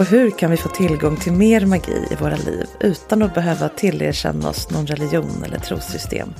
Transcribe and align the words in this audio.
Och 0.00 0.06
hur 0.06 0.30
kan 0.30 0.50
vi 0.50 0.56
få 0.56 0.68
tillgång 0.68 1.16
till 1.16 1.32
mer 1.32 1.66
magi 1.66 2.06
i 2.10 2.14
våra 2.14 2.36
liv 2.36 2.66
utan 2.80 3.22
att 3.22 3.34
behöva 3.34 3.68
tillerkänna 3.68 4.48
oss 4.48 4.70
någon 4.70 4.86
religion 4.86 5.44
eller 5.44 5.58
trossystem? 5.58 6.34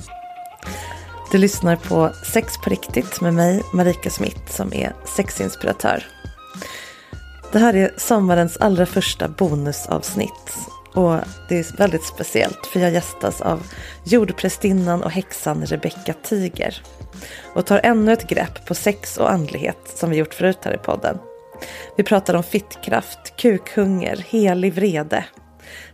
Du 1.31 1.37
lyssnar 1.37 1.75
på 1.75 2.11
Sex 2.33 2.57
på 2.63 2.69
riktigt 2.69 3.21
med 3.21 3.33
mig, 3.33 3.63
Marika 3.73 4.09
Smith, 4.09 4.51
som 4.51 4.73
är 4.73 4.95
sexinspiratör. 5.15 6.03
Det 7.51 7.59
här 7.59 7.75
är 7.75 7.93
sommarens 7.97 8.57
allra 8.57 8.85
första 8.85 9.27
bonusavsnitt. 9.27 10.57
Och 10.93 11.15
det 11.49 11.59
är 11.59 11.77
väldigt 11.77 12.05
speciellt 12.05 12.65
för 12.65 12.79
jag 12.79 12.91
gästas 12.91 13.41
av 13.41 13.67
jordprästinnan 14.03 15.03
och 15.03 15.11
häxan 15.11 15.65
Rebecka 15.65 16.13
Tiger. 16.23 16.83
Och 17.53 17.65
tar 17.65 17.81
ännu 17.83 18.13
ett 18.13 18.29
grepp 18.29 18.65
på 18.65 18.75
sex 18.75 19.17
och 19.17 19.31
andlighet 19.31 19.93
som 19.95 20.09
vi 20.09 20.17
gjort 20.17 20.33
förut 20.33 20.59
här 20.61 20.73
i 20.73 20.77
podden. 20.77 21.17
Vi 21.97 22.03
pratar 22.03 22.33
om 22.33 22.43
fittkraft, 22.43 23.35
kukhunger, 23.35 24.25
helig 24.29 24.73
vrede. 24.73 25.25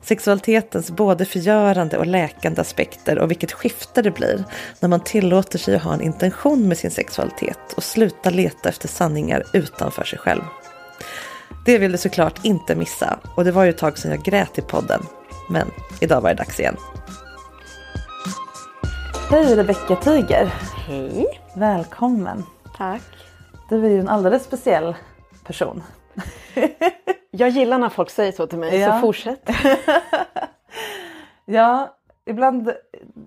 Sexualitetens 0.02 0.92
både 0.92 1.26
förgörande 1.26 1.98
och 1.98 2.06
läkande 2.06 2.62
aspekter 2.62 3.20
och 3.20 3.32
vilket 3.32 3.52
skifte 3.52 4.02
det 4.02 4.12
blir 4.12 4.44
när 4.80 4.90
man 4.90 5.00
tillåter 5.00 5.60
sig 5.60 5.76
att 5.76 5.84
ha 5.84 5.94
en 5.94 6.02
intention 6.02 6.68
med 6.68 6.78
sin 6.78 6.92
sexualitet 6.92 7.74
och 7.76 7.84
sluta 7.84 8.30
leta 8.30 8.70
efter 8.70 8.88
sanningar 8.88 9.44
utanför 9.54 10.04
sig 10.04 10.20
själv. 10.20 10.42
Det 11.66 11.78
vill 11.78 11.92
du 11.92 11.98
såklart 11.98 12.46
inte 12.46 12.76
missa 12.76 13.20
och 13.36 13.46
det 13.46 13.52
var 13.52 13.64
ju 13.64 13.70
ett 13.70 13.78
tag 13.78 13.98
sedan 13.98 14.12
jag 14.12 14.24
grät 14.24 14.58
i 14.58 14.62
podden. 14.62 15.02
Men 15.50 15.68
idag 16.02 16.22
var 16.22 16.30
det 16.30 16.36
dags 16.36 16.60
igen. 16.60 16.76
Hej 19.30 19.56
Rebecka 19.56 19.96
Tiger! 19.96 20.46
Hej! 20.88 21.26
Välkommen! 21.56 22.44
Tack! 22.78 23.02
Du 23.70 23.86
är 23.86 23.90
ju 23.90 24.00
en 24.00 24.10
alldeles 24.10 24.44
speciell 24.44 24.96
person. 25.48 25.84
Jag 27.32 27.50
gillar 27.50 27.78
när 27.78 27.90
folk 27.90 28.10
säger 28.10 28.32
så 28.32 28.48
till 28.48 28.60
mig, 28.60 28.80
ja. 28.80 28.94
så 28.94 29.02
fortsätt. 29.02 29.50
ja, 31.46 31.98
ibland, 32.26 32.72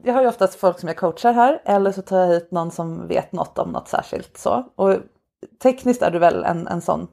jag 0.03 0.15
har 0.15 0.23
ju 0.23 0.29
oftast 0.29 0.61
folk 0.61 0.79
som 0.79 0.89
jag 0.89 0.97
coachar 0.97 1.33
här 1.33 1.63
eller 1.65 1.93
så 1.93 2.03
tar 2.03 2.19
jag 2.19 2.29
hit 2.29 2.51
någon 2.51 2.71
som 2.71 3.09
vet 3.09 3.33
något 3.33 3.59
om 3.59 3.71
något 3.71 3.89
särskilt 3.89 4.39
så. 4.39 4.73
Och 4.75 4.97
tekniskt 5.63 6.03
är 6.03 6.11
du 6.11 6.19
väl 6.19 6.45
en, 6.45 6.67
en 6.67 6.81
sån 6.81 7.09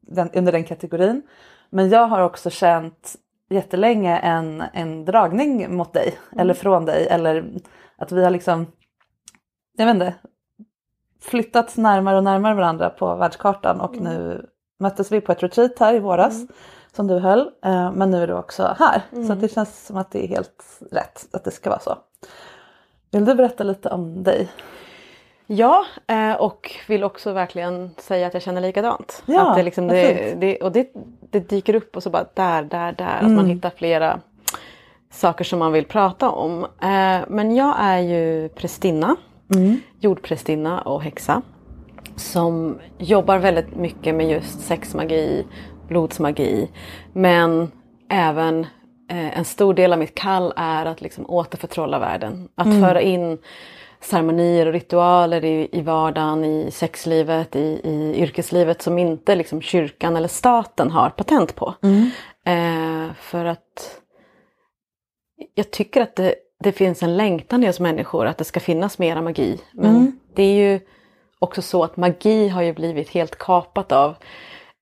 den, 0.00 0.30
under 0.30 0.52
den 0.52 0.64
kategorin. 0.64 1.22
Men 1.70 1.88
jag 1.88 2.06
har 2.06 2.20
också 2.20 2.50
känt 2.50 3.16
jättelänge 3.50 4.18
en, 4.18 4.62
en 4.72 5.04
dragning 5.04 5.76
mot 5.76 5.92
dig 5.92 6.18
mm. 6.32 6.40
eller 6.40 6.54
från 6.54 6.84
dig 6.84 7.06
eller 7.06 7.44
att 7.96 8.12
vi 8.12 8.24
har 8.24 8.30
liksom, 8.30 8.66
jag 9.76 9.86
vet 9.86 9.94
inte, 9.94 10.14
flyttats 11.26 11.76
närmare 11.76 12.16
och 12.16 12.24
närmare 12.24 12.54
varandra 12.54 12.90
på 12.90 13.14
världskartan 13.14 13.80
och 13.80 13.96
mm. 13.96 14.04
nu 14.04 14.46
möttes 14.78 15.12
vi 15.12 15.20
på 15.20 15.32
ett 15.32 15.42
retreat 15.42 15.78
här 15.78 15.94
i 15.94 15.98
våras 15.98 16.34
mm. 16.34 16.48
som 16.96 17.06
du 17.06 17.18
höll. 17.18 17.50
Eh, 17.64 17.92
men 17.92 18.10
nu 18.10 18.22
är 18.22 18.26
du 18.26 18.34
också 18.34 18.76
här 18.78 19.02
mm. 19.12 19.26
så 19.26 19.34
det 19.34 19.48
känns 19.48 19.86
som 19.86 19.96
att 19.96 20.10
det 20.10 20.24
är 20.24 20.28
helt 20.28 20.80
rätt 20.90 21.26
att 21.32 21.44
det 21.44 21.50
ska 21.50 21.70
vara 21.70 21.80
så. 21.80 21.98
Vill 23.10 23.24
du 23.24 23.34
berätta 23.34 23.64
lite 23.64 23.88
om 23.88 24.22
dig? 24.22 24.48
Ja, 25.46 25.84
eh, 26.06 26.34
och 26.34 26.70
vill 26.88 27.04
också 27.04 27.32
verkligen 27.32 27.90
säga 27.98 28.26
att 28.26 28.34
jag 28.34 28.42
känner 28.42 28.60
likadant. 28.60 29.22
Ja, 29.26 29.50
att 29.50 29.56
det, 29.56 29.62
liksom, 29.62 29.88
det, 29.88 30.34
det, 30.40 30.56
och 30.56 30.72
det, 30.72 30.92
det, 31.30 31.40
dyker 31.40 31.74
upp 31.74 31.96
och 31.96 32.02
så 32.02 32.10
bara 32.10 32.26
där, 32.34 32.62
där, 32.62 32.92
där. 32.92 33.18
Mm. 33.18 33.26
Att 33.26 33.32
man 33.32 33.44
mm. 33.44 33.50
hittar 33.50 33.70
flera 33.70 34.20
saker 35.10 35.44
som 35.44 35.58
man 35.58 35.72
vill 35.72 35.84
prata 35.84 36.30
om. 36.30 36.64
Eh, 36.64 37.20
men 37.28 37.56
jag 37.56 37.74
är 37.78 37.98
ju 37.98 38.48
prästinna, 38.48 39.16
mm. 39.54 39.80
jordprästinna 40.00 40.80
och 40.80 41.02
häxa. 41.02 41.42
Som 42.16 42.78
jobbar 42.98 43.38
väldigt 43.38 43.76
mycket 43.76 44.14
med 44.14 44.30
just 44.30 44.60
sexmagi, 44.60 45.46
blodsmagi. 45.88 46.68
Men 47.12 47.70
även 48.10 48.60
eh, 49.10 49.38
en 49.38 49.44
stor 49.44 49.74
del 49.74 49.92
av 49.92 49.98
mitt 49.98 50.14
kall 50.14 50.52
är 50.56 50.86
att 50.86 51.00
liksom 51.00 51.30
återförtrolla 51.30 51.98
världen. 51.98 52.48
Att 52.54 52.66
mm. 52.66 52.80
föra 52.80 53.00
in 53.00 53.38
ceremonier 54.00 54.66
och 54.66 54.72
ritualer 54.72 55.44
i, 55.44 55.68
i 55.72 55.80
vardagen, 55.80 56.44
i 56.44 56.70
sexlivet, 56.70 57.56
i, 57.56 57.80
i 57.84 58.14
yrkeslivet 58.22 58.82
som 58.82 58.98
inte 58.98 59.34
liksom 59.34 59.62
kyrkan 59.62 60.16
eller 60.16 60.28
staten 60.28 60.90
har 60.90 61.10
patent 61.10 61.54
på. 61.54 61.74
Mm. 61.82 62.10
Eh, 62.44 63.12
för 63.14 63.44
att 63.44 64.00
jag 65.54 65.70
tycker 65.70 66.00
att 66.00 66.16
det, 66.16 66.34
det, 66.64 66.72
finns 66.72 67.02
en 67.02 67.16
längtan 67.16 67.64
i 67.64 67.68
oss 67.68 67.80
människor 67.80 68.26
att 68.26 68.38
det 68.38 68.44
ska 68.44 68.60
finnas 68.60 68.98
mera 68.98 69.22
magi. 69.22 69.60
Men 69.72 69.96
mm. 69.96 70.18
det 70.34 70.42
är 70.42 70.70
ju 70.70 70.80
också 71.38 71.62
så 71.62 71.84
att 71.84 71.96
magi 71.96 72.48
har 72.48 72.62
ju 72.62 72.72
blivit 72.72 73.08
helt 73.08 73.38
kapat 73.38 73.92
av 73.92 74.14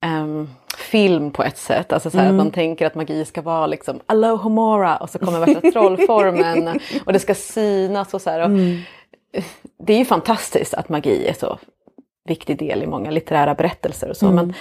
um, 0.06 0.50
film 0.78 1.30
på 1.30 1.42
ett 1.42 1.58
sätt. 1.58 1.92
Alltså 1.92 2.10
så 2.10 2.18
mm. 2.18 2.30
att 2.30 2.36
man 2.36 2.50
tänker 2.50 2.86
att 2.86 2.94
magi 2.94 3.24
ska 3.24 3.42
vara 3.42 3.66
liksom 3.66 4.00
Alohomora 4.06 4.96
och 4.96 5.10
så 5.10 5.18
kommer 5.18 5.40
värsta 5.40 5.70
trollformen 5.70 6.80
och 7.06 7.12
det 7.12 7.18
ska 7.18 7.34
synas 7.34 8.14
och 8.14 8.22
så. 8.22 8.30
Och, 8.30 8.44
mm 8.44 8.80
det 9.78 9.92
är 9.92 9.98
ju 9.98 10.04
fantastiskt 10.04 10.74
att 10.74 10.88
magi 10.88 11.26
är 11.26 11.32
så 11.32 11.58
viktig 12.28 12.58
del 12.58 12.82
i 12.82 12.86
många 12.86 13.10
litterära 13.10 13.54
berättelser 13.54 14.10
och 14.10 14.16
så. 14.16 14.26
Mm. 14.26 14.36
Men, 14.36 14.54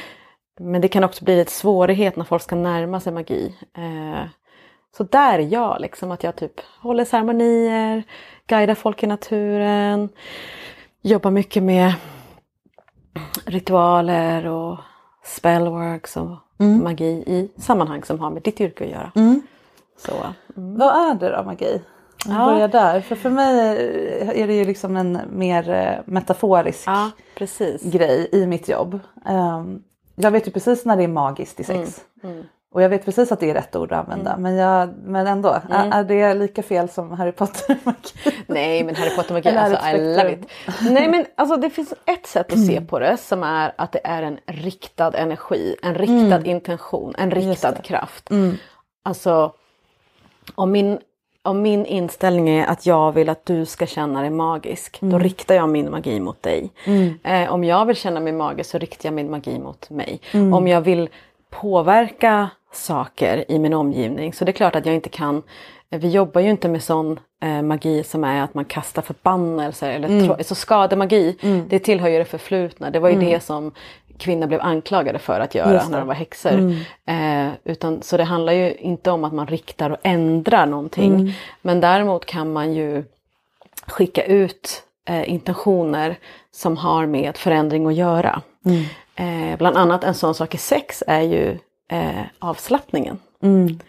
men 0.72 0.82
det 0.82 0.88
kan 0.88 1.04
också 1.04 1.24
bli 1.24 1.36
lite 1.36 1.52
svårighet 1.52 2.16
när 2.16 2.26
folk 2.26 2.44
ska 2.44 2.56
närma 2.56 3.00
sig 3.00 3.14
magi. 3.14 3.56
Eh, 3.78 4.28
så 4.98 5.04
där 5.04 5.40
är 5.40 5.48
jag, 5.54 5.82
liksom 5.82 6.12
att 6.12 6.24
jag 6.24 6.36
typ 6.36 6.60
håller 6.82 7.06
ceremonier, 7.06 8.04
guidar 8.48 8.76
folk 8.76 9.04
i 9.04 9.08
naturen, 9.08 10.10
jobbar 11.02 11.32
mycket 11.32 11.64
med 11.64 11.94
ritualer 13.46 14.48
och 14.48 14.78
spellworks 15.24 16.18
och 16.18 16.38
mm. 16.60 16.84
magi 16.84 17.24
i 17.28 17.52
sammanhang 17.58 18.04
som 18.04 18.20
har 18.20 18.30
med 18.30 18.44
ditt 18.44 18.62
yrke 18.62 18.84
att 18.84 18.90
göra. 18.90 19.12
Mm. 19.16 19.42
Så, 19.98 20.12
mm. 20.58 20.78
Vad 20.78 21.10
är 21.10 21.16
det 21.16 21.38
då 21.38 21.44
magi? 21.44 21.82
Ja. 22.26 22.46
Börja 22.46 22.68
där. 22.68 23.02
För 23.02 23.16
för 23.16 23.30
mig 23.30 23.60
är 24.36 24.48
det 24.48 24.54
ju 24.54 24.66
liksom 24.66 24.98
en 24.98 25.20
mer 25.30 25.70
eh, 25.70 26.14
metaforisk 26.14 26.88
ja, 26.88 27.12
grej 27.82 28.30
i 28.32 28.46
mitt 28.48 28.70
jobb. 28.70 29.00
Ehm, 29.26 29.84
jag 30.16 30.32
vet 30.32 30.48
ju 30.48 30.52
precis 30.52 30.86
när 30.86 30.98
det 30.98 31.04
är 31.04 31.08
magiskt 31.08 31.60
i 31.60 31.64
sex. 31.64 32.02
Mm, 32.24 32.36
mm. 32.36 32.46
Och 32.74 32.82
jag 32.82 32.90
vet 32.90 33.06
precis 33.06 33.32
att 33.32 33.40
det 33.40 33.50
är 33.50 33.54
rätt 33.54 33.76
ord 33.76 33.92
att 33.92 34.00
använda 34.00 34.30
mm. 34.30 34.42
men, 34.42 34.56
jag, 34.56 34.90
men 35.04 35.28
ändå, 35.28 35.50
mm. 35.50 35.92
är, 35.92 36.00
är, 36.00 36.04
det 36.04 36.34
lika 36.34 36.64
fel 36.64 36.90
som 36.90 37.12
Harry 37.12 37.32
Potter-magi? 37.32 38.14
Nej 38.48 38.84
men 38.84 38.96
Harry 38.96 39.16
Potter-magi, 39.16 39.50
alltså 39.50 39.88
I 39.90 40.16
love 40.16 40.34
it. 40.34 40.50
Nej 40.92 41.08
men 41.08 41.26
alltså 41.36 41.58
det 41.58 41.70
finns 41.70 41.94
ett 42.06 42.28
sätt 42.28 42.54
att 42.54 42.66
se 42.66 42.76
mm. 42.76 42.88
på 42.88 43.00
det 43.00 43.18
som 43.18 43.44
är 43.44 43.74
att 43.76 43.92
det 43.92 44.02
är 44.04 44.24
en 44.24 44.40
riktad 44.46 45.18
energi, 45.18 45.76
en 45.84 45.96
riktad 45.96 46.36
mm. 46.36 46.46
intention, 46.46 47.16
en 47.18 47.32
riktad 47.32 47.76
kraft. 47.76 48.32
Mm. 48.32 48.58
Alltså 49.04 49.54
om 50.56 50.72
min, 50.72 51.00
om 51.42 51.62
min 51.62 51.86
inställning 51.86 52.50
är 52.50 52.66
att 52.66 52.86
jag 52.86 53.12
vill 53.12 53.30
att 53.30 53.46
du 53.46 53.66
ska 53.66 53.86
känna 53.86 54.22
dig 54.22 54.30
magisk, 54.30 54.98
då 55.02 55.20
riktar 55.20 55.56
jag 55.56 55.70
min 55.70 55.92
magi 55.92 56.20
mot 56.20 56.44
dig. 56.44 56.72
Eh, 57.24 57.54
om 57.54 57.64
jag 57.64 57.86
vill 57.86 57.96
känna 57.96 58.20
mig 58.20 58.34
magisk 58.34 58.70
så 58.70 58.78
riktar 58.78 59.08
jag 59.08 59.14
min 59.14 59.32
magi 59.32 59.60
mot 59.60 59.90
mig. 59.90 60.22
Om 60.34 60.68
jag 60.68 60.82
vill 60.82 61.10
påverka 61.50 62.50
saker 62.76 63.52
i 63.52 63.60
min 63.60 63.74
omgivning. 63.74 64.34
Så 64.34 64.46
det 64.46 64.52
är 64.52 64.54
klart 64.54 64.76
att 64.76 64.86
jag 64.86 64.96
inte 64.96 65.10
kan, 65.10 65.44
vi 65.90 66.10
jobbar 66.10 66.42
ju 66.42 66.50
inte 66.50 66.70
med 66.70 66.84
sån 66.84 67.20
eh, 67.44 67.62
magi 67.62 68.04
som 68.04 68.24
är 68.24 68.44
att 68.44 68.54
man 68.54 68.66
kastar 68.66 69.02
förbannelser 69.02 69.92
eller 69.92 70.08
mm. 70.08 70.44
så 70.44 70.56
skademagi, 70.56 71.38
mm. 71.42 71.66
det 71.70 71.80
tillhör 71.80 72.10
ju 72.10 72.18
det 72.18 72.26
förflutna. 72.26 72.90
Det 72.90 73.00
var 73.00 73.10
ju 73.10 73.16
mm. 73.16 73.30
det 73.30 73.40
som 73.40 73.72
kvinnor 74.18 74.48
blev 74.48 74.62
anklagade 74.62 75.20
för 75.20 75.40
att 75.40 75.56
göra 75.56 75.88
när 75.90 76.00
de 76.00 76.08
var 76.08 76.16
häxor. 76.16 76.52
Mm. 76.52 77.48
Eh, 77.48 77.54
utan, 77.64 78.02
så 78.02 78.18
det 78.18 78.24
handlar 78.24 78.54
ju 78.54 78.76
inte 78.76 79.12
om 79.12 79.24
att 79.24 79.34
man 79.34 79.48
riktar 79.48 79.90
och 79.90 79.98
ändrar 80.04 80.66
någonting. 80.66 81.14
Mm. 81.14 81.32
Men 81.62 81.82
däremot 81.82 82.26
kan 82.26 82.54
man 82.54 82.74
ju 82.74 83.04
skicka 83.88 84.24
ut 84.24 84.84
eh, 85.08 85.30
intentioner 85.30 86.16
som 86.52 86.78
har 86.78 87.06
med 87.06 87.38
förändring 87.38 87.86
att 87.86 87.96
göra. 87.96 88.42
Mm. 88.66 88.84
Eh, 89.16 89.58
bland 89.58 89.78
annat 89.78 90.04
en 90.04 90.14
sån 90.14 90.36
sak 90.36 90.56
i 90.56 90.58
sex 90.58 91.04
är 91.08 91.22
ju 91.22 91.58
eh, 91.92 92.22
avslappningen. 92.40 93.20
Mm. 93.44 93.80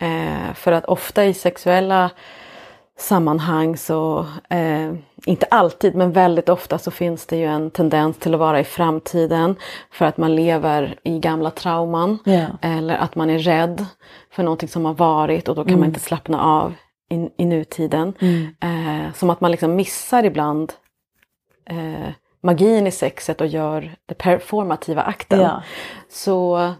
Eh, 0.00 0.54
för 0.54 0.72
att 0.72 0.84
ofta 0.84 1.24
i 1.24 1.34
sexuella 1.34 2.10
sammanhang 2.98 3.76
så, 3.76 4.26
eh, 4.50 4.92
inte 5.26 5.46
alltid 5.50 5.94
men 5.94 6.12
väldigt 6.12 6.48
ofta 6.48 6.78
så 6.78 6.90
finns 6.90 7.26
det 7.26 7.36
ju 7.36 7.44
en 7.44 7.70
tendens 7.70 8.18
till 8.18 8.34
att 8.34 8.40
vara 8.40 8.60
i 8.60 8.64
framtiden 8.64 9.56
för 9.90 10.04
att 10.04 10.16
man 10.16 10.36
lever 10.36 10.98
i 11.02 11.18
gamla 11.18 11.50
trauman 11.50 12.18
yeah. 12.26 12.50
eller 12.62 12.96
att 12.96 13.14
man 13.14 13.30
är 13.30 13.38
rädd 13.38 13.86
för 14.30 14.42
någonting 14.42 14.68
som 14.68 14.84
har 14.84 14.94
varit 14.94 15.48
och 15.48 15.54
då 15.54 15.62
kan 15.62 15.68
mm. 15.68 15.80
man 15.80 15.88
inte 15.88 16.00
slappna 16.00 16.42
av 16.42 16.74
i, 17.10 17.30
i 17.36 17.44
nutiden. 17.44 18.14
Mm. 18.20 18.54
Eh, 18.60 19.12
som 19.12 19.30
att 19.30 19.40
man 19.40 19.50
liksom 19.50 19.76
missar 19.76 20.24
ibland 20.24 20.72
eh, 21.70 22.12
magin 22.42 22.86
i 22.86 22.90
sexet 22.90 23.40
och 23.40 23.46
gör 23.46 23.94
den 24.06 24.16
performativa 24.18 25.02
akten. 25.02 25.40
Ja. 25.40 25.62
Så 26.10 26.72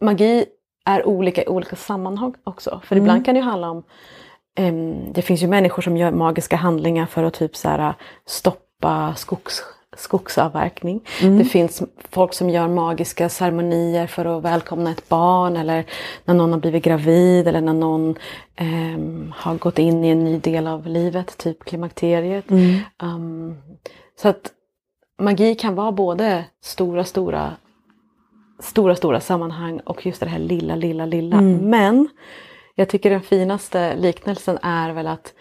magi 0.00 0.44
är 0.84 1.06
olika 1.08 1.42
i 1.42 1.46
olika 1.46 1.76
sammanhang 1.76 2.34
också. 2.44 2.80
För 2.84 2.96
mm. 2.96 3.04
ibland 3.04 3.24
kan 3.24 3.34
det 3.34 3.40
handla 3.40 3.70
om 3.70 3.82
um, 4.60 5.12
Det 5.12 5.22
finns 5.22 5.42
ju 5.42 5.46
människor 5.46 5.82
som 5.82 5.96
gör 5.96 6.10
magiska 6.10 6.56
handlingar 6.56 7.06
för 7.06 7.24
att 7.24 7.34
typ 7.34 7.56
så 7.56 7.68
här, 7.68 7.94
stoppa 8.26 9.14
skogs, 9.14 9.62
skogsavverkning. 9.96 11.00
Mm. 11.22 11.38
Det 11.38 11.44
finns 11.44 11.82
folk 12.10 12.34
som 12.34 12.50
gör 12.50 12.68
magiska 12.68 13.28
ceremonier 13.28 14.06
för 14.06 14.38
att 14.38 14.42
välkomna 14.42 14.90
ett 14.90 15.08
barn 15.08 15.56
eller 15.56 15.84
när 16.24 16.34
någon 16.34 16.52
har 16.52 16.60
blivit 16.60 16.84
gravid 16.84 17.48
eller 17.48 17.60
när 17.60 17.72
någon 17.72 18.18
um, 18.60 19.34
har 19.36 19.54
gått 19.54 19.78
in 19.78 20.04
i 20.04 20.08
en 20.08 20.24
ny 20.24 20.38
del 20.38 20.66
av 20.66 20.86
livet, 20.86 21.38
typ 21.38 21.64
klimakteriet. 21.64 22.50
Mm. 22.50 22.78
Um, 23.02 23.56
så 24.22 24.28
att 24.28 24.52
magi 25.18 25.54
kan 25.54 25.74
vara 25.74 25.92
både 25.92 26.44
stora, 26.62 27.04
stora 27.04 27.56
stora, 28.58 28.96
stora 28.96 29.20
sammanhang 29.20 29.80
och 29.80 30.06
just 30.06 30.20
det 30.20 30.28
här 30.28 30.38
lilla, 30.38 30.76
lilla, 30.76 31.06
lilla. 31.06 31.36
Mm. 31.36 31.70
Men 31.70 32.08
jag 32.74 32.88
tycker 32.88 33.10
den 33.10 33.22
finaste 33.22 33.96
liknelsen 33.96 34.58
är 34.62 34.92
väl 34.92 35.06
att 35.06 35.34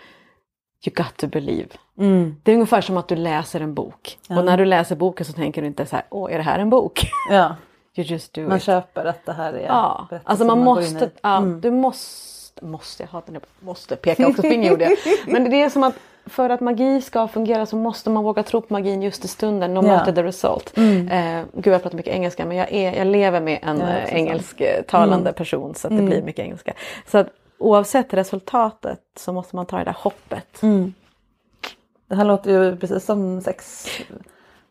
you 0.86 0.94
got 0.96 1.18
to 1.18 1.28
believe. 1.28 1.70
Mm. 1.98 2.36
Det 2.44 2.52
är 2.52 2.56
ungefär 2.56 2.82
som 2.82 2.98
att 2.98 3.08
du 3.08 3.16
läser 3.16 3.62
en 3.62 3.74
bok. 3.74 4.20
Ja. 4.28 4.40
Och 4.40 4.46
när 4.46 4.58
du 4.58 4.66
läser 4.66 4.96
boken 4.96 5.26
så 5.26 5.34
tänker 5.34 5.62
du 5.62 5.68
inte 5.68 5.86
så 5.86 5.96
här, 5.96 6.06
åh 6.10 6.34
är 6.34 6.38
det 6.38 6.44
här 6.44 6.60
en 6.60 6.70
bok? 6.70 7.02
Ja. 7.30 7.56
you 7.98 8.08
just 8.08 8.34
do 8.34 8.42
man 8.42 8.58
it. 8.58 8.64
köper 8.64 9.06
att 9.06 9.26
det 9.26 9.34
här 9.34 9.54
är 9.54 9.66
Ja, 9.66 10.08
alltså 10.24 10.46
man, 10.46 10.58
man 10.58 10.66
måste, 10.66 11.10
ja, 11.22 11.38
mm. 11.38 11.62
du 11.62 11.72
måste, 11.72 12.66
måste, 12.66 13.04
jag 13.04 13.08
hatar 13.08 13.34
det, 13.34 13.40
måste, 13.60 13.96
peka 13.96 14.28
också 14.28 14.42
finger 14.42 14.70
gjorde 14.70 14.84
jag. 14.84 14.98
Men 15.28 15.50
det 15.50 15.62
är 15.62 15.70
som 15.70 15.84
att 15.84 15.96
för 16.26 16.50
att 16.50 16.62
magi 16.62 17.02
ska 17.02 17.28
fungera 17.28 17.66
så 17.66 17.76
måste 17.76 18.10
man 18.10 18.24
våga 18.24 18.44
tro 18.44 18.62
på 18.62 18.74
magin 18.74 19.02
just 19.02 19.26
i 19.26 19.28
stunden, 19.28 19.74
no 19.74 19.82
matter 19.82 19.92
yeah. 19.92 20.16
the 20.16 20.24
result. 20.24 20.78
Mm. 20.78 21.08
Eh, 21.08 21.46
gud 21.54 21.74
jag 21.74 21.82
pratar 21.82 21.98
mycket 21.98 22.14
engelska 22.14 22.46
men 22.46 22.58
jag, 22.58 22.74
är, 22.74 22.94
jag 22.94 23.08
lever 23.08 23.42
med 23.42 23.60
en 23.64 23.80
ja, 23.80 23.88
eh, 23.88 24.16
engelsktalande 24.16 25.30
mm. 25.30 25.34
person 25.34 25.76
så 25.76 25.88
att 25.88 25.92
det 25.92 25.98
mm. 25.98 26.10
blir 26.10 26.22
mycket 26.22 26.46
engelska. 26.46 26.74
Så 27.08 27.18
att 27.18 27.28
oavsett 27.58 28.14
resultatet 28.14 29.02
så 29.18 29.34
måste 29.34 29.56
man 29.56 29.66
ta 29.66 29.78
det 29.78 29.84
där 29.84 29.98
hoppet. 30.00 30.64
Mm. 30.64 30.94
Det 32.10 32.16
här 32.16 32.26
låter 32.26 32.52
ju 32.52 32.78
precis 32.78 33.06
som 33.06 33.42
sex. 33.42 33.88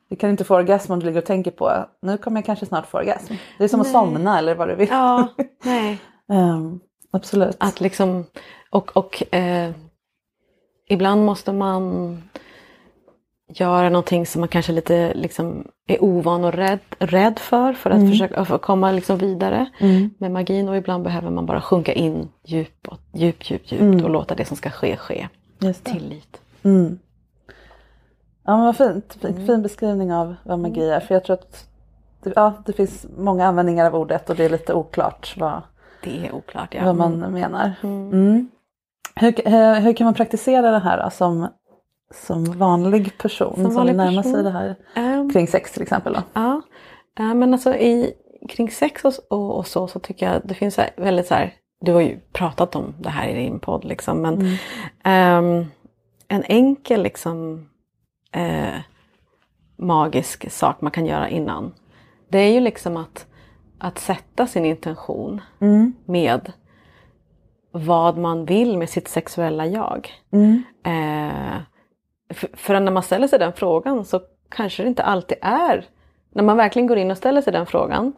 Du 0.09 0.17
kan 0.17 0.31
inte 0.31 0.45
få 0.45 0.57
orgasm 0.57 0.93
om 0.93 1.01
du 1.01 1.07
ligger 1.07 1.19
och 1.19 1.27
tänker 1.27 1.51
på 1.51 1.87
nu 2.03 2.19
kommer 2.19 2.39
jag 2.39 2.45
kanske 2.45 2.67
snart 2.67 2.87
få 2.87 2.99
orgasm. 2.99 3.35
Det 3.59 3.65
är 3.65 3.69
som 3.69 3.81
nej. 3.81 3.87
att 3.87 3.93
somna 3.93 4.39
eller 4.39 4.55
vad 4.55 4.69
du 4.69 4.75
vill. 4.75 4.89
Ja, 4.91 5.29
nej. 5.65 5.99
um, 6.29 6.81
absolut. 7.11 7.57
Att 7.61 7.81
liksom, 7.81 8.27
och, 8.71 8.97
och 8.97 9.35
eh, 9.35 9.71
ibland 10.89 11.25
måste 11.25 11.53
man 11.53 12.23
göra 13.49 13.89
någonting 13.89 14.27
som 14.27 14.41
man 14.41 14.49
kanske 14.49 14.73
lite 14.73 15.15
liksom 15.15 15.69
är 15.87 16.05
ovan 16.05 16.45
och 16.45 16.53
rädd, 16.53 16.79
rädd 16.99 17.39
för 17.39 17.73
för 17.73 17.91
att 17.91 17.97
mm. 17.97 18.11
försöka 18.11 18.45
för 18.45 18.59
komma 18.59 18.93
liksom 18.93 19.19
vidare 19.19 19.67
mm. 19.79 20.11
med 20.19 20.31
magin 20.31 20.69
och 20.69 20.77
ibland 20.77 21.05
behöver 21.05 21.31
man 21.31 21.47
bara 21.47 21.61
sjunka 21.61 21.93
in 21.93 22.29
djupt, 22.45 22.87
djupt, 23.13 23.51
djupt, 23.51 23.73
djupt 23.73 23.83
mm. 23.83 24.05
och 24.05 24.11
låta 24.11 24.35
det 24.35 24.45
som 24.45 24.57
ska 24.57 24.71
ske 24.71 24.97
ske. 24.97 25.29
Just 25.59 25.85
Tillit. 25.85 26.41
Mm. 26.63 26.99
Ja 28.45 28.57
men 28.57 28.67
vad 28.67 28.77
fint, 28.77 29.17
fin, 29.21 29.37
mm. 29.37 29.63
beskrivning 29.63 30.13
av 30.13 30.35
vad 30.43 30.59
magi 30.59 30.83
mm. 30.83 30.95
är 30.95 31.01
för 31.01 31.15
jag 31.15 31.25
tror 31.25 31.35
att 31.35 31.69
det, 32.23 32.33
ja, 32.37 32.53
det 32.67 32.73
finns 32.73 33.07
många 33.17 33.47
användningar 33.47 33.87
av 33.87 33.95
ordet 33.95 34.31
och 34.31 34.37
det 34.37 34.45
är 34.45 34.51
lite 34.51 34.75
oklart 34.75 35.35
vad, 35.39 35.63
det 36.03 36.27
är 36.27 36.35
oklart, 36.35 36.75
ja. 36.75 36.85
vad 36.85 36.97
man 36.97 37.19
menar. 37.19 37.73
Hur, 39.21 39.51
hur, 39.51 39.81
hur, 39.81 39.93
kan 39.93 40.05
man 40.05 40.15
praktisera 40.15 40.71
det 40.71 40.79
här 40.79 41.11
som, 41.11 41.49
som 42.15 42.45
vanlig 42.45 43.19
person 43.19 43.55
som, 43.55 43.71
som 43.71 43.87
närmar 43.87 44.23
sig 44.23 44.43
det 44.43 44.51
här 44.51 44.77
um, 44.97 45.33
kring 45.33 45.49
sex 45.49 45.73
till 45.73 45.83
exempel? 45.83 46.13
Då? 46.13 46.23
Ja, 46.33 46.63
uh, 47.21 47.35
men 47.35 47.53
alltså 47.53 47.75
i, 47.75 48.13
kring 48.49 48.71
sex 48.71 49.05
och, 49.05 49.13
och, 49.31 49.59
och, 49.59 49.67
så 49.67 49.89
så 49.89 49.99
tycker 49.99 50.33
jag 50.33 50.43
det 50.45 50.55
finns 50.55 50.79
väldigt 50.97 51.27
så 51.27 51.35
här, 51.35 51.55
du 51.81 51.93
har 51.93 52.01
ju 52.01 52.21
pratat 52.33 52.77
om 52.77 52.95
det 53.01 53.11
här 53.11 53.29
i 53.29 53.35
din 53.35 53.61
podd 53.61 53.85
liksom 53.85 54.23
men 54.23 54.59
mm. 55.03 55.45
um, 55.45 55.67
en 56.29 56.45
enkel 56.45 57.03
liksom 57.03 57.69
uh, 58.37 58.81
magisk 59.77 60.51
sak 60.53 60.81
man 60.81 60.91
kan 60.91 61.07
göra 61.07 61.29
innan 61.29 61.75
det 62.29 62.39
är 62.39 62.53
ju 62.53 62.61
liksom 62.61 62.97
att, 62.97 63.27
att 63.79 63.99
sätta 63.99 64.47
sin 64.47 64.65
intention 64.65 65.41
mm. 65.61 65.93
med 66.05 66.53
vad 67.75 68.19
man 68.19 68.45
vill 68.45 68.79
med 68.79 68.89
sitt 68.89 69.09
sexuella 69.09 69.67
jag. 69.67 70.13
Mm. 70.31 70.63
Eh, 70.85 71.61
för, 72.35 72.49
för, 72.53 72.81
när 72.81 72.93
man 72.93 73.03
ställer 73.03 73.29
sig 73.29 73.39
den 73.39 73.53
frågan 73.53 74.05
så 74.05 74.21
kanske 74.49 74.83
det 74.83 74.89
inte 74.89 75.03
alltid 75.03 75.39
är, 75.41 75.85
när 76.33 76.43
man 76.43 76.57
verkligen 76.57 76.87
går 76.87 76.99
in 76.99 77.11
och 77.11 77.17
ställer 77.17 77.41
sig 77.43 77.53
den 77.53 77.67
frågan, 77.67 78.13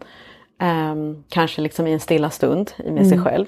eh, 0.60 0.94
kanske 1.28 1.62
liksom 1.62 1.86
i 1.86 1.92
en 1.92 2.00
stilla 2.00 2.30
stund 2.30 2.70
med 2.78 2.88
mm. 2.88 3.04
sig 3.04 3.18
själv, 3.18 3.46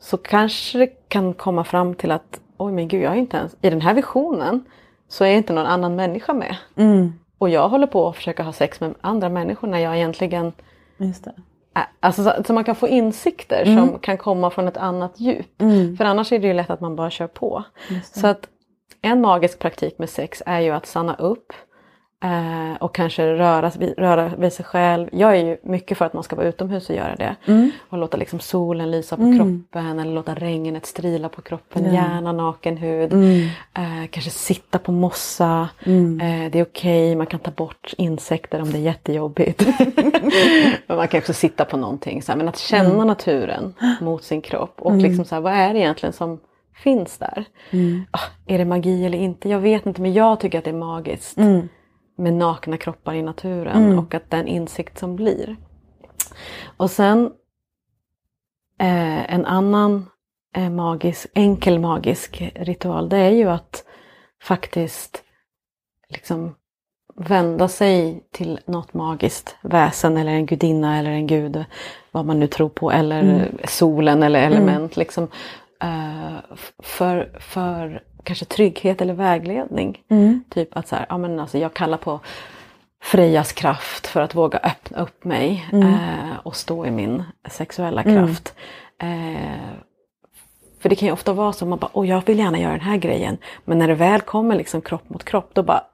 så 0.00 0.16
kanske 0.16 0.78
det 0.78 1.08
kan 1.08 1.34
komma 1.34 1.64
fram 1.64 1.94
till 1.94 2.10
att 2.10 2.40
oj 2.56 2.72
men 2.72 2.88
gud, 2.88 3.02
jag 3.02 3.12
är 3.12 3.16
inte 3.16 3.36
ens, 3.36 3.56
i 3.62 3.70
den 3.70 3.80
här 3.80 3.94
visionen 3.94 4.64
så 5.08 5.24
är 5.24 5.34
inte 5.34 5.52
någon 5.52 5.66
annan 5.66 5.96
människa 5.96 6.32
med. 6.32 6.56
Mm. 6.76 7.12
Och 7.38 7.50
jag 7.50 7.68
håller 7.68 7.86
på 7.86 8.08
att 8.08 8.16
försöka 8.16 8.42
ha 8.42 8.52
sex 8.52 8.80
med 8.80 8.94
andra 9.00 9.28
människor 9.28 9.68
när 9.68 9.78
jag 9.78 9.96
egentligen 9.96 10.52
Alltså 12.00 12.24
så, 12.24 12.32
så, 12.46 12.52
man 12.52 12.64
kan 12.64 12.74
få 12.74 12.88
insikter 12.88 13.62
mm. 13.66 13.78
som 13.78 13.98
kan 13.98 14.18
komma 14.18 14.50
från 14.50 14.68
ett 14.68 14.76
annat 14.76 15.20
djup. 15.20 15.62
Mm. 15.62 15.96
För 15.96 16.04
annars 16.04 16.32
är 16.32 16.38
det 16.38 16.46
ju 16.46 16.54
lätt 16.54 16.70
att 16.70 16.80
man 16.80 16.96
bara 16.96 17.10
kör 17.10 17.26
på. 17.26 17.64
Så 18.12 18.26
att 18.26 18.48
en 19.02 19.20
magisk 19.20 19.58
praktik 19.58 19.98
med 19.98 20.10
sex 20.10 20.42
är 20.46 20.60
ju 20.60 20.70
att 20.70 20.86
stanna 20.86 21.14
upp 21.14 21.52
Eh, 22.24 22.76
och 22.80 22.94
kanske 22.94 23.34
röra, 23.34 23.70
röra 23.96 24.30
vid 24.38 24.52
sig 24.52 24.64
själv. 24.64 25.08
Jag 25.12 25.36
är 25.36 25.44
ju 25.44 25.56
mycket 25.62 25.98
för 25.98 26.04
att 26.04 26.12
man 26.12 26.22
ska 26.22 26.36
vara 26.36 26.46
utomhus 26.46 26.90
och 26.90 26.96
göra 26.96 27.16
det. 27.16 27.36
Mm. 27.46 27.70
Och 27.88 27.98
låta 27.98 28.16
liksom 28.16 28.40
solen 28.40 28.90
lysa 28.90 29.16
på 29.16 29.22
mm. 29.22 29.38
kroppen 29.38 29.98
eller 29.98 30.12
låta 30.12 30.34
regnet 30.34 30.86
strila 30.86 31.28
på 31.28 31.42
kroppen. 31.42 31.82
Mm. 31.82 31.94
Gärna 31.94 32.32
naken 32.32 32.76
hud. 32.76 33.12
Mm. 33.12 33.48
Eh, 33.74 34.08
kanske 34.10 34.30
sitta 34.30 34.78
på 34.78 34.92
mossa. 34.92 35.68
Mm. 35.84 36.20
Eh, 36.20 36.50
det 36.50 36.58
är 36.58 36.62
okej, 36.62 37.06
okay. 37.06 37.16
man 37.16 37.26
kan 37.26 37.40
ta 37.40 37.50
bort 37.50 37.94
insekter 37.96 38.62
om 38.62 38.72
det 38.72 38.78
är 38.78 38.82
jättejobbigt. 38.82 39.66
men 40.86 40.96
man 40.96 41.08
kan 41.08 41.18
också 41.18 41.32
sitta 41.32 41.64
på 41.64 41.76
någonting. 41.76 42.22
Så 42.22 42.32
här. 42.32 42.36
Men 42.36 42.48
att 42.48 42.58
känna 42.58 42.94
mm. 42.94 43.06
naturen 43.06 43.74
mot 44.00 44.24
sin 44.24 44.42
kropp. 44.42 44.74
Och 44.78 44.96
liksom 44.96 45.24
så 45.24 45.34
här, 45.34 45.42
vad 45.42 45.52
är 45.52 45.72
det 45.72 45.78
egentligen 45.78 46.12
som 46.12 46.40
finns 46.74 47.18
där? 47.18 47.44
Ah, 48.10 48.20
är 48.46 48.58
det 48.58 48.64
magi 48.64 49.06
eller 49.06 49.18
inte? 49.18 49.48
Jag 49.48 49.60
vet 49.60 49.86
inte 49.86 50.02
men 50.02 50.12
jag 50.12 50.40
tycker 50.40 50.58
att 50.58 50.64
det 50.64 50.70
är 50.70 50.74
magiskt 50.74 51.36
med 52.20 52.32
nakna 52.32 52.76
kroppar 52.76 53.14
i 53.14 53.22
naturen 53.22 53.84
mm. 53.84 53.98
och 53.98 54.14
att 54.14 54.30
den 54.30 54.46
insikt 54.46 54.98
som 54.98 55.16
blir. 55.16 55.56
Och 56.76 56.90
sen 56.90 57.26
eh, 58.78 59.34
en 59.34 59.46
annan 59.46 60.06
eh, 60.56 60.70
magisk, 60.70 61.26
enkel 61.34 61.78
magisk 61.78 62.52
ritual 62.54 63.08
det 63.08 63.18
är 63.18 63.30
ju 63.30 63.50
att 63.50 63.84
faktiskt 64.42 65.22
liksom 66.08 66.54
vända 67.14 67.68
sig 67.68 68.24
till 68.32 68.60
något 68.66 68.94
magiskt 68.94 69.56
väsen 69.62 70.16
eller 70.16 70.32
en 70.32 70.46
gudinna 70.46 70.98
eller 70.98 71.10
en 71.10 71.26
gud, 71.26 71.64
vad 72.10 72.24
man 72.24 72.40
nu 72.40 72.46
tror 72.46 72.68
på, 72.68 72.92
eller 72.92 73.20
mm. 73.20 73.58
solen 73.64 74.22
eller 74.22 74.40
element. 74.40 74.96
Mm. 74.96 75.04
Liksom, 75.04 75.24
uh, 75.84 76.56
för, 76.78 77.38
för 77.40 78.02
kanske 78.24 78.44
trygghet 78.44 79.00
eller 79.00 79.14
vägledning. 79.14 80.02
Mm. 80.08 80.44
Typ 80.48 80.76
att 80.76 80.88
så 80.88 80.96
här, 80.96 81.06
ja, 81.08 81.18
men 81.18 81.40
alltså 81.40 81.58
jag 81.58 81.74
kallar 81.74 81.98
på 81.98 82.20
Frejas 83.02 83.52
kraft 83.52 84.06
för 84.06 84.20
att 84.20 84.34
våga 84.34 84.58
öppna 84.58 84.98
upp 84.98 85.24
mig 85.24 85.68
uh, 85.74 86.38
och 86.42 86.56
stå 86.56 86.86
i 86.86 86.90
min 86.90 87.22
sexuella 87.48 88.02
mm. 88.02 88.26
kraft. 88.26 88.54
Uh, 89.02 89.80
för 90.80 90.88
det 90.88 90.96
kan 90.96 91.06
ju 91.06 91.12
ofta 91.12 91.32
vara 91.32 91.52
så 91.52 91.64
att 91.64 91.68
man 91.68 91.78
bara, 91.78 91.90
åh 91.92 92.08
jag 92.08 92.26
vill 92.26 92.38
gärna 92.38 92.58
göra 92.58 92.72
den 92.72 92.80
här 92.80 92.96
grejen. 92.96 93.38
Men 93.64 93.78
när 93.78 93.88
det 93.88 93.94
väl 93.94 94.20
kommer 94.20 94.56
liksom 94.56 94.80
kropp 94.80 95.10
mot 95.10 95.24
kropp 95.24 95.50
då 95.52 95.62
bara, 95.62 95.84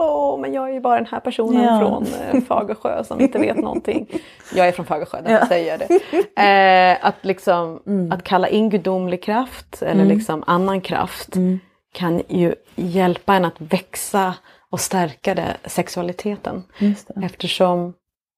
åh 0.00 0.40
men 0.40 0.52
jag 0.52 0.68
är 0.68 0.72
ju 0.72 0.80
bara 0.80 0.96
den 0.96 1.06
här 1.06 1.20
personen 1.20 1.64
ja. 1.64 1.78
från 1.78 2.06
eh, 2.32 2.42
Fagersjö 2.42 3.04
som 3.04 3.20
inte 3.20 3.38
vet 3.38 3.56
någonting. 3.62 4.08
Jag 4.54 4.68
är 4.68 4.72
från 4.72 4.86
Fagersjö, 4.86 5.20
därför 5.20 5.40
ja. 5.40 5.46
säger 5.46 5.70
jag 5.70 5.78
det. 5.78 6.00
Eh, 6.40 7.06
att, 7.06 7.14
liksom, 7.20 7.82
mm. 7.86 8.12
att 8.12 8.22
kalla 8.22 8.48
in 8.48 8.70
gudomlig 8.70 9.22
kraft 9.22 9.82
eller 9.82 10.02
mm. 10.02 10.08
liksom 10.08 10.44
annan 10.46 10.80
kraft 10.80 11.36
mm. 11.36 11.60
kan 11.92 12.22
ju 12.28 12.54
hjälpa 12.74 13.34
en 13.34 13.44
att 13.44 13.60
växa 13.60 14.34
och 14.70 14.80
stärka 14.80 15.34
det, 15.34 15.56
sexualiteten. 15.64 16.62
Det. 16.78 17.24
Eftersom 17.24 17.94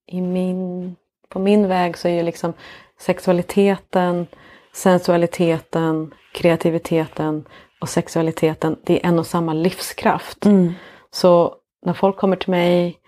i 0.07 0.21
min, 0.21 0.97
på 1.29 1.39
min 1.39 1.69
väg 1.69 1.99
så 1.99 2.09
är 2.09 2.13
ju 2.13 2.23
liksom 2.23 2.53
sexualiteten, 3.01 4.27
sensualiteten, 4.73 6.15
kreativiteten 6.33 7.45
och 7.81 7.89
sexualiteten, 7.89 8.77
det 8.83 9.05
är 9.05 9.09
en 9.09 9.19
och 9.19 9.27
samma 9.27 9.53
livskraft. 9.53 10.47
Mm. 10.47 10.73
Så 11.15 11.55
när 11.87 11.93
folk 11.93 12.17
kommer 12.17 12.37
till 12.37 12.51
mig 12.51 12.99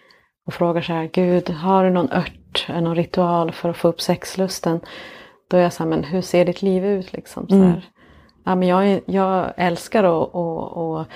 och 0.47 0.55
frågar 0.55 0.83
så 0.83 0.93
här, 0.93 1.11
Gud, 1.13 1.51
har 1.51 1.85
du 1.85 1.91
någon 1.91 2.13
ört, 2.13 2.69
någon 2.69 2.95
ritual 2.95 3.53
för 3.53 3.69
att 3.69 3.77
få 3.77 3.89
upp 3.89 4.01
sexlusten? 4.01 4.81
Då 5.49 5.57
är 5.57 5.63
jag 5.63 5.73
så 5.73 5.83
här, 5.83 5.91
men 5.91 6.05
hur 6.05 6.23
ser 6.23 6.45
ditt 6.45 6.63
liv 6.63 6.87
ut 6.87 7.13
liksom? 7.13 7.49
Så 7.49 7.55
mm. 7.55 7.81
Ja, 8.45 8.55
men 8.55 8.69
jag, 8.69 9.01
jag 9.07 9.53
älskar 9.57 10.05
att, 10.05 10.35
att, 10.35 10.79
att 10.79 11.07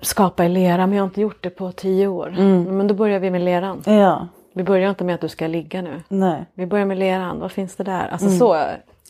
skapa 0.00 0.44
i 0.44 0.48
lera 0.48 0.86
men 0.86 0.96
jag 0.96 1.02
har 1.02 1.08
inte 1.08 1.20
gjort 1.20 1.42
det 1.42 1.50
på 1.50 1.72
tio 1.72 2.06
år. 2.06 2.28
Mm. 2.28 2.76
Men 2.76 2.86
då 2.86 2.94
börjar 2.94 3.20
vi 3.20 3.30
med 3.30 3.40
leran. 3.40 3.82
Ja. 3.86 4.28
Vi 4.54 4.62
börjar 4.62 4.90
inte 4.90 5.04
med 5.04 5.14
att 5.14 5.20
du 5.20 5.28
ska 5.28 5.46
ligga 5.46 5.82
nu. 5.82 6.02
Nej. 6.08 6.46
Vi 6.54 6.66
börjar 6.66 6.86
med 6.86 6.98
leran, 6.98 7.40
vad 7.40 7.52
finns 7.52 7.76
det 7.76 7.84
där? 7.84 8.08
Alltså 8.08 8.26
mm. 8.26 8.38
så 8.38 8.56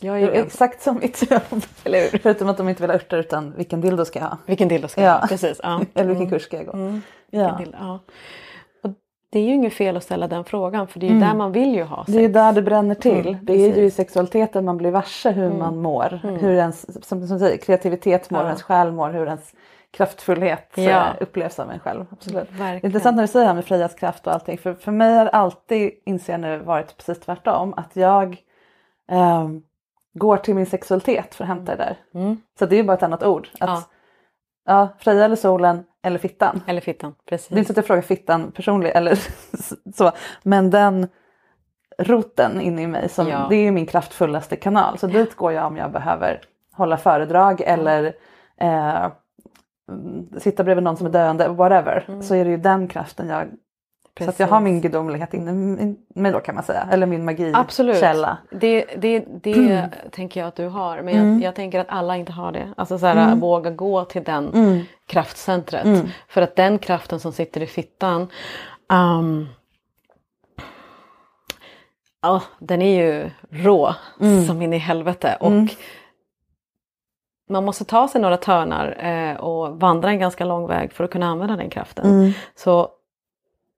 jag 0.01 0.21
är 0.21 0.31
exakt 0.31 0.81
som 0.81 0.99
mitt 0.99 1.31
jobb. 1.31 1.63
Eller 1.83 2.11
hur? 2.11 2.19
Förutom 2.19 2.49
att 2.49 2.57
de 2.57 2.69
inte 2.69 2.83
vill 2.83 2.89
ha 2.89 2.95
örter 2.95 3.17
utan 3.17 3.53
vilken 3.57 3.81
dildo 3.81 4.05
ska 4.05 4.19
jag 4.19 4.25
ha. 4.25 4.37
Vilken 4.45 4.67
dildo 4.67 4.87
ska 4.87 5.01
jag 5.01 5.19
ha, 5.19 5.27
precis. 5.27 5.59
Ja. 5.63 5.81
Eller 5.93 6.07
vilken 6.07 6.27
mm. 6.27 6.29
kurs 6.29 6.43
ska 6.43 6.57
jag 6.57 6.65
gå. 6.65 6.71
Mm. 6.71 7.01
Ja. 7.29 7.61
ja. 7.79 7.99
Och 8.83 8.91
det 9.29 9.39
är 9.39 9.43
ju 9.43 9.53
inget 9.53 9.73
fel 9.73 9.97
att 9.97 10.03
ställa 10.03 10.27
den 10.27 10.43
frågan 10.43 10.87
för 10.87 10.99
det 10.99 11.05
är 11.05 11.09
ju 11.09 11.15
mm. 11.15 11.27
där 11.27 11.35
man 11.35 11.51
vill 11.51 11.75
ju 11.75 11.83
ha 11.83 12.05
sex. 12.05 12.17
Det 12.17 12.23
är 12.23 12.29
där 12.29 12.53
det 12.53 12.61
bränner 12.61 12.95
till. 12.95 13.27
Mm, 13.27 13.39
det 13.41 13.53
är 13.53 13.75
ju 13.75 13.85
i 13.85 13.91
sexualiteten 13.91 14.65
man 14.65 14.77
blir 14.77 14.91
varse 14.91 15.31
hur 15.31 15.45
mm. 15.45 15.57
man 15.57 15.77
mår. 15.77 16.19
Mm. 16.23 16.35
Hur 16.35 16.53
ens 16.53 17.07
som, 17.07 17.27
som 17.27 17.39
säger, 17.39 17.57
kreativitet 17.57 18.29
mår, 18.29 18.39
ja. 18.39 18.43
hur 18.43 18.49
ens 18.49 18.63
själ 18.63 18.91
mår, 18.91 19.09
hur 19.09 19.25
ens 19.25 19.53
kraftfullhet 19.91 20.71
ja. 20.75 21.13
upplevs 21.19 21.59
av 21.59 21.71
en 21.71 21.79
själv. 21.79 22.05
Absolut. 22.11 22.51
Verkligen. 22.51 22.85
Intressant 22.85 23.15
när 23.15 23.23
du 23.23 23.27
säger 23.27 23.43
det 23.43 23.47
här 23.47 23.55
med 23.55 23.65
Frejas 23.65 23.95
kraft 23.95 24.27
och 24.27 24.33
allting. 24.33 24.57
För, 24.57 24.73
för 24.73 24.91
mig 24.91 25.15
har 25.15 25.25
alltid, 25.25 25.91
inser 26.05 26.33
jag 26.33 26.39
nu, 26.39 26.57
varit 26.57 26.97
precis 26.97 27.19
tvärtom. 27.19 27.73
Att 27.77 27.95
jag 27.95 28.37
um, 29.11 29.63
går 30.17 30.37
till 30.37 30.55
min 30.55 30.65
sexualitet 30.65 31.35
för 31.35 31.43
att 31.43 31.47
hämta 31.47 31.75
det 31.75 31.83
där. 31.83 31.97
Mm. 32.13 32.37
Så 32.59 32.65
det 32.65 32.75
är 32.75 32.77
ju 32.77 32.83
bara 32.83 32.97
ett 32.97 33.03
annat 33.03 33.23
ord. 33.23 33.49
Att, 33.59 33.69
ja. 33.69 33.83
ja, 34.65 34.89
Freja 34.99 35.25
eller 35.25 35.35
solen 35.35 35.83
eller 36.03 36.19
fittan. 36.19 36.61
Eller 36.67 36.81
fittan, 36.81 37.15
precis. 37.29 37.47
Det 37.47 37.55
är 37.55 37.57
inte 37.57 37.67
så 37.67 37.73
att 37.73 37.77
jag 37.77 37.85
frågar 37.85 38.01
fittan 38.01 38.51
personligen 38.51 38.97
eller 38.97 39.19
så. 39.95 40.11
Men 40.43 40.69
den 40.69 41.07
roten 41.97 42.61
inne 42.61 42.81
i 42.81 42.87
mig, 42.87 43.09
som, 43.09 43.27
ja. 43.27 43.47
det 43.49 43.55
är 43.55 43.71
min 43.71 43.85
kraftfullaste 43.85 44.55
kanal. 44.55 44.97
Så 44.97 45.07
dit 45.07 45.35
går 45.35 45.53
jag 45.53 45.65
om 45.67 45.77
jag 45.77 45.91
behöver 45.91 46.41
hålla 46.73 46.97
föredrag 46.97 47.61
eller 47.61 48.13
eh, 48.57 49.07
sitta 50.37 50.63
bredvid 50.63 50.83
någon 50.83 50.97
som 50.97 51.07
är 51.07 51.11
döende, 51.11 51.47
whatever. 51.47 52.05
Mm. 52.07 52.23
Så 52.23 52.35
är 52.35 52.45
det 52.45 52.51
ju 52.51 52.57
den 52.57 52.87
kraften 52.87 53.29
jag 53.29 53.47
Precis. 54.17 54.37
Så 54.37 54.43
jag 54.43 54.47
har 54.47 54.59
min 54.59 54.81
gudomlighet 54.81 55.33
inne 55.33 55.95
mig 56.15 56.31
då 56.31 56.39
kan 56.39 56.55
man 56.55 56.63
säga. 56.63 56.87
Eller 56.91 57.05
min 57.05 57.25
magikälla. 57.25 57.57
Absolut. 57.57 58.03
Det, 58.51 58.85
det, 58.97 59.25
det 59.43 59.53
mm. 59.53 59.89
tänker 60.11 60.39
jag 60.39 60.47
att 60.47 60.55
du 60.55 60.67
har. 60.67 61.01
Men 61.01 61.15
mm. 61.15 61.33
jag, 61.33 61.47
jag, 61.47 61.55
tänker 61.55 61.79
att 61.79 61.89
alla 61.89 62.17
inte 62.17 62.31
har 62.31 62.51
det. 62.51 62.73
Alltså 62.77 62.99
så 62.99 63.05
här, 63.05 63.15
mm. 63.15 63.39
våga 63.39 63.71
gå 63.71 64.05
till 64.05 64.23
den 64.23 64.53
mm. 64.53 64.81
kraftcentret. 65.07 65.85
Mm. 65.85 66.07
För 66.27 66.41
att 66.41 66.55
den 66.55 66.79
kraften 66.79 67.19
som 67.19 67.31
sitter 67.31 67.63
i 67.63 67.67
fittan. 67.67 68.27
Um, 68.89 69.49
oh, 72.27 72.43
den 72.59 72.81
är 72.81 73.05
ju 73.05 73.29
rå 73.49 73.95
mm. 74.21 74.45
som 74.45 74.61
in 74.61 74.73
i 74.73 74.77
helvete. 74.77 75.37
Och 75.39 75.51
man 77.49 77.65
måste 77.65 77.85
ta 77.85 78.07
sig 78.07 78.21
några 78.21 78.37
törnar 78.37 78.97
eh, 78.99 79.37
och 79.37 79.79
vandra 79.79 80.09
en 80.09 80.19
ganska 80.19 80.45
lång 80.45 80.67
väg 80.67 80.93
för 80.93 81.03
att 81.03 81.11
kunna 81.11 81.27
använda 81.27 81.55
den 81.55 81.69
kraften. 81.69 82.33
Så 82.55 82.89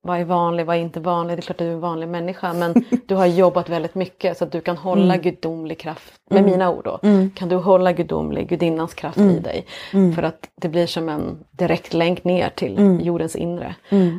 vad 0.02 0.20
är 0.20 0.26
vanlig, 0.26 0.66
vad 0.66 0.76
är 0.76 0.80
inte 0.80 1.00
vanlig? 1.00 1.38
Det 1.38 1.40
är 1.40 1.42
klart 1.42 1.56
att 1.56 1.58
du 1.58 1.68
är 1.68 1.74
en 1.74 1.80
vanlig 1.80 2.08
människa 2.08 2.54
men 2.54 2.74
du 3.06 3.16
har 3.16 3.26
jobbat 3.26 3.70
väldigt 3.70 3.96
mycket 3.96 4.38
så 4.38 4.44
att 4.44 4.52
du 4.52 4.62
kan 4.62 4.78
hålla 4.78 5.14
mm. 5.14 5.22
gudomlig 5.22 5.80
kraft, 5.80 6.14
med 6.30 6.40
mm. 6.40 6.52
mina 6.52 6.72
ord 6.72 6.84
då, 6.84 7.00
mm. 7.04 7.32
kan 7.36 7.50
du 7.50 7.56
hålla 7.56 7.92
gudomlig, 7.92 8.50
gudinnans 8.50 8.94
kraft 8.94 9.18
i 9.18 9.22
mm. 9.22 9.42
dig. 9.42 9.66
Mm. 9.94 10.14
För 10.14 10.24
att 10.24 10.50
det 10.56 10.70
blir 10.70 10.88
som 10.88 11.10
en 11.10 11.38
direkt 11.52 11.94
länk 11.94 12.24
ner 12.24 12.50
till 12.50 12.78
mm. 12.78 13.00
jordens 13.00 13.36
inre. 13.36 13.76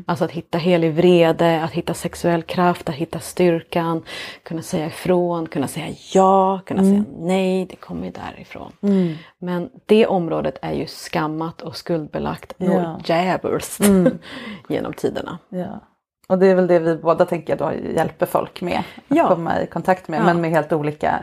Alltså 0.07 0.25
att 0.25 0.31
hitta 0.31 0.59
helig 0.59 0.93
vrede, 0.93 1.63
att 1.63 1.73
hitta 1.73 1.95
sexuell 1.95 2.43
kraft, 2.43 2.89
att 2.89 2.95
hitta 2.95 3.21
styrkan, 3.21 4.03
kunna 4.43 4.63
säga 4.63 4.87
ifrån, 4.87 5.47
kunna 5.47 5.69
säga 5.69 5.87
ja, 6.15 6.61
kunna 6.67 6.83
säga 6.83 7.05
nej, 7.19 7.67
det 7.71 7.77
kommer 7.77 8.05
ju 8.05 8.13
därifrån. 8.13 8.73
Men 9.39 9.71
det 9.87 10.07
området 10.07 10.59
är 10.63 10.73
ju 10.73 10.87
skammat 10.87 11.63
och 11.63 11.77
skuldbelagt 11.77 12.55
ja. 12.57 13.01
djävulskt 13.05 13.85
genom 14.69 14.93
tiderna. 14.93 15.39
Ja. 15.49 15.70
Och 16.31 16.39
det 16.39 16.47
är 16.47 16.55
väl 16.55 16.67
det 16.67 16.79
vi 16.79 16.97
båda 16.97 17.25
tänker 17.25 17.57
då 17.57 17.73
hjälper 17.73 18.27
folk 18.27 18.61
med 18.61 18.79
att 18.79 19.17
ja. 19.17 19.29
komma 19.29 19.63
i 19.63 19.67
kontakt 19.67 20.09
med, 20.09 20.21
ja. 20.21 20.25
men 20.25 20.41
med 20.41 20.51
helt 20.51 20.73
olika 20.73 21.21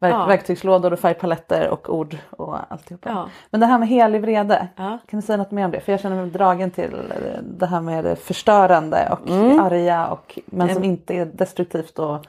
verk 0.00 0.14
ja. 0.14 0.26
verktygslådor 0.26 0.92
och 0.92 0.98
färgpaletter 0.98 1.68
och 1.68 1.94
ord 1.94 2.16
och 2.30 2.72
alltihopa. 2.72 3.08
Ja. 3.08 3.28
Men 3.50 3.60
det 3.60 3.66
här 3.66 3.78
med 3.78 3.88
helig 3.88 4.20
vrede, 4.20 4.68
kan 4.76 5.20
du 5.20 5.22
säga 5.22 5.36
något 5.36 5.50
mer 5.50 5.64
om 5.64 5.70
det? 5.70 5.80
För 5.80 5.92
jag 5.92 6.00
känner 6.00 6.16
mig 6.16 6.30
dragen 6.30 6.70
till 6.70 6.96
det 7.42 7.66
här 7.66 7.80
med 7.80 8.04
det 8.04 8.16
förstörande 8.16 9.08
och 9.12 9.30
mm. 9.30 9.60
arga 9.60 10.06
och, 10.06 10.38
men 10.46 10.74
som 10.74 10.84
inte 10.84 11.14
är 11.14 11.24
destruktivt 11.24 11.98
och 11.98 12.26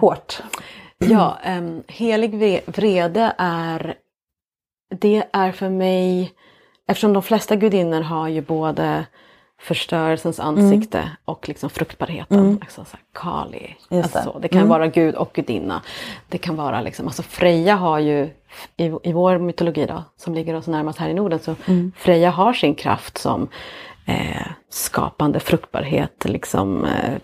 hårt. 0.00 0.42
Ja, 0.98 1.38
um, 1.58 1.82
helig 1.88 2.62
vrede 2.66 3.32
är, 3.38 3.94
det 5.00 5.24
är 5.32 5.52
för 5.52 5.68
mig, 5.68 6.32
eftersom 6.88 7.12
de 7.12 7.22
flesta 7.22 7.56
gudinnor 7.56 8.00
har 8.00 8.28
ju 8.28 8.40
både 8.40 9.04
förstörelsens 9.62 10.40
ansikte 10.40 10.98
mm. 10.98 11.10
och 11.24 11.48
liksom 11.48 11.70
fruktbarheten. 11.70 12.38
Mm. 12.38 12.58
Alltså 12.60 12.84
så 12.84 12.96
här, 12.96 13.22
Kali. 13.22 13.76
Alltså, 13.90 14.38
det 14.42 14.48
kan 14.48 14.58
mm. 14.58 14.68
vara 14.68 14.86
gud 14.86 15.14
och 15.14 15.30
gudinna. 15.32 15.82
Det 16.28 16.38
kan 16.38 16.56
vara 16.56 16.80
liksom, 16.80 17.06
alltså 17.06 17.22
Freja 17.22 17.76
har 17.76 17.98
ju 17.98 18.30
i, 18.76 18.92
i 19.02 19.12
vår 19.12 19.38
mytologi 19.38 19.86
då, 19.86 20.04
som 20.16 20.34
ligger 20.34 20.54
oss 20.54 20.66
närmast 20.66 20.98
här 20.98 21.08
i 21.08 21.14
Norden, 21.14 21.38
så 21.38 21.54
mm. 21.66 21.92
Freja 21.96 22.30
har 22.30 22.52
sin 22.52 22.74
kraft 22.74 23.18
som 23.18 23.48
eh, 24.06 24.46
skapande 24.68 25.40
fruktbarhet, 25.40 26.24
liksom 26.24 26.84
eh, 26.84 27.18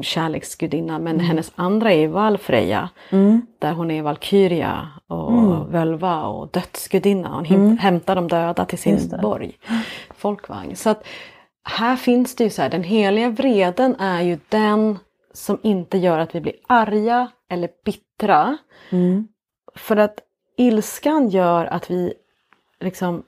kärleksgudinna. 0.00 0.98
Men 0.98 1.14
mm. 1.14 1.26
hennes 1.26 1.52
andra 1.54 1.92
är 1.92 2.08
Valfreja, 2.08 2.88
mm. 3.10 3.46
där 3.58 3.72
hon 3.72 3.90
är 3.90 4.02
Valkyria 4.02 4.88
och 5.06 5.32
mm. 5.32 5.70
Völva 5.70 6.22
och 6.22 6.48
dödsgudinna. 6.48 7.28
Hon 7.28 7.46
mm. 7.46 7.78
hämtar 7.78 8.14
de 8.14 8.28
döda 8.28 8.64
till 8.64 8.78
sin 8.78 9.12
borg, 9.22 9.58
folkvagn. 10.16 10.76
Så 10.76 10.90
att, 10.90 11.04
här 11.68 11.96
finns 11.96 12.36
det 12.36 12.44
ju 12.44 12.50
så 12.50 12.62
här, 12.62 12.70
den 12.70 12.82
heliga 12.82 13.30
vreden 13.30 13.96
är 14.00 14.22
ju 14.22 14.38
den 14.48 14.98
som 15.32 15.58
inte 15.62 15.98
gör 15.98 16.18
att 16.18 16.34
vi 16.34 16.40
blir 16.40 16.54
arga 16.66 17.30
eller 17.50 17.70
bittra. 17.84 18.58
Mm. 18.90 19.28
För 19.74 19.96
att 19.96 20.20
ilskan 20.56 21.28
gör 21.28 21.64
att 21.64 21.90
vi 21.90 22.14
liksom, 22.80 23.22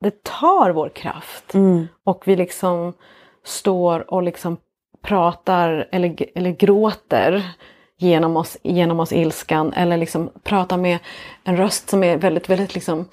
det 0.00 0.22
tar 0.22 0.70
vår 0.70 0.88
kraft. 0.88 1.54
Mm. 1.54 1.88
Och 2.04 2.22
vi 2.28 2.36
liksom 2.36 2.92
står 3.44 4.14
och 4.14 4.22
liksom 4.22 4.56
pratar 5.02 5.88
eller, 5.92 6.16
eller 6.34 6.50
gråter 6.50 7.42
genom 7.98 8.36
oss, 8.36 8.56
genom 8.62 9.00
oss 9.00 9.12
ilskan. 9.12 9.72
Eller 9.72 9.96
liksom 9.96 10.30
pratar 10.42 10.76
med 10.76 10.98
en 11.44 11.56
röst 11.56 11.88
som 11.88 12.04
är 12.04 12.16
väldigt, 12.16 12.48
väldigt 12.48 12.74
liksom 12.74 13.08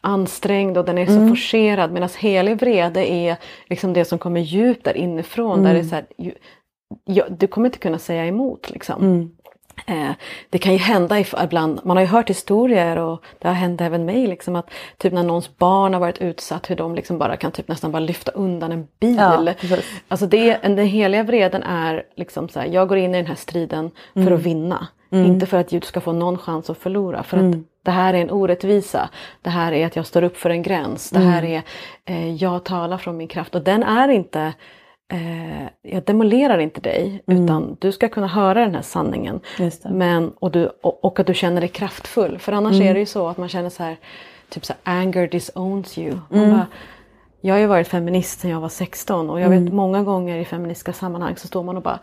ansträngd 0.00 0.78
och 0.78 0.84
den 0.84 0.98
är 0.98 1.06
så 1.06 1.12
mm. 1.12 1.28
forcerad 1.28 1.92
medan 1.92 2.08
helig 2.18 2.58
vrede 2.58 3.10
är 3.10 3.36
liksom 3.66 3.92
det 3.92 4.04
som 4.04 4.18
kommer 4.18 4.40
djupt 4.40 4.84
där 4.84 4.96
inifrån. 4.96 5.58
Mm. 5.58 5.64
Där 5.64 5.74
det 5.74 5.80
är 5.80 5.88
så 5.88 5.94
här, 5.94 6.06
ja, 7.04 7.24
du 7.28 7.46
kommer 7.46 7.68
inte 7.68 7.78
kunna 7.78 7.98
säga 7.98 8.26
emot. 8.26 8.70
Liksom. 8.70 9.02
Mm. 9.02 9.30
Eh, 9.86 10.12
det 10.50 10.58
kan 10.58 10.72
ju 10.72 10.78
hända 10.78 11.20
ibland, 11.20 11.80
man 11.84 11.96
har 11.96 12.04
ju 12.04 12.08
hört 12.08 12.30
historier 12.30 12.96
och 12.96 13.24
det 13.38 13.48
har 13.48 13.54
hänt 13.54 13.80
även 13.80 14.04
mig 14.04 14.26
liksom 14.26 14.56
att 14.56 14.70
typ 14.96 15.12
när 15.12 15.22
någons 15.22 15.58
barn 15.58 15.92
har 15.92 16.00
varit 16.00 16.18
utsatt 16.18 16.70
hur 16.70 16.76
de 16.76 16.94
liksom 16.94 17.18
bara 17.18 17.36
kan 17.36 17.52
typ 17.52 17.68
nästan 17.68 17.92
bara 17.92 18.00
lyfta 18.00 18.32
undan 18.32 18.72
en 18.72 18.86
bil. 19.00 19.16
Ja, 19.16 19.54
alltså 20.08 20.26
det, 20.26 20.56
den 20.62 20.78
heliga 20.78 21.22
vreden 21.22 21.62
är 21.62 22.02
liksom 22.16 22.48
så 22.48 22.60
här, 22.60 22.66
jag 22.66 22.88
går 22.88 22.98
in 22.98 23.14
i 23.14 23.16
den 23.16 23.26
här 23.26 23.34
striden 23.34 23.90
för 24.14 24.20
mm. 24.20 24.34
att 24.34 24.40
vinna. 24.40 24.86
Mm. 25.12 25.26
Inte 25.26 25.46
för 25.46 25.56
att 25.56 25.68
du 25.68 25.80
ska 25.80 26.00
få 26.00 26.12
någon 26.12 26.38
chans 26.38 26.70
att 26.70 26.78
förlora. 26.78 27.22
För 27.22 27.36
mm. 27.36 27.50
att 27.50 27.56
det 27.82 27.90
här 27.90 28.14
är 28.14 28.18
en 28.18 28.30
orättvisa. 28.30 29.08
Det 29.42 29.50
här 29.50 29.72
är 29.72 29.86
att 29.86 29.96
jag 29.96 30.06
står 30.06 30.22
upp 30.22 30.36
för 30.36 30.50
en 30.50 30.62
gräns. 30.62 31.10
Det 31.10 31.18
här 31.18 31.42
mm. 31.42 31.52
är 31.52 31.62
eh, 32.04 32.34
jag 32.34 32.64
talar 32.64 32.98
från 32.98 33.16
min 33.16 33.28
kraft. 33.28 33.54
Och 33.54 33.62
den 33.62 33.82
är 33.82 34.08
inte 34.08 34.52
eh, 35.12 35.62
jag 35.82 36.04
demolerar 36.04 36.58
inte 36.58 36.80
dig 36.80 37.22
mm. 37.26 37.44
utan 37.44 37.76
du 37.80 37.92
ska 37.92 38.08
kunna 38.08 38.26
höra 38.26 38.60
den 38.60 38.74
här 38.74 38.82
sanningen. 38.82 39.40
Men, 39.90 40.30
och, 40.30 40.50
du, 40.50 40.66
och, 40.82 41.04
och, 41.04 41.20
att 41.20 41.26
du 41.26 41.34
känner 41.34 41.60
dig 41.60 41.70
kraftfull. 41.70 42.38
För 42.38 42.52
annars 42.52 42.74
mm. 42.74 42.88
är 42.88 42.94
det 42.94 43.00
ju 43.00 43.06
så 43.06 43.28
att 43.28 43.36
man 43.36 43.48
känner 43.48 43.70
så 43.70 43.82
här, 43.82 43.96
typ 44.48 44.64
så 44.64 44.72
här, 44.82 45.00
anger 45.00 45.28
disowns 45.28 45.98
you. 45.98 46.18
Mm. 46.32 46.50
Bara, 46.50 46.66
jag 47.40 47.54
har 47.54 47.60
ju 47.60 47.66
varit 47.66 47.88
feminist 47.88 48.40
sedan 48.40 48.50
jag 48.50 48.60
var 48.60 48.68
16 48.68 49.30
och 49.30 49.40
jag 49.40 49.48
vet 49.48 49.60
mm. 49.60 49.76
många 49.76 50.02
gånger 50.02 50.38
i 50.38 50.44
feministiska 50.44 50.92
sammanhang 50.92 51.36
så 51.36 51.46
står 51.46 51.62
man 51.62 51.76
och 51.76 51.82
bara 51.82 51.98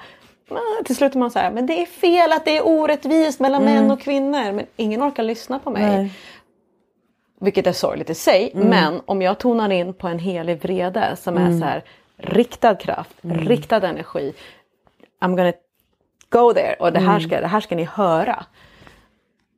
till 0.85 0.95
slut 0.95 1.15
är 1.15 1.19
man 1.19 1.31
så 1.31 1.39
här, 1.39 1.51
men 1.51 1.65
det 1.65 1.81
är 1.81 1.85
fel 1.85 2.31
att 2.31 2.45
det 2.45 2.57
är 2.57 2.67
orättvist 2.67 3.39
mellan 3.39 3.61
mm. 3.61 3.73
män 3.73 3.91
och 3.91 4.01
kvinnor. 4.01 4.51
Men 4.51 4.65
ingen 4.75 5.03
orkar 5.03 5.23
lyssna 5.23 5.59
på 5.59 5.69
mig. 5.69 5.83
Nej. 5.83 6.11
Vilket 7.39 7.67
är 7.67 7.71
sorgligt 7.71 8.09
i 8.09 8.15
sig. 8.15 8.51
Mm. 8.53 8.67
Men 8.67 9.01
om 9.05 9.21
jag 9.21 9.37
tonar 9.37 9.69
in 9.69 9.93
på 9.93 10.07
en 10.07 10.19
helig 10.19 10.61
vrede 10.61 11.15
som 11.15 11.37
är 11.37 11.59
så 11.59 11.65
här, 11.65 11.83
riktad 12.17 12.75
kraft, 12.75 13.23
mm. 13.23 13.37
riktad 13.37 13.87
energi. 13.87 14.33
I'm 15.21 15.35
gonna 15.35 15.53
go 16.29 16.53
there 16.53 16.75
och 16.79 16.93
det 16.93 16.99
här 16.99 17.17
mm. 17.17 17.29
ska, 17.29 17.41
det 17.41 17.47
här 17.47 17.59
ska 17.59 17.75
ni 17.75 17.83
höra. 17.83 18.45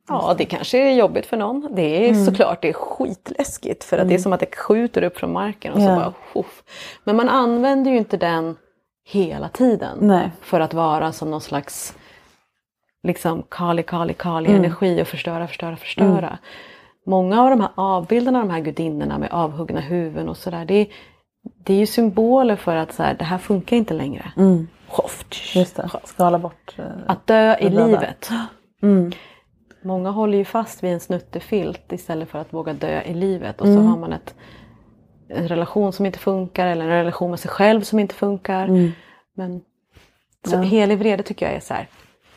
Ja, 0.08 0.36
det 0.38 0.46
kanske 0.46 0.78
är 0.78 0.92
jobbigt 0.92 1.26
för 1.26 1.38
någon. 1.38 1.68
Det 1.72 2.06
är 2.06 2.10
mm. 2.10 2.26
såklart 2.26 2.62
det 2.62 2.70
är 2.70 2.74
skitläskigt 2.74 3.84
för 3.84 3.98
att 3.98 4.02
mm. 4.02 4.08
det 4.08 4.14
är 4.14 4.16
mm. 4.16 4.24
som 4.24 4.34
att 4.34 4.40
det 4.40 4.56
skjuter 4.56 5.04
upp 5.04 5.18
från 5.18 5.34
marken 5.34 5.74
och 5.74 5.80
så 5.80 5.86
bara 5.86 6.14
Huff. 6.34 6.64
Men 7.04 7.16
man 7.16 7.30
använder 7.30 7.92
ju 7.92 7.98
inte 7.98 8.18
den 8.18 8.58
hela 9.10 9.50
tiden 9.50 9.98
Nej. 10.02 10.32
för 10.42 10.60
att 10.60 10.74
vara 10.74 11.12
som 11.12 11.32
någon 11.32 11.42
slags 11.42 11.96
liksom 13.04 13.44
kali, 13.50 13.84
kali, 13.84 14.14
kali 14.14 14.50
mm. 14.50 14.64
energi 14.64 15.02
och 15.02 15.08
förstöra, 15.08 15.48
förstöra, 15.48 15.76
förstöra. 15.76 16.28
Mm. 16.28 16.38
Många 17.06 17.42
av 17.42 17.50
de 17.50 17.62
här 17.62 17.70
avbilderna 17.76 18.40
av 18.40 18.48
de 18.48 18.54
här 18.54 18.62
gudinnorna 18.62 19.18
med 19.18 19.30
avhuggna 19.32 19.80
huvuden 19.80 20.30
och 20.30 20.38
sådär 20.38 20.66
det, 20.66 20.88
det 21.64 21.74
är 21.74 21.78
ju 21.78 21.86
symboler 21.86 22.56
för 22.56 22.76
att 22.76 22.94
så 22.94 23.04
här, 23.04 23.14
det 23.14 23.26
här 23.26 23.38
funkar 23.38 23.78
inte 23.78 23.94
längre. 23.94 24.32
Mm. 24.38 24.68
Just 25.56 25.76
det, 25.76 25.90
skala 26.04 26.40
bort. 26.40 26.76
Eh, 26.78 26.86
att 27.08 27.28
dö 27.28 27.58
i 27.58 27.70
livet. 27.70 28.30
Mm. 28.82 29.12
Många 29.82 30.12
håller 30.12 30.38
ju 30.38 30.46
fast 30.46 30.84
vid 30.84 30.92
en 30.92 31.00
snuttefilt 31.00 31.92
istället 31.92 32.30
för 32.30 32.40
att 32.40 32.54
våga 32.54 32.74
dö 32.74 33.02
i 33.02 33.14
livet 33.14 33.62
och 33.62 33.68
så 33.68 33.74
mm. 33.74 33.86
har 33.88 33.98
man 33.98 34.14
ett, 34.14 34.36
en 35.30 35.48
relation 35.48 35.94
som 35.94 36.06
inte 36.06 36.20
funkar 36.20 36.68
eller 36.68 36.86
en 36.86 36.92
relation 36.92 37.30
med 37.30 37.40
sig 37.40 37.52
själv 37.52 37.82
som 37.82 38.00
inte 38.00 38.16
funkar. 38.16 38.64
Mm. 38.68 38.92
Men, 39.34 39.62
så 40.48 40.56
ja. 40.56 40.62
helig 40.62 40.98
vrede 40.98 41.24
tycker 41.24 41.46
jag 41.46 41.56
är 41.56 41.60
så 41.60 41.74
här, 41.74 41.88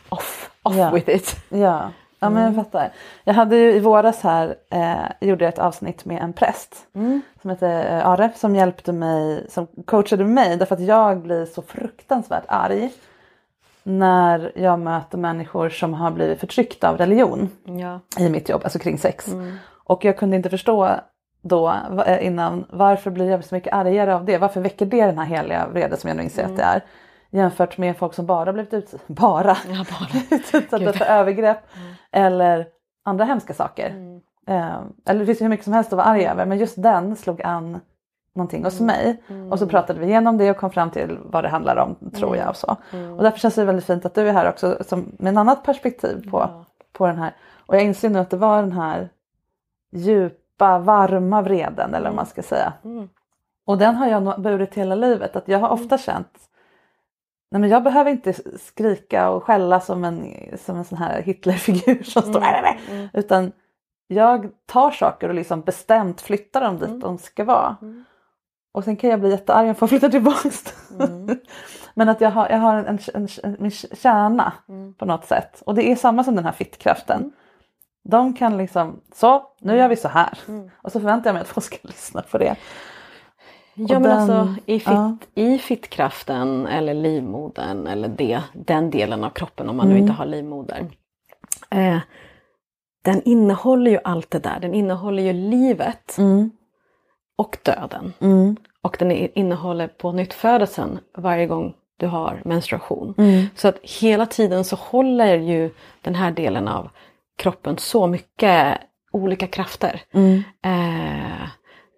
off, 0.09 0.51
off 0.63 0.77
ja. 0.77 0.91
with 0.91 1.11
it. 1.11 1.37
Ja. 1.49 1.91
Ja 2.23 2.31
men 2.31 2.43
jag 2.43 2.53
mm. 2.53 2.65
fattar. 2.65 2.93
Jag 3.25 3.35
hade 3.35 3.57
ju 3.57 3.73
i 3.73 3.81
våras 3.81 4.23
här, 4.23 4.55
eh, 4.71 5.29
gjorde 5.29 5.49
ett 5.49 5.59
avsnitt 5.59 6.05
med 6.05 6.23
en 6.23 6.33
präst 6.33 6.87
mm. 6.95 7.21
som 7.43 7.51
heter 7.51 7.99
eh, 7.99 8.07
Aref 8.07 8.37
som 8.37 8.57
hjälpte 8.57 8.93
mig, 8.93 9.47
som 9.51 9.67
coachade 9.85 10.25
mig 10.25 10.57
därför 10.57 10.75
att 10.75 10.81
jag 10.81 11.23
blir 11.23 11.47
så 11.47 11.63
fruktansvärt 11.63 12.45
arg 12.49 12.91
när 13.83 14.53
jag 14.55 14.79
möter 14.79 15.19
människor 15.19 15.69
som 15.69 15.95
har 15.95 16.11
blivit 16.11 16.41
förtryckta 16.41 16.89
av 16.89 16.99
religion 16.99 17.51
ja. 17.65 18.01
i 18.19 18.29
mitt 18.29 18.49
jobb, 18.49 18.61
alltså 18.65 18.79
kring 18.79 18.99
sex. 18.99 19.29
Mm. 19.29 19.57
Och 19.69 20.05
jag 20.05 20.19
kunde 20.19 20.37
inte 20.37 20.51
förstå 20.51 20.97
då 21.43 21.75
eh, 22.07 22.27
innan 22.27 22.65
varför 22.71 23.11
blir 23.11 23.31
jag 23.31 23.45
så 23.45 23.55
mycket 23.55 23.73
argare 23.73 24.15
av 24.15 24.25
det? 24.25 24.39
Varför 24.39 24.61
väcker 24.61 24.87
det 24.87 25.07
den 25.07 25.19
här 25.19 25.25
heliga 25.25 25.69
vrede 25.69 25.97
som 25.97 26.09
jag 26.09 26.17
nu 26.17 26.23
inser 26.23 26.43
mm. 26.43 26.53
att 26.53 26.59
det 26.59 26.65
är? 26.65 26.85
Jämfört 27.31 27.79
med 27.79 27.97
folk 27.97 28.15
som 28.15 28.27
bara 28.27 28.53
blivit 28.53 28.75
utsatta, 28.75 29.05
bara, 29.07 29.57
ja, 29.69 29.85
bara. 29.91 30.23
utsatta 30.37 30.93
för 30.93 31.05
övergrepp 31.05 31.59
mm. 31.77 31.95
eller 32.13 32.67
andra 33.05 33.25
hemska 33.25 33.55
saker. 33.55 33.91
Mm. 33.91 34.21
Eh, 34.47 34.81
eller 35.07 35.21
det 35.21 35.27
finns 35.27 35.41
ju 35.41 35.45
hur 35.45 35.51
mycket 35.51 35.65
som 35.65 35.73
helst 35.73 35.93
att 35.93 35.97
vara 35.97 36.07
arg 36.07 36.27
över 36.27 36.47
men 36.47 36.59
just 36.59 36.83
den 36.83 37.17
slog 37.17 37.43
an 37.43 37.81
någonting 38.35 38.65
hos 38.65 38.81
mm. 38.81 38.87
mig. 38.87 39.23
Och 39.51 39.59
så 39.59 39.65
mm. 39.65 39.71
pratade 39.71 40.01
vi 40.01 40.07
igenom 40.07 40.39
det 40.39 40.51
och 40.51 40.57
kom 40.57 40.71
fram 40.71 40.91
till 40.91 41.19
vad 41.25 41.45
det 41.45 41.49
handlar 41.49 41.77
om 41.77 42.11
tror 42.11 42.37
jag. 42.37 42.43
Mm. 42.43 42.49
Och, 42.49 42.57
så. 42.57 42.77
och 43.17 43.23
därför 43.23 43.39
känns 43.39 43.55
det 43.55 43.65
väldigt 43.65 43.87
fint 43.87 44.05
att 44.05 44.15
du 44.15 44.29
är 44.29 44.33
här 44.33 44.49
också 44.49 44.79
som, 44.89 45.13
med 45.19 45.31
en 45.31 45.39
annat 45.39 45.65
perspektiv 45.65 46.31
på, 46.31 46.39
ja. 46.39 46.65
på 46.93 47.07
den 47.07 47.19
här. 47.19 47.35
Och 47.67 47.77
jag 47.77 47.83
inser 47.83 48.11
nu 48.11 48.19
att 48.19 48.31
det 48.31 48.37
var 48.37 48.63
den 48.63 48.73
här 48.73 49.09
djupa 50.63 50.79
varma 50.79 51.43
vreden 51.43 51.95
eller 51.95 52.09
vad 52.09 52.17
man 52.17 52.27
ska 52.27 52.43
säga. 52.43 52.73
Och 53.67 53.79
den 53.79 53.95
har 53.95 54.07
jag 54.07 54.41
burit 54.43 54.75
hela 54.75 54.95
livet. 54.95 55.37
Att 55.37 55.49
jag 55.49 55.59
har 55.59 55.69
ofta 55.69 55.99
känt 55.99 56.49
Nej, 57.51 57.61
men 57.61 57.71
jag 57.71 57.83
behöver 57.83 58.11
inte 58.11 58.35
skrika 58.59 59.31
och 59.31 59.45
skälla 59.45 59.81
som 59.81 60.05
en, 60.05 60.35
som 60.59 60.77
en 60.77 60.85
sån 60.85 60.99
här 60.99 61.23
Hitlerfigur 61.23 62.03
som 62.05 62.23
står 62.23 62.41
mm, 62.41 62.77
mm. 62.91 63.09
utan 63.13 63.53
jag 64.09 64.51
tar 64.67 64.91
saker 64.91 65.29
och 65.29 65.35
liksom 65.35 65.61
bestämt 65.61 66.21
flyttar 66.21 66.61
dem 66.61 66.79
dit 66.79 66.89
mm. 66.89 67.01
de 67.01 67.19
ska 67.19 67.45
vara. 67.45 67.77
Mm. 67.83 68.05
Och 68.73 68.85
sen 68.85 68.97
kan 68.97 69.11
jag 69.11 69.21
bli 69.21 69.31
jättearg 69.31 69.69
jag 69.69 69.79
får 69.79 69.87
flytta 69.87 70.09
tillbaks. 70.09 70.75
Mm. 71.01 71.39
men 71.95 72.09
att 72.09 72.21
jag 72.21 72.31
har, 72.31 72.49
jag 72.49 72.59
har 72.59 72.77
en, 72.77 72.99
en, 73.15 73.29
en, 73.43 73.57
en 73.65 73.71
kärna 73.71 74.53
mm. 74.69 74.95
på 74.95 75.05
något 75.05 75.25
sätt. 75.25 75.63
Och 75.67 75.75
det 75.75 75.93
är 75.93 75.97
samma 75.97 76.25
som 76.25 76.37
den 76.37 76.45
här 76.45 76.53
fittkraften. 76.53 77.33
De 78.05 78.35
kan 78.35 78.57
liksom, 78.57 79.01
så 79.15 79.43
nu 79.61 79.77
gör 79.77 79.89
vi 79.89 79.97
så 79.97 80.09
här. 80.09 80.39
Och 80.83 80.93
så 80.93 81.01
förväntar 81.01 81.31
jag 81.31 81.35
mig 81.35 81.41
att 81.41 81.49
folk 81.49 81.65
ska 81.65 81.77
lyssna 81.83 82.23
på 82.23 82.39
det. 82.39 82.57
Ja 83.75 83.99
men 83.99 84.03
den, 84.03 84.19
alltså 84.19 84.55
i, 84.67 84.79
fitt, 84.81 84.89
ja. 84.89 85.17
i 85.35 85.59
fittkraften 85.59 86.67
eller 86.67 86.95
livmodern 86.95 87.87
eller 87.87 88.09
det, 88.09 88.43
den 88.53 88.91
delen 88.91 89.25
av 89.25 89.31
kroppen 89.31 89.69
om 89.69 89.77
man 89.77 89.87
mm. 89.87 89.97
nu 89.97 90.01
inte 90.01 90.13
har 90.13 90.27
livmoder. 90.27 90.87
Eh, 91.71 91.99
den 93.05 93.23
innehåller 93.23 93.91
ju 93.91 93.99
allt 94.05 94.31
det 94.31 94.39
där. 94.39 94.61
Den 94.61 94.75
innehåller 94.75 95.23
ju 95.23 95.33
livet 95.33 96.19
mm. 96.19 96.51
och 97.37 97.59
döden. 97.63 98.13
Mm. 98.21 98.57
Och 98.83 98.97
den 98.99 99.13
innehåller 99.13 99.89
på 99.89 100.13
nyttfödelsen 100.13 100.99
varje 101.17 101.47
gång 101.47 101.75
du 101.97 102.07
har 102.07 102.43
menstruation. 102.45 103.15
Mm. 103.19 103.47
Så 103.57 103.69
att 103.69 103.79
hela 103.83 104.27
tiden 104.27 104.65
så 104.65 104.77
håller 104.77 105.37
ju 105.37 105.71
den 106.03 106.15
här 106.15 106.31
delen 106.31 106.69
av 106.69 106.91
kroppen 107.37 107.79
så 107.79 108.07
mycket 108.07 108.79
olika 109.13 109.47
krafter. 109.47 110.03
Mm. 110.13 110.43
Eh, 110.65 111.49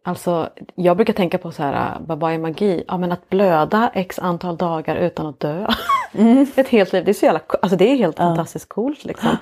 Alltså, 0.07 0.51
jag 0.75 0.97
brukar 0.97 1.13
tänka 1.13 1.39
på 1.39 1.53
så 1.53 1.63
här, 1.63 1.97
vad 2.01 2.33
är 2.33 2.39
magi? 2.39 2.85
Ja 2.89 2.99
men 2.99 3.13
att 3.13 3.29
blöda 3.29 3.91
x 3.95 4.19
antal 4.19 4.57
dagar 4.57 4.97
utan 4.97 5.27
att 5.27 5.41
dö. 5.41 5.67
Mm. 6.17 6.47
Ett 6.57 6.69
helt 6.69 6.93
liv, 6.93 7.05
det 7.05 7.11
är 7.11 7.13
så 7.13 7.25
jävla, 7.25 7.41
alltså 7.63 7.77
det 7.77 7.91
är 7.93 7.97
helt 7.97 8.19
ja. 8.19 8.25
fantastiskt 8.25 8.69
coolt 8.69 9.05
liksom. 9.05 9.37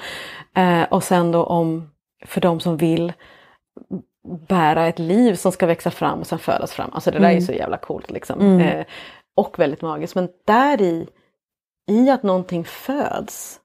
Eh, 0.55 0.83
och 0.83 1.05
sen 1.05 1.33
då 1.33 1.45
om, 1.45 1.91
för 2.27 2.41
de 2.41 2.61
som 2.61 2.77
vill 2.77 3.13
bära 4.49 4.87
ett 4.87 4.99
liv 4.99 5.35
som 5.35 5.53
ska 5.53 5.67
växa 5.67 5.91
fram 5.91 6.21
och 6.21 6.27
sen 6.27 6.39
födas 6.39 6.73
fram. 6.73 6.91
Alltså 6.93 7.11
det 7.11 7.19
där 7.19 7.25
mm. 7.25 7.37
är 7.37 7.41
så 7.41 7.53
jävla 7.53 7.77
coolt 7.77 8.11
liksom. 8.11 8.41
Mm. 8.41 8.61
Eh, 8.61 8.87
och 9.37 9.59
väldigt 9.59 9.83
magiskt. 9.83 10.15
Men 10.15 10.29
där 10.47 10.83
i, 10.83 11.09
i 11.91 12.11
att 12.11 12.23
någonting 12.23 12.65
föds. 12.65 13.61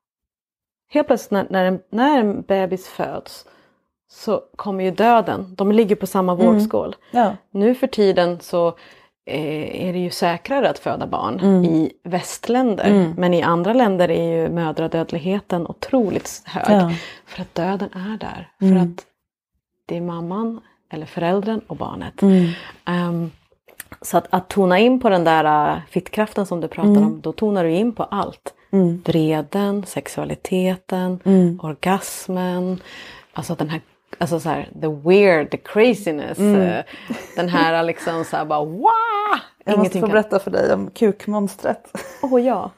Helt 0.90 1.08
plötsligt 1.08 1.32
när, 1.32 1.48
när, 1.50 1.66
en, 1.66 1.80
när 1.90 2.20
en 2.20 2.42
bebis 2.42 2.88
föds 2.88 3.46
så 4.10 4.42
kommer 4.56 4.84
ju 4.84 4.92
döden. 4.92 5.56
De 5.56 5.72
ligger 5.72 5.96
på 5.96 6.08
samma 6.08 6.34
mm. 6.34 6.46
vågskål. 6.46 6.96
Ja. 7.12 7.36
Nu 7.52 7.76
för 7.76 7.88
tiden 7.88 8.40
så 8.40 8.68
eh, 9.26 9.88
är 9.88 9.94
det 9.94 10.00
ju 10.00 10.10
säkrare 10.10 10.70
att 10.70 10.80
föda 10.80 11.08
barn 11.08 11.40
mm. 11.40 11.66
i 11.66 11.92
västländer. 12.04 12.86
Mm. 12.86 13.14
Men 13.18 13.34
i 13.34 13.42
andra 13.42 13.74
länder 13.74 14.12
är 14.12 14.42
ju 14.42 14.50
mödradödligheten 14.50 15.68
otroligt 15.68 16.42
hög. 16.46 16.82
Ja. 16.82 16.92
För 17.26 17.42
att 17.42 17.56
döden 17.56 17.90
är 17.94 18.18
där. 18.18 18.52
För 18.60 18.66
mm. 18.66 18.84
att 18.84 19.06
det 19.86 19.98
är 19.98 20.02
mamman 20.02 20.62
eller 20.90 21.06
föräldern 21.06 21.62
och 21.68 21.76
barnet. 21.76 22.24
Um, 22.86 23.32
så 24.02 24.18
att, 24.18 24.28
att 24.30 24.50
tona 24.50 24.80
in 24.80 25.00
på 25.00 25.10
den 25.10 25.24
där 25.24 25.74
uh, 25.74 25.80
fittkraften 25.90 26.46
som 26.46 26.62
du 26.62 26.68
pratar 26.68 27.02
om, 27.02 27.22
då 27.22 27.32
tonar 27.32 27.64
du 27.64 27.72
in 27.72 27.92
på 27.92 28.04
allt. 28.04 28.54
Mm. 28.72 29.02
Vreden, 29.06 29.86
sexualiteten, 29.86 31.20
mm. 31.26 31.60
orgasmen, 31.64 32.82
alltså 33.34 33.56
den 33.56 33.70
här 33.70 33.82
Alltså 34.20 34.40
så 34.40 34.50
här, 34.50 34.70
the 34.82 34.88
weird, 34.88 35.52
the 35.52 35.58
craziness. 35.58 36.40
Mm. 36.40 36.62
Eh, 36.62 36.84
den 37.36 37.50
här 37.50 37.84
liksom 37.84 38.26
så 38.26 38.38
här 38.38 38.46
bara 38.46 38.66
wow! 38.66 39.40
Jag 39.66 39.80
måste 39.80 40.00
få 40.00 40.08
berätta 40.08 40.40
för 40.40 40.52
dig 40.52 40.74
om 40.74 40.90
kukmonstret. 40.90 41.92
Åh 42.22 42.36
oh, 42.36 42.42
ja. 42.42 42.72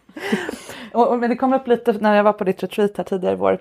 och, 0.94 1.20
men 1.20 1.30
det 1.30 1.36
kom 1.36 1.54
upp 1.54 1.68
lite 1.68 1.92
när 1.92 2.16
jag 2.16 2.24
var 2.24 2.34
på 2.34 2.44
ditt 2.44 2.64
retreat 2.64 2.98
här 2.98 3.04
tidigare 3.04 3.34
i 3.34 3.38
vår. 3.38 3.60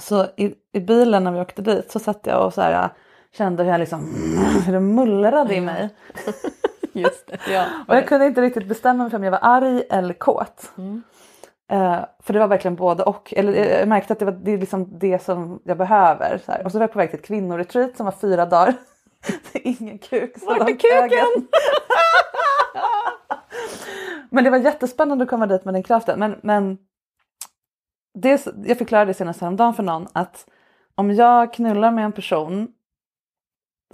Så 0.00 0.26
i, 0.36 0.54
i 0.72 0.80
bilen 0.80 1.24
när 1.24 1.32
vi 1.32 1.40
åkte 1.40 1.62
dit 1.62 1.90
så 1.90 1.98
satt 1.98 2.20
jag 2.26 2.46
och 2.46 2.54
så 2.54 2.60
här, 2.60 2.88
kände 3.36 3.62
hur 3.62 3.70
jag 3.70 3.78
liksom 3.78 4.00
hur 4.66 4.72
det 4.72 4.80
mullrade 4.80 5.54
i 5.54 5.60
mig. 5.60 5.88
Just 6.92 7.26
det, 7.26 7.38
ja. 7.52 7.64
och 7.88 7.96
jag 7.96 8.06
kunde 8.06 8.26
inte 8.26 8.40
riktigt 8.40 8.66
bestämma 8.66 9.02
mig 9.02 9.10
för 9.10 9.18
om 9.18 9.24
jag 9.24 9.30
var 9.30 9.38
arg 9.42 9.82
eller 9.90 10.14
kåt. 10.14 10.72
Mm. 10.78 11.02
Uh, 11.72 12.04
för 12.22 12.32
det 12.32 12.38
var 12.38 12.48
verkligen 12.48 12.76
både 12.76 13.02
och. 13.02 13.34
Eller 13.36 13.78
jag 13.78 13.88
märkte 13.88 14.12
att 14.12 14.18
det 14.18 14.24
var 14.24 14.32
det, 14.32 14.56
liksom 14.56 14.98
det 14.98 15.22
som 15.22 15.62
jag 15.64 15.78
behöver. 15.78 16.38
Så 16.44 16.52
här. 16.52 16.64
Och 16.64 16.72
så 16.72 16.78
var 16.78 16.82
jag 16.82 16.92
på 16.92 16.98
väg 16.98 17.10
till 17.10 17.18
ett 17.18 17.26
kvinnoretreat 17.26 17.96
som 17.96 18.04
var 18.04 18.12
fyra 18.12 18.46
dagar. 18.46 18.74
Ingen 19.52 19.98
kuk. 19.98 20.34
Var 20.42 20.56
är 20.56 20.78
kuken? 20.78 21.48
men 24.30 24.44
det 24.44 24.50
var 24.50 24.58
jättespännande 24.58 25.24
att 25.24 25.30
komma 25.30 25.46
dit 25.46 25.64
med 25.64 25.74
den 25.74 25.82
kraften. 25.82 26.18
Men, 26.18 26.40
men 26.42 26.78
det, 28.14 28.46
jag 28.64 28.78
fick 28.78 28.90
lära 28.90 29.04
det 29.04 29.14
senast 29.14 29.40
häromdagen 29.40 29.74
för 29.74 29.82
någon 29.82 30.08
att 30.12 30.46
om 30.94 31.10
jag 31.10 31.52
knullar 31.52 31.90
med 31.90 32.04
en 32.04 32.12
person 32.12 32.68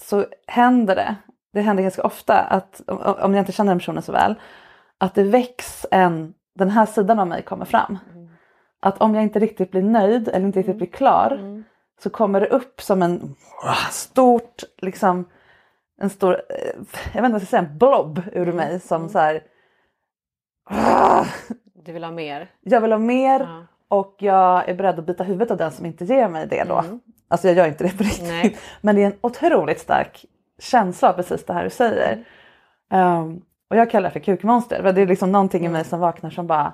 så 0.00 0.26
händer 0.46 0.94
det, 0.96 1.16
det 1.52 1.60
händer 1.60 1.82
ganska 1.82 2.02
ofta 2.02 2.40
att 2.40 2.82
om 2.88 3.34
jag 3.34 3.42
inte 3.42 3.52
känner 3.52 3.70
den 3.70 3.78
personen 3.78 4.02
så 4.02 4.12
väl, 4.12 4.34
att 4.98 5.14
det 5.14 5.22
väcks 5.22 5.86
en, 5.90 6.34
den 6.54 6.70
här 6.70 6.86
sidan 6.86 7.18
av 7.18 7.26
mig 7.26 7.42
kommer 7.42 7.64
fram. 7.64 7.98
Mm. 8.12 8.28
Att 8.80 9.00
om 9.00 9.14
jag 9.14 9.22
inte 9.22 9.38
riktigt 9.38 9.70
blir 9.70 9.82
nöjd 9.82 10.28
eller 10.28 10.46
inte 10.46 10.58
riktigt 10.58 10.76
blir 10.76 10.86
klar 10.86 11.36
mm. 11.40 11.64
så 12.02 12.10
kommer 12.10 12.40
det 12.40 12.46
upp 12.46 12.80
som 12.80 13.02
en 13.02 13.34
stort, 13.90 14.62
liksom 14.78 15.28
en 16.00 16.10
stor, 16.10 16.40
jag 17.12 17.22
vet 17.22 17.24
inte 17.24 17.28
vad 17.28 17.32
jag 17.32 17.40
ska 17.40 17.50
säga, 17.50 17.62
en 17.62 17.78
blob 17.78 18.22
ur 18.32 18.42
mm. 18.42 18.56
mig 18.56 18.80
som 18.80 18.96
mm. 18.96 19.08
så 19.08 19.18
här. 19.18 19.42
Du 21.84 21.92
vill 21.92 22.04
ha 22.04 22.10
mer? 22.10 22.50
Jag 22.60 22.80
vill 22.80 22.92
ha 22.92 22.98
mer 22.98 23.40
uh 23.40 23.64
och 23.94 24.16
jag 24.18 24.68
är 24.68 24.74
beredd 24.74 24.98
att 24.98 25.06
byta 25.06 25.24
huvudet 25.24 25.50
av 25.50 25.56
den 25.56 25.72
som 25.72 25.86
inte 25.86 26.04
ger 26.04 26.28
mig 26.28 26.46
det 26.46 26.64
då. 26.64 26.78
Mm. 26.78 27.00
Alltså 27.28 27.48
jag 27.48 27.56
gör 27.56 27.66
inte 27.66 27.84
det 27.84 27.96
på 27.96 28.02
riktigt. 28.02 28.28
Nej. 28.28 28.56
Men 28.80 28.96
det 28.96 29.02
är 29.02 29.06
en 29.06 29.18
otroligt 29.20 29.80
stark 29.80 30.24
känsla 30.58 31.12
precis 31.12 31.44
det 31.44 31.52
här 31.52 31.64
du 31.64 31.70
säger. 31.70 32.24
Um, 32.90 33.42
och 33.74 33.80
jag 33.80 33.90
kallar 33.90 34.08
det 34.08 34.12
för 34.12 34.20
kukmonster. 34.20 34.82
För 34.82 34.92
det 34.92 35.02
är 35.02 35.06
liksom 35.06 35.32
någonting 35.32 35.60
mm. 35.60 35.70
i 35.70 35.72
mig 35.72 35.84
som 35.84 36.00
vaknar 36.00 36.30
som 36.30 36.46
bara 36.46 36.72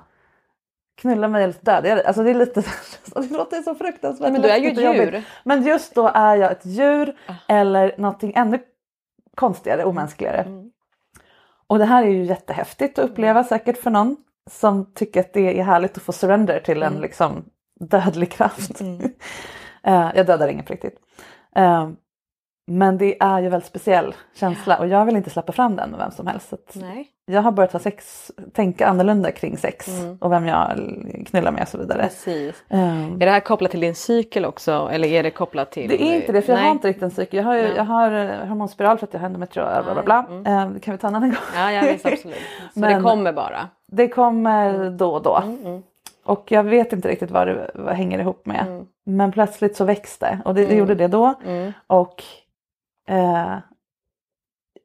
knulla 1.01 1.27
mig 1.27 1.43
eller 1.43 1.55
döda. 1.61 2.03
Alltså 2.03 2.23
det 2.23 2.29
är 2.29 2.33
lite 2.33 2.63
det 3.15 3.31
låter 3.31 3.61
så 3.61 3.75
fruktansvärt 3.75 4.31
Men 4.31 4.41
du 4.41 4.49
är 4.49 4.57
ju 4.57 4.69
ett 4.69 4.77
djur. 4.77 5.23
Men 5.43 5.63
just 5.63 5.95
då 5.95 6.11
är 6.13 6.35
jag 6.35 6.51
ett 6.51 6.65
djur 6.65 7.09
uh. 7.09 7.35
eller 7.47 7.95
någonting 7.97 8.33
ännu 8.35 8.59
konstigare, 9.35 9.83
omänskligare. 9.83 10.41
Mm. 10.41 10.71
Och 11.67 11.79
det 11.79 11.85
här 11.85 12.03
är 12.03 12.07
ju 12.07 12.23
jättehäftigt 12.23 12.99
att 12.99 13.09
uppleva 13.09 13.39
mm. 13.39 13.43
säkert 13.43 13.77
för 13.77 13.91
någon 13.91 14.17
som 14.49 14.93
tycker 14.93 15.19
att 15.19 15.33
det 15.33 15.59
är 15.59 15.63
härligt 15.63 15.97
att 15.97 16.03
få 16.03 16.11
surrender 16.11 16.59
till 16.59 16.83
en 16.83 16.91
mm. 16.91 17.01
liksom, 17.01 17.45
dödlig 17.79 18.31
kraft. 18.31 18.81
Mm. 18.81 19.01
uh, 19.87 20.11
jag 20.15 20.25
dödar 20.25 20.47
ingen 20.47 20.65
på 20.65 20.73
riktigt. 20.73 20.99
Men 22.67 22.97
det 22.97 23.23
är 23.23 23.39
ju 23.39 23.49
väldigt 23.49 23.69
speciell 23.69 24.15
känsla 24.35 24.77
och 24.77 24.87
jag 24.87 25.05
vill 25.05 25.15
inte 25.15 25.29
släppa 25.29 25.51
fram 25.51 25.75
den 25.75 25.89
med 25.89 25.99
vem 25.99 26.11
som 26.11 26.27
helst. 26.27 26.53
Jag 27.25 27.41
har 27.41 27.51
börjat 27.51 27.71
ha 27.71 27.79
sex, 27.79 28.31
tänka 28.53 28.87
annorlunda 28.87 29.31
kring 29.31 29.57
sex 29.57 29.87
mm. 29.87 30.17
och 30.21 30.31
vem 30.31 30.45
jag 30.45 30.69
knullar 31.25 31.51
med 31.51 31.61
och 31.61 31.67
så 31.67 31.77
vidare. 31.77 32.01
Precis. 32.01 32.63
Um, 32.69 33.21
är 33.21 33.25
det 33.25 33.31
här 33.31 33.39
kopplat 33.39 33.71
till 33.71 33.79
din 33.79 33.95
cykel 33.95 34.45
också 34.45 34.89
eller 34.91 35.07
är 35.07 35.23
det 35.23 35.31
kopplat 35.31 35.71
till? 35.71 35.89
Det 35.89 36.01
är 36.01 36.15
inte 36.15 36.31
det 36.31 36.41
för 36.41 36.53
jag 36.53 36.59
har 36.59 36.71
inte 36.71 36.87
riktigt 36.87 37.03
en 37.03 37.11
cykel. 37.11 37.37
Jag 37.37 37.43
har, 37.43 37.55
ju, 37.55 37.67
jag 37.75 37.83
har 37.83 38.11
eh, 38.11 38.47
hormonspiral 38.47 38.97
för 38.97 39.07
att 39.07 39.13
jag 39.13 39.19
har 39.19 39.25
endometrios. 39.25 39.83
Bla, 39.83 39.93
bla, 39.93 40.03
bla. 40.03 40.25
Mm. 40.29 40.67
Um, 40.67 40.79
kan 40.79 40.91
vi 40.91 40.97
ta 40.97 41.07
en 41.07 41.15
annan 41.15 41.29
gång? 41.29 41.39
Ja, 41.55 41.71
ja 41.71 41.81
visst, 41.81 42.05
absolut. 42.05 42.37
Så 42.73 42.79
Men, 42.79 42.95
det 42.95 43.09
kommer 43.09 43.33
bara? 43.33 43.67
Det 43.91 44.07
kommer 44.07 44.75
mm. 44.75 44.97
då 44.97 45.13
och 45.13 45.21
då. 45.21 45.37
Mm, 45.37 45.65
mm. 45.65 45.83
Och 46.23 46.51
jag 46.51 46.63
vet 46.63 46.93
inte 46.93 47.07
riktigt 47.07 47.31
vad 47.31 47.47
det 47.47 47.71
vad 47.75 47.95
hänger 47.95 48.19
ihop 48.19 48.45
med. 48.45 48.65
Mm. 48.67 48.85
Men 49.05 49.31
plötsligt 49.31 49.75
så 49.75 49.85
växte 49.85 50.39
och 50.45 50.55
det, 50.55 50.65
det 50.65 50.75
gjorde 50.75 50.95
det 50.95 51.07
då. 51.07 51.33
Och 51.87 52.23
eh, 53.07 53.57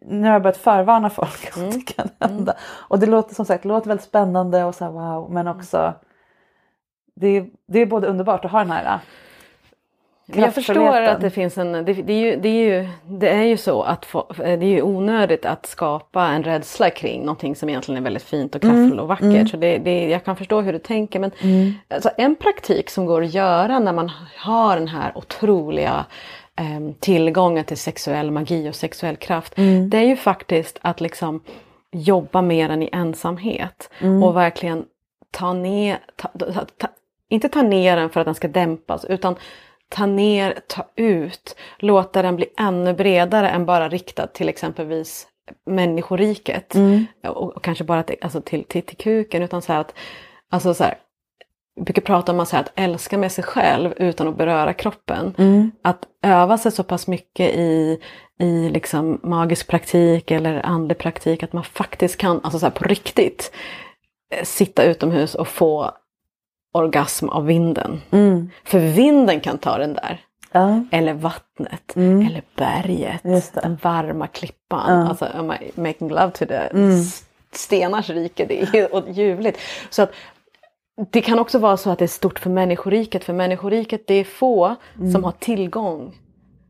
nu 0.00 0.26
har 0.26 0.32
jag 0.32 0.42
börjat 0.42 0.56
förvarna 0.56 1.10
folk 1.10 1.56
mm. 1.56 1.68
att 1.68 1.74
det 1.74 1.80
kan 1.80 2.08
hända. 2.20 2.52
Mm. 2.52 2.64
Och 2.88 2.98
det 2.98 3.06
låter 3.06 3.34
som 3.34 3.44
sagt 3.44 3.64
låter 3.64 3.88
väldigt 3.88 4.06
spännande 4.06 4.64
och 4.64 4.74
så 4.74 4.84
här, 4.84 4.92
wow 4.92 5.30
men 5.30 5.48
också 5.48 5.94
det 7.14 7.26
är, 7.26 7.46
det 7.68 7.78
är 7.78 7.86
både 7.86 8.06
underbart 8.06 8.44
att 8.44 8.50
ha 8.50 8.58
den 8.58 8.70
här 8.70 9.00
jag 10.34 10.54
förstår 10.54 11.00
att 11.00 11.20
det 11.20 11.30
finns 11.30 11.58
en, 11.58 11.72
det, 11.72 11.82
det, 11.82 12.12
är 12.12 12.32
ju, 12.32 12.36
det, 12.36 12.48
är 12.48 12.64
ju, 12.64 12.88
det 13.08 13.28
är 13.28 13.42
ju 13.42 13.56
så 13.56 13.82
att 13.82 14.04
få, 14.04 14.26
det 14.38 14.44
är 14.44 14.62
ju 14.62 14.82
onödigt 14.82 15.44
att 15.44 15.66
skapa 15.66 16.26
en 16.26 16.42
rädsla 16.42 16.90
kring 16.90 17.20
någonting 17.20 17.56
som 17.56 17.68
egentligen 17.68 17.98
är 17.98 18.04
väldigt 18.04 18.22
fint 18.22 18.54
och 18.54 18.60
kraftfullt 18.60 18.92
mm, 18.92 18.98
och 18.98 19.08
vackert. 19.08 19.24
Mm. 19.24 19.46
Så 19.46 19.56
det, 19.56 19.78
det, 19.78 20.08
jag 20.08 20.24
kan 20.24 20.36
förstå 20.36 20.60
hur 20.60 20.72
du 20.72 20.78
tänker 20.78 21.20
men 21.20 21.30
mm. 21.40 21.72
alltså 21.88 22.10
en 22.16 22.36
praktik 22.36 22.90
som 22.90 23.06
går 23.06 23.22
att 23.22 23.34
göra 23.34 23.78
när 23.78 23.92
man 23.92 24.10
har 24.36 24.76
den 24.76 24.88
här 24.88 25.18
otroliga 25.18 26.04
eh, 26.56 26.94
tillgången 27.00 27.64
till 27.64 27.76
sexuell 27.76 28.30
magi 28.30 28.70
och 28.70 28.74
sexuell 28.74 29.16
kraft. 29.16 29.58
Mm. 29.58 29.90
Det 29.90 29.98
är 29.98 30.04
ju 30.04 30.16
faktiskt 30.16 30.78
att 30.82 31.00
liksom 31.00 31.42
jobba 31.92 32.42
mer 32.42 32.70
än 32.70 32.82
i 32.82 32.88
ensamhet 32.92 33.90
mm. 34.00 34.22
och 34.22 34.36
verkligen 34.36 34.84
ta 35.30 35.52
ner, 35.52 35.98
ta, 36.16 36.28
ta, 36.28 36.64
ta, 36.78 36.88
inte 37.28 37.48
ta 37.48 37.62
ner 37.62 37.96
den 37.96 38.10
för 38.10 38.20
att 38.20 38.24
den 38.24 38.34
ska 38.34 38.48
dämpas 38.48 39.04
utan 39.04 39.36
ta 39.88 40.06
ner, 40.06 40.58
ta 40.66 40.86
ut, 40.96 41.56
låta 41.78 42.22
den 42.22 42.36
bli 42.36 42.46
ännu 42.58 42.94
bredare 42.94 43.48
än 43.48 43.66
bara 43.66 43.88
riktad 43.88 44.26
till 44.26 44.48
exempelvis 44.48 45.26
människoriket. 45.66 46.74
Mm. 46.74 47.06
Och, 47.22 47.56
och, 47.56 47.64
kanske 47.64 47.84
bara 47.84 48.02
till, 48.02 48.16
alltså 48.20 48.40
till, 48.40 48.64
till, 48.64 48.82
till 48.82 48.96
kuken 48.96 49.42
utan 49.42 49.62
så 49.62 49.72
att 49.72 49.94
alltså 50.50 50.74
så 50.74 50.84
här, 50.84 50.98
brukar 51.80 52.02
prata 52.02 52.32
om 52.32 52.40
att, 52.40 52.54
att 52.54 52.72
älska 52.74 53.18
med 53.18 53.32
sig 53.32 53.44
själv 53.44 53.94
utan 53.96 54.28
att 54.28 54.36
beröra 54.36 54.72
kroppen. 54.72 55.34
Mm. 55.38 55.70
Att 55.82 56.06
öva 56.22 56.58
sig 56.58 56.72
så 56.72 56.82
pass 56.82 57.06
mycket 57.06 57.54
i, 57.54 58.00
i 58.38 58.68
liksom 58.68 59.20
magisk 59.22 59.66
praktik 59.66 60.30
eller 60.30 60.66
andlig 60.66 60.98
praktik 60.98 61.42
att 61.42 61.52
man 61.52 61.64
faktiskt 61.64 62.16
kan, 62.16 62.40
alltså 62.42 62.58
så 62.58 62.70
på 62.70 62.84
riktigt, 62.84 63.52
eh, 64.30 64.44
sitta 64.44 64.84
utomhus 64.84 65.34
och 65.34 65.48
få 65.48 65.90
orgasm 66.72 67.28
av 67.28 67.46
vinden. 67.46 68.02
Mm. 68.10 68.50
För 68.64 68.78
vinden 68.78 69.40
kan 69.40 69.58
ta 69.58 69.78
den 69.78 69.94
där. 69.94 70.20
Ja. 70.52 70.84
Eller 70.90 71.14
vattnet, 71.14 71.96
mm. 71.96 72.26
eller 72.26 72.42
berget, 72.56 73.54
den 73.54 73.78
varma 73.82 74.26
klippan. 74.26 75.00
Ja. 75.00 75.08
Alltså 75.08 75.56
making 75.74 76.08
love 76.08 76.30
to 76.30 76.46
the 76.46 76.54
mm. 76.54 77.04
stenars 77.52 78.10
rike, 78.10 78.46
det 78.46 78.62
är 78.62 79.10
ljuvligt. 79.10 79.58
Så 79.90 80.02
att 80.02 80.12
det 81.10 81.20
kan 81.20 81.38
också 81.38 81.58
vara 81.58 81.76
så 81.76 81.90
att 81.90 81.98
det 81.98 82.04
är 82.04 82.08
stort 82.08 82.38
för 82.38 82.50
människoriket, 82.50 83.24
för 83.24 83.32
människoriket 83.32 84.06
det 84.06 84.14
är 84.14 84.24
få 84.24 84.76
mm. 84.98 85.12
som 85.12 85.24
har 85.24 85.32
tillgång. 85.32 86.18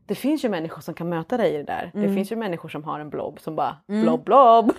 Det 0.05 0.15
finns 0.15 0.45
ju 0.45 0.49
människor 0.49 0.81
som 0.81 0.93
kan 0.93 1.09
möta 1.09 1.37
dig 1.37 1.53
i 1.53 1.57
det 1.57 1.63
där. 1.63 1.91
Mm. 1.93 2.07
Det 2.07 2.15
finns 2.15 2.31
ju 2.31 2.35
människor 2.35 2.69
som 2.69 2.83
har 2.83 2.99
en 2.99 3.09
blob 3.09 3.39
som 3.39 3.55
bara 3.55 3.77
mm. 3.89 4.01
blob 4.01 4.23
blob. 4.23 4.71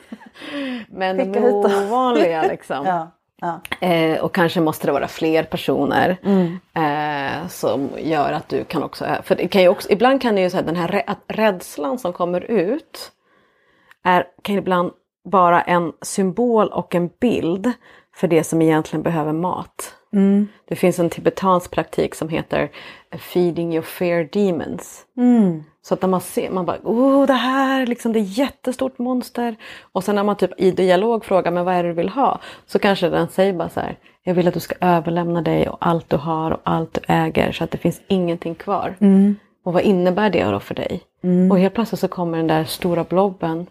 Men 0.88 1.36
ovanliga 1.36 2.42
liksom. 2.42 2.86
ja. 2.86 3.10
Ja. 3.40 3.60
Eh, 3.80 4.20
och 4.20 4.34
kanske 4.34 4.60
måste 4.60 4.86
det 4.86 4.92
vara 4.92 5.08
fler 5.08 5.42
personer 5.42 6.16
mm. 6.22 6.58
eh, 6.74 7.48
som 7.48 7.88
gör 7.98 8.32
att 8.32 8.48
du 8.48 8.64
kan 8.64 8.82
också, 8.82 9.06
för 9.22 9.34
det 9.34 9.48
kan 9.48 9.62
ju 9.62 9.68
också, 9.68 9.92
ibland 9.92 10.22
kan 10.22 10.34
det 10.34 10.40
ju 10.40 10.50
säga 10.50 10.62
den 10.62 10.76
här 10.76 11.04
rädslan 11.26 11.98
som 11.98 12.12
kommer 12.12 12.40
ut 12.40 13.12
är, 14.04 14.24
kan 14.42 14.56
ibland 14.56 14.92
vara 15.22 15.62
en 15.62 15.92
symbol 16.02 16.68
och 16.68 16.94
en 16.94 17.10
bild 17.20 17.72
för 18.18 18.28
det 18.28 18.44
som 18.44 18.62
egentligen 18.62 19.02
behöver 19.02 19.32
mat. 19.32 19.94
Mm. 20.12 20.48
Det 20.68 20.76
finns 20.76 20.98
en 20.98 21.10
tibetansk 21.10 21.70
praktik 21.70 22.14
som 22.14 22.28
heter 22.28 22.70
Feeding 23.18 23.72
your 23.72 23.82
fear 23.82 24.28
demons. 24.32 25.04
Mm. 25.16 25.64
Så 25.82 25.94
att 25.94 26.02
när 26.02 26.08
man 26.08 26.20
ser, 26.20 26.50
man 26.50 26.66
bara 26.66 26.78
oh 26.84 27.26
det 27.26 27.32
här 27.32 27.86
liksom 27.86 28.12
det 28.12 28.18
är 28.18 28.38
jättestort 28.38 28.98
monster. 28.98 29.56
Och 29.92 30.04
sen 30.04 30.14
när 30.14 30.24
man 30.24 30.36
typ 30.36 30.60
i 30.60 30.70
dialog 30.70 31.24
frågar 31.24 31.50
men 31.50 31.64
vad 31.64 31.74
är 31.74 31.82
det 31.82 31.88
du 31.88 31.94
vill 31.94 32.08
ha? 32.08 32.40
Så 32.66 32.78
kanske 32.78 33.08
den 33.08 33.28
säger 33.28 33.52
bara 33.52 33.68
så 33.68 33.80
här, 33.80 33.98
jag 34.22 34.34
vill 34.34 34.48
att 34.48 34.54
du 34.54 34.60
ska 34.60 34.74
överlämna 34.80 35.42
dig 35.42 35.68
och 35.68 35.78
allt 35.80 36.10
du 36.10 36.16
har 36.16 36.50
och 36.50 36.60
allt 36.62 36.94
du 36.94 37.00
äger 37.06 37.52
så 37.52 37.64
att 37.64 37.70
det 37.70 37.78
finns 37.78 38.00
ingenting 38.08 38.54
kvar. 38.54 38.96
Mm. 39.00 39.36
Och 39.64 39.72
vad 39.72 39.82
innebär 39.82 40.30
det 40.30 40.44
då 40.44 40.60
för 40.60 40.74
dig? 40.74 41.00
Mm. 41.22 41.50
Och 41.50 41.58
helt 41.58 41.74
plötsligt 41.74 42.00
så 42.00 42.08
kommer 42.08 42.38
den 42.38 42.46
där 42.46 42.64
stora 42.64 43.04
blobben 43.04 43.66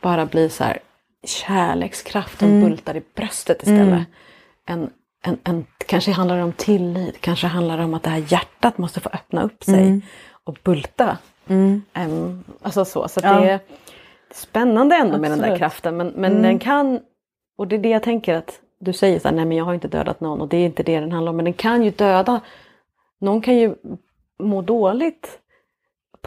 bara 0.00 0.26
bli 0.26 0.48
så 0.48 0.64
här 0.64 0.78
kärlekskraften 1.26 2.48
mm. 2.48 2.68
bultar 2.68 2.96
i 2.96 3.02
bröstet 3.14 3.62
istället. 3.62 3.86
Mm. 3.86 4.04
En, 4.66 4.90
en, 5.22 5.38
en, 5.44 5.66
kanske 5.86 6.12
handlar 6.12 6.36
det 6.36 6.42
om 6.42 6.52
tillit, 6.52 7.20
kanske 7.20 7.46
handlar 7.46 7.78
det 7.78 7.84
om 7.84 7.94
att 7.94 8.02
det 8.02 8.10
här 8.10 8.24
hjärtat 8.28 8.78
måste 8.78 9.00
få 9.00 9.08
öppna 9.12 9.42
upp 9.42 9.64
sig 9.64 9.82
mm. 9.82 10.02
och 10.44 10.58
bulta. 10.62 11.18
Mm. 11.46 11.82
Um, 11.94 12.44
alltså 12.62 12.84
så, 12.84 13.08
så 13.08 13.20
ja. 13.22 13.40
det 13.40 13.50
är 13.50 13.60
spännande 14.30 14.96
ändå 14.96 15.14
Absolut. 15.14 15.20
med 15.20 15.30
den 15.30 15.50
där 15.50 15.58
kraften. 15.58 15.96
Men, 15.96 16.06
men 16.08 16.32
mm. 16.32 16.42
den 16.42 16.58
kan, 16.58 17.00
och 17.56 17.68
det 17.68 17.76
är 17.76 17.80
det 17.80 17.88
jag 17.88 18.02
tänker 18.02 18.34
att 18.34 18.60
du 18.80 18.92
säger 18.92 19.18
så 19.18 19.28
här, 19.28 19.34
nej 19.34 19.44
men 19.44 19.56
jag 19.56 19.64
har 19.64 19.74
inte 19.74 19.88
dödat 19.88 20.20
någon 20.20 20.40
och 20.40 20.48
det 20.48 20.56
är 20.56 20.66
inte 20.66 20.82
det 20.82 21.00
den 21.00 21.12
handlar 21.12 21.30
om. 21.30 21.36
Men 21.36 21.44
den 21.44 21.54
kan 21.54 21.82
ju 21.82 21.90
döda, 21.90 22.40
någon 23.18 23.40
kan 23.40 23.56
ju 23.56 23.74
må 24.38 24.62
dåligt 24.62 25.38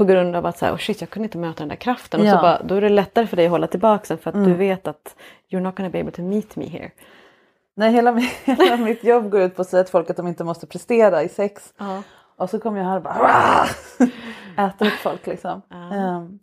på 0.02 0.06
grund 0.06 0.36
av 0.36 0.46
att 0.46 0.58
så 0.58 0.66
här, 0.66 0.74
oh 0.74 0.78
shit, 0.78 1.02
jag 1.02 1.10
kunde 1.10 1.26
inte 1.26 1.38
möta 1.38 1.60
den 1.60 1.68
där 1.68 1.76
kraften. 1.76 2.26
Ja. 2.26 2.34
Och 2.34 2.40
så 2.40 2.42
bara, 2.42 2.64
då 2.64 2.76
är 2.76 2.82
det 2.82 2.90
lättare 2.90 3.28
för 3.28 3.38
dig 3.38 3.46
att 3.46 3.52
hålla 3.52 3.68
tillbaka 3.68 4.06
den 4.08 4.18
för 4.18 4.30
att 4.30 4.36
mm. 4.36 4.50
du 4.50 4.56
vet 4.56 4.88
att 4.88 5.16
you're 5.50 5.60
not 5.60 5.76
gonna 5.76 5.90
be 5.90 6.00
able 6.00 6.12
to 6.12 6.22
meet 6.22 6.56
me 6.56 6.66
here. 6.66 6.92
Nej, 7.76 7.92
hela, 7.92 8.12
hela 8.44 8.78
mitt 8.78 9.04
jobb 9.04 9.30
går 9.30 9.42
ut 9.42 9.56
på 9.56 9.62
att 9.62 9.70
säga 9.70 9.84
till 9.84 9.92
folk 9.92 10.10
att 10.10 10.18
de 10.18 10.28
inte 10.28 10.44
måste 10.44 10.68
prestera 10.68 11.24
i 11.24 11.30
sex. 11.30 11.74
Uh 11.82 11.88
-huh. 11.88 12.02
Och 12.38 12.50
så 12.50 12.60
kommer 12.60 12.80
jag 12.80 12.86
här 12.86 12.96
och 12.96 13.04
bara 13.04 13.66
äter 14.68 14.88
upp 14.88 14.94
folk 14.94 15.28
liksom. 15.28 15.62
Uh 15.74 15.78
-huh. 15.78 16.18
um, 16.18 16.40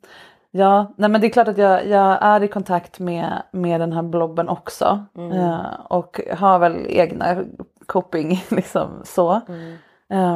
Ja, 0.51 0.94
nej 0.97 1.11
men 1.11 1.21
det 1.21 1.27
är 1.27 1.31
klart 1.31 1.49
att 1.49 1.59
jag, 1.59 1.87
jag 1.87 2.18
är 2.21 2.42
i 2.42 2.49
kontakt 2.49 2.99
med, 2.99 3.42
med 3.53 3.81
den 3.81 3.92
här 3.92 4.03
blobben 4.03 4.49
också. 4.49 5.05
Mm. 5.16 5.33
Uh, 5.33 5.81
och 5.88 6.21
har 6.37 6.59
väl 6.59 6.87
egna 6.88 7.44
coping 7.87 8.44
liksom 8.51 9.01
så. 9.05 9.40
Mm. 9.49 9.77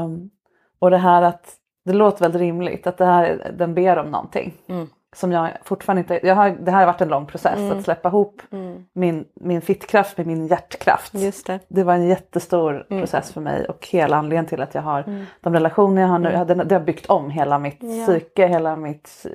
Um, 0.04 0.30
och 0.78 0.90
det 0.90 0.98
här 0.98 1.22
att 1.22 1.58
det 1.84 1.92
låter 1.92 2.20
väldigt 2.20 2.40
rimligt 2.40 2.86
att 2.86 2.98
det 2.98 3.04
här, 3.04 3.52
den 3.58 3.74
ber 3.74 3.96
om 3.96 4.10
någonting. 4.10 4.54
Mm 4.68 4.88
som 5.16 5.32
jag 5.32 5.50
fortfarande 5.64 6.00
inte, 6.00 6.26
jag 6.26 6.34
har, 6.34 6.50
det 6.50 6.70
här 6.70 6.78
har 6.78 6.86
varit 6.86 7.00
en 7.00 7.08
lång 7.08 7.26
process 7.26 7.58
mm. 7.58 7.78
att 7.78 7.84
släppa 7.84 8.08
ihop 8.08 8.42
mm. 8.50 8.84
min, 8.92 9.24
min 9.34 9.62
fittkraft 9.62 10.16
med 10.16 10.26
min 10.26 10.46
hjärtkraft. 10.46 11.14
Just 11.14 11.46
det. 11.46 11.60
det 11.68 11.84
var 11.84 11.94
en 11.94 12.08
jättestor 12.08 12.86
mm. 12.90 13.02
process 13.02 13.32
för 13.32 13.40
mig 13.40 13.64
och 13.64 13.86
hela 13.86 14.16
anledningen 14.16 14.46
till 14.46 14.62
att 14.62 14.74
jag 14.74 14.82
har 14.82 15.02
mm. 15.02 15.24
de 15.40 15.52
relationer 15.52 16.02
jag 16.02 16.08
har 16.08 16.18
nu, 16.18 16.28
mm. 16.28 16.46
det, 16.46 16.64
det 16.64 16.74
har 16.74 16.82
byggt 16.82 17.06
om 17.06 17.30
hela 17.30 17.58
mitt 17.58 17.78
ja. 17.80 18.06
psyke, 18.06 18.46
hela 18.46 18.76
mitt, 18.76 19.26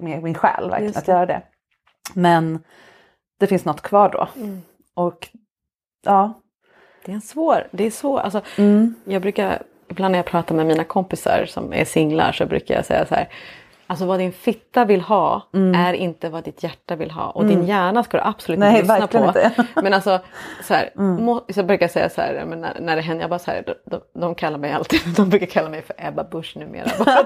min, 0.00 0.22
min 0.22 0.34
själ 0.34 0.70
verkligen 0.70 0.96
att 0.96 1.08
göra 1.08 1.26
det. 1.26 1.42
Men 2.14 2.58
det 3.40 3.46
finns 3.46 3.64
något 3.64 3.82
kvar 3.82 4.08
då. 4.08 4.28
Och 4.94 5.28
ja. 6.04 6.32
Det 7.04 7.12
är 7.12 7.14
en 7.14 7.20
svår, 7.20 7.68
det 7.70 7.84
är 7.84 7.90
svår, 7.90 8.18
alltså 8.18 8.42
jag 9.04 9.22
brukar, 9.22 9.62
ibland 9.90 10.12
när 10.12 10.18
jag 10.18 10.26
pratar 10.26 10.54
med 10.54 10.66
mina 10.66 10.84
kompisar 10.84 11.46
som 11.48 11.72
är 11.72 11.84
singlar 11.84 12.32
så 12.32 12.46
brukar 12.46 12.74
jag 12.74 12.84
säga 12.84 13.06
så 13.06 13.14
här 13.14 13.28
Alltså 13.90 14.06
vad 14.06 14.18
din 14.18 14.32
fitta 14.32 14.84
vill 14.84 15.00
ha 15.00 15.48
mm. 15.54 15.80
är 15.80 15.92
inte 15.92 16.28
vad 16.28 16.44
ditt 16.44 16.62
hjärta 16.62 16.96
vill 16.96 17.10
ha 17.10 17.30
och 17.30 17.42
mm. 17.42 17.54
din 17.54 17.66
hjärna 17.66 18.02
ska 18.02 18.16
du 18.16 18.22
absolut 18.22 18.58
Nej, 18.58 18.80
inte 18.80 19.00
lyssna 19.00 19.06
på. 19.06 19.26
Inte. 19.26 19.66
Men 19.82 19.94
alltså 19.94 20.20
så 20.62 20.74
här, 20.74 20.90
mm. 20.96 21.24
må, 21.24 21.44
så 21.54 21.62
brukar 21.62 21.84
jag 21.84 21.90
säga 21.90 22.08
så 22.08 22.20
här, 22.20 22.44
när, 22.44 22.80
när 22.80 22.96
det 22.96 23.02
händer, 23.02 23.22
jag 23.22 23.30
bara 23.30 23.38
så 23.38 23.50
här, 23.50 23.74
de, 23.84 24.00
de, 24.20 24.34
kallar 24.34 24.58
mig 24.58 24.72
alltid, 24.72 25.00
de 25.16 25.28
brukar 25.28 25.46
kalla 25.46 25.68
mig 25.68 25.82
för 25.82 25.96
Ebba 25.98 26.24
Busch 26.24 26.56
numera. 26.56 26.90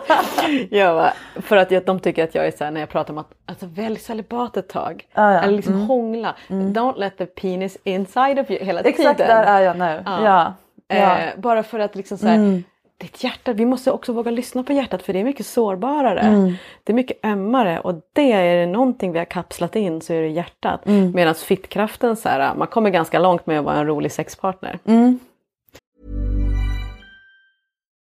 Jag 0.70 0.96
bara, 0.96 1.12
för 1.42 1.56
att 1.56 1.86
de 1.86 2.00
tycker 2.00 2.24
att 2.24 2.34
jag 2.34 2.46
är 2.46 2.50
så 2.50 2.64
här, 2.64 2.70
när 2.70 2.80
jag 2.80 2.88
pratar 2.88 3.12
om 3.12 3.18
att 3.18 3.30
alltså, 3.46 3.66
välj 3.66 3.98
celibat 3.98 4.56
ett 4.56 4.68
tag. 4.68 5.06
Ah, 5.14 5.32
ja. 5.32 5.40
Eller 5.42 5.56
liksom 5.56 5.74
mm. 5.74 5.86
hångla. 5.86 6.34
Mm. 6.48 6.72
Don't 6.72 6.98
let 6.98 7.18
the 7.18 7.26
penis 7.26 7.78
inside 7.84 8.38
of 8.38 8.50
you 8.50 8.64
hela 8.64 8.80
Exakt 8.80 8.96
tiden. 8.96 9.10
Exakt 9.10 9.28
där 9.28 9.44
är 9.44 9.60
jag 9.60 9.78
nu. 9.78 10.02
Ja. 10.06 10.24
ja. 10.24 10.54
Eh, 10.96 11.40
bara 11.40 11.62
för 11.62 11.78
att 11.78 11.96
liksom 11.96 12.18
så 12.18 12.26
här, 12.26 12.34
mm 12.34 12.64
ditt 12.98 13.24
hjärta, 13.24 13.52
vi 13.52 13.66
måste 13.66 13.90
också 13.90 14.12
våga 14.12 14.30
lyssna 14.30 14.62
på 14.62 14.72
hjärtat 14.72 15.02
för 15.02 15.12
det 15.12 15.20
är 15.20 15.24
mycket 15.24 15.46
sårbarare. 15.46 16.20
Mm. 16.20 16.54
Det 16.84 16.92
är 16.92 16.94
mycket 16.94 17.24
ömmare 17.24 17.80
och 17.80 17.94
det 18.12 18.32
är 18.32 18.56
det 18.56 18.66
någonting 18.66 19.12
vi 19.12 19.18
har 19.18 19.24
kapslat 19.24 19.76
in 19.76 20.00
så 20.00 20.12
är 20.12 20.22
det 20.22 20.28
hjärtat. 20.28 20.86
Mm. 20.86 21.12
Medan 21.14 21.34
fittkraften, 21.34 22.16
så 22.16 22.28
här, 22.28 22.54
man 22.54 22.68
kommer 22.68 22.90
ganska 22.90 23.18
långt 23.18 23.46
med 23.46 23.58
att 23.58 23.64
vara 23.64 23.76
en 23.76 23.86
rolig 23.86 24.12
sexpartner. 24.12 24.78
Mm. 24.84 25.18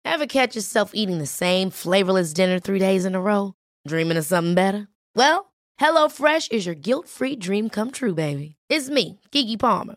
Have 0.08 0.26
catch 0.26 0.56
yourself 0.56 0.90
eating 0.94 1.18
the 1.18 1.26
same 1.26 1.70
flavorless 1.70 2.34
dinner 2.34 2.60
three 2.60 2.78
days 2.78 3.06
in 3.06 3.14
a 3.14 3.20
row? 3.20 3.52
Dreaming 3.88 4.18
of 4.18 4.24
something 4.24 4.54
better? 4.54 4.86
Well, 5.14 5.46
hello 5.80 6.08
fresh 6.08 6.48
is 6.50 6.66
your 6.66 6.76
guilt 6.76 7.08
free 7.08 7.36
dream 7.36 7.68
come 7.68 7.90
true 7.90 8.14
baby. 8.14 8.56
It's 8.70 8.88
me, 8.88 9.18
Gigi 9.32 9.56
Palmer. 9.56 9.96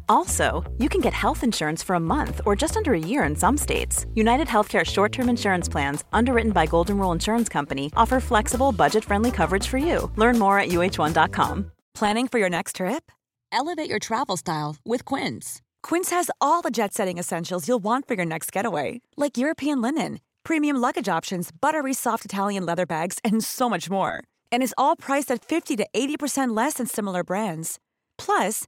Also, 0.11 0.69
you 0.77 0.89
can 0.89 0.99
get 0.99 1.13
health 1.13 1.41
insurance 1.41 1.81
for 1.81 1.95
a 1.95 1.99
month 1.99 2.41
or 2.45 2.53
just 2.53 2.75
under 2.75 2.93
a 2.93 2.99
year 3.11 3.23
in 3.23 3.33
some 3.33 3.57
states. 3.57 4.05
United 4.13 4.47
Healthcare 4.47 4.83
short-term 4.83 5.29
insurance 5.29 5.69
plans, 5.69 6.03
underwritten 6.11 6.51
by 6.51 6.65
Golden 6.65 6.97
Rule 6.97 7.13
Insurance 7.13 7.47
Company, 7.47 7.89
offer 7.95 8.19
flexible, 8.19 8.73
budget-friendly 8.73 9.31
coverage 9.31 9.67
for 9.67 9.77
you. 9.77 10.11
Learn 10.17 10.37
more 10.37 10.59
at 10.59 10.67
uh1.com. 10.67 11.71
Planning 11.93 12.27
for 12.27 12.39
your 12.39 12.49
next 12.49 12.75
trip? 12.75 13.09
Elevate 13.53 13.89
your 13.89 13.99
travel 13.99 14.35
style 14.35 14.75
with 14.83 15.05
Quince. 15.05 15.61
Quince 15.81 16.09
has 16.09 16.29
all 16.41 16.61
the 16.61 16.71
jet-setting 16.71 17.17
essentials 17.17 17.69
you'll 17.69 17.83
want 17.83 18.05
for 18.05 18.15
your 18.15 18.25
next 18.25 18.51
getaway, 18.51 18.99
like 19.15 19.37
European 19.37 19.81
linen, 19.81 20.19
premium 20.43 20.75
luggage 20.75 21.07
options, 21.07 21.51
buttery 21.51 21.93
soft 21.93 22.25
Italian 22.25 22.65
leather 22.65 22.85
bags, 22.85 23.17
and 23.23 23.41
so 23.41 23.69
much 23.69 23.89
more. 23.89 24.21
And 24.51 24.61
is 24.61 24.75
all 24.77 24.97
priced 24.97 25.31
at 25.31 25.45
50 25.45 25.77
to 25.77 25.87
80% 25.93 26.53
less 26.57 26.73
than 26.73 26.87
similar 26.87 27.23
brands. 27.23 27.79
Plus, 28.17 28.67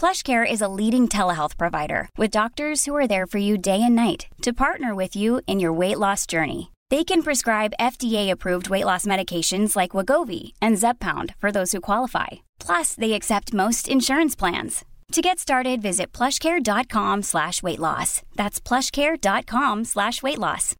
PlushCare 0.00 0.50
is 0.50 0.62
a 0.62 0.72
leading 0.80 1.08
telehealth 1.08 1.58
provider 1.58 2.08
with 2.16 2.30
doctors 2.30 2.86
who 2.86 2.96
are 2.96 3.06
there 3.06 3.26
for 3.26 3.36
you 3.36 3.58
day 3.58 3.82
and 3.82 3.94
night 3.94 4.28
to 4.40 4.54
partner 4.54 4.94
with 4.94 5.14
you 5.14 5.42
in 5.46 5.60
your 5.60 5.74
weight 5.74 5.98
loss 5.98 6.24
journey. 6.24 6.72
They 6.88 7.04
can 7.04 7.22
prescribe 7.22 7.74
FDA-approved 7.78 8.70
weight 8.70 8.86
loss 8.86 9.04
medications 9.04 9.76
like 9.76 9.90
Wagovi 9.90 10.52
and 10.62 10.78
Zepbound 10.78 11.34
for 11.36 11.52
those 11.52 11.72
who 11.72 11.82
qualify. 11.82 12.28
Plus, 12.58 12.94
they 12.94 13.12
accept 13.12 13.52
most 13.52 13.88
insurance 13.88 14.34
plans. 14.34 14.86
To 15.12 15.20
get 15.20 15.38
started, 15.38 15.82
visit 15.82 16.12
plushcare.com 16.12 17.22
slash 17.22 17.62
weight 17.62 17.78
loss. 17.78 18.22
That's 18.36 18.58
plushcare.com 18.58 19.84
slash 19.84 20.22
weight 20.22 20.38
loss. 20.38 20.76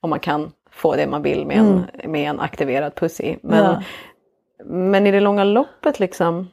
Om 0.00 0.10
man 0.10 0.20
kan 0.20 0.52
få 0.70 0.96
det 0.96 1.06
man 1.06 1.22
vill 1.22 1.46
med 1.46 1.56
en, 1.56 1.66
mm. 1.66 2.10
med 2.10 2.30
en 2.30 2.40
aktiverad 2.40 2.94
pussy. 2.94 3.36
Men, 3.42 3.64
ja. 3.64 3.82
men 4.64 5.06
i 5.06 5.10
det 5.10 5.20
långa 5.20 5.44
loppet 5.44 6.00
liksom 6.00 6.48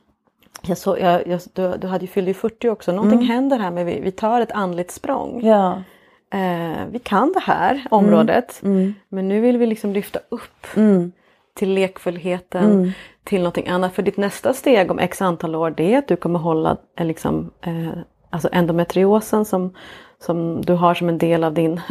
Jag 0.62 0.78
så, 0.78 0.98
jag, 1.00 1.28
jag, 1.28 1.42
du, 1.54 1.78
du 1.78 1.88
hade 1.88 2.06
ju 2.06 2.12
fyllt 2.12 2.38
40 2.38 2.70
också, 2.70 2.92
någonting 2.92 3.20
mm. 3.20 3.30
händer 3.30 3.60
här 3.60 3.72
med 3.72 3.86
vi, 3.86 4.00
vi 4.00 4.12
tar 4.12 4.42
ett 4.42 4.52
andligt 4.52 4.92
språng. 4.92 5.42
Ja. 5.44 5.84
Eh, 6.34 6.86
vi 6.92 7.00
kan 7.00 7.32
det 7.34 7.40
här 7.40 7.88
området 7.92 8.60
mm. 8.64 8.78
Mm. 8.78 8.94
men 9.10 9.28
nu 9.28 9.42
vill 9.42 9.58
vi 9.58 9.66
liksom 9.66 9.94
lyfta 9.94 10.20
upp 10.30 10.76
mm. 10.76 11.12
till 11.54 11.74
lekfullheten, 11.74 12.72
mm. 12.72 12.92
till 13.24 13.40
någonting 13.40 13.68
annat. 13.68 13.94
För 13.94 14.04
ditt 14.04 14.18
nästa 14.18 14.54
steg 14.54 14.92
om 14.92 15.00
x 15.00 15.22
antal 15.22 15.56
år 15.56 15.72
det 15.72 15.94
är 15.94 15.98
att 15.98 16.08
du 16.08 16.16
kommer 16.16 16.40
hålla 16.40 16.78
eh, 16.98 17.06
liksom, 17.06 17.52
eh, 17.62 18.00
alltså 18.30 18.50
endometriosen 18.52 19.46
som, 19.46 19.74
som 20.20 20.62
du 20.62 20.74
har 20.74 20.94
som 20.94 21.10
en 21.10 21.18
del 21.18 21.44
av 21.44 21.54
din 21.54 21.82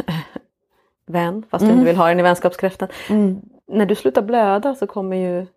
vän, 1.07 1.43
fast 1.49 1.65
du 1.65 1.71
inte 1.71 1.85
vill 1.85 1.97
ha 1.97 2.07
den 2.07 2.19
i 2.19 2.23
vänskapskräften. 2.23 2.87
När 3.67 3.85
du 3.85 3.95
slutar 3.95 4.21
blöda 4.21 4.75
så 4.75 4.87
kommer 4.87 5.17
ju 5.17 5.47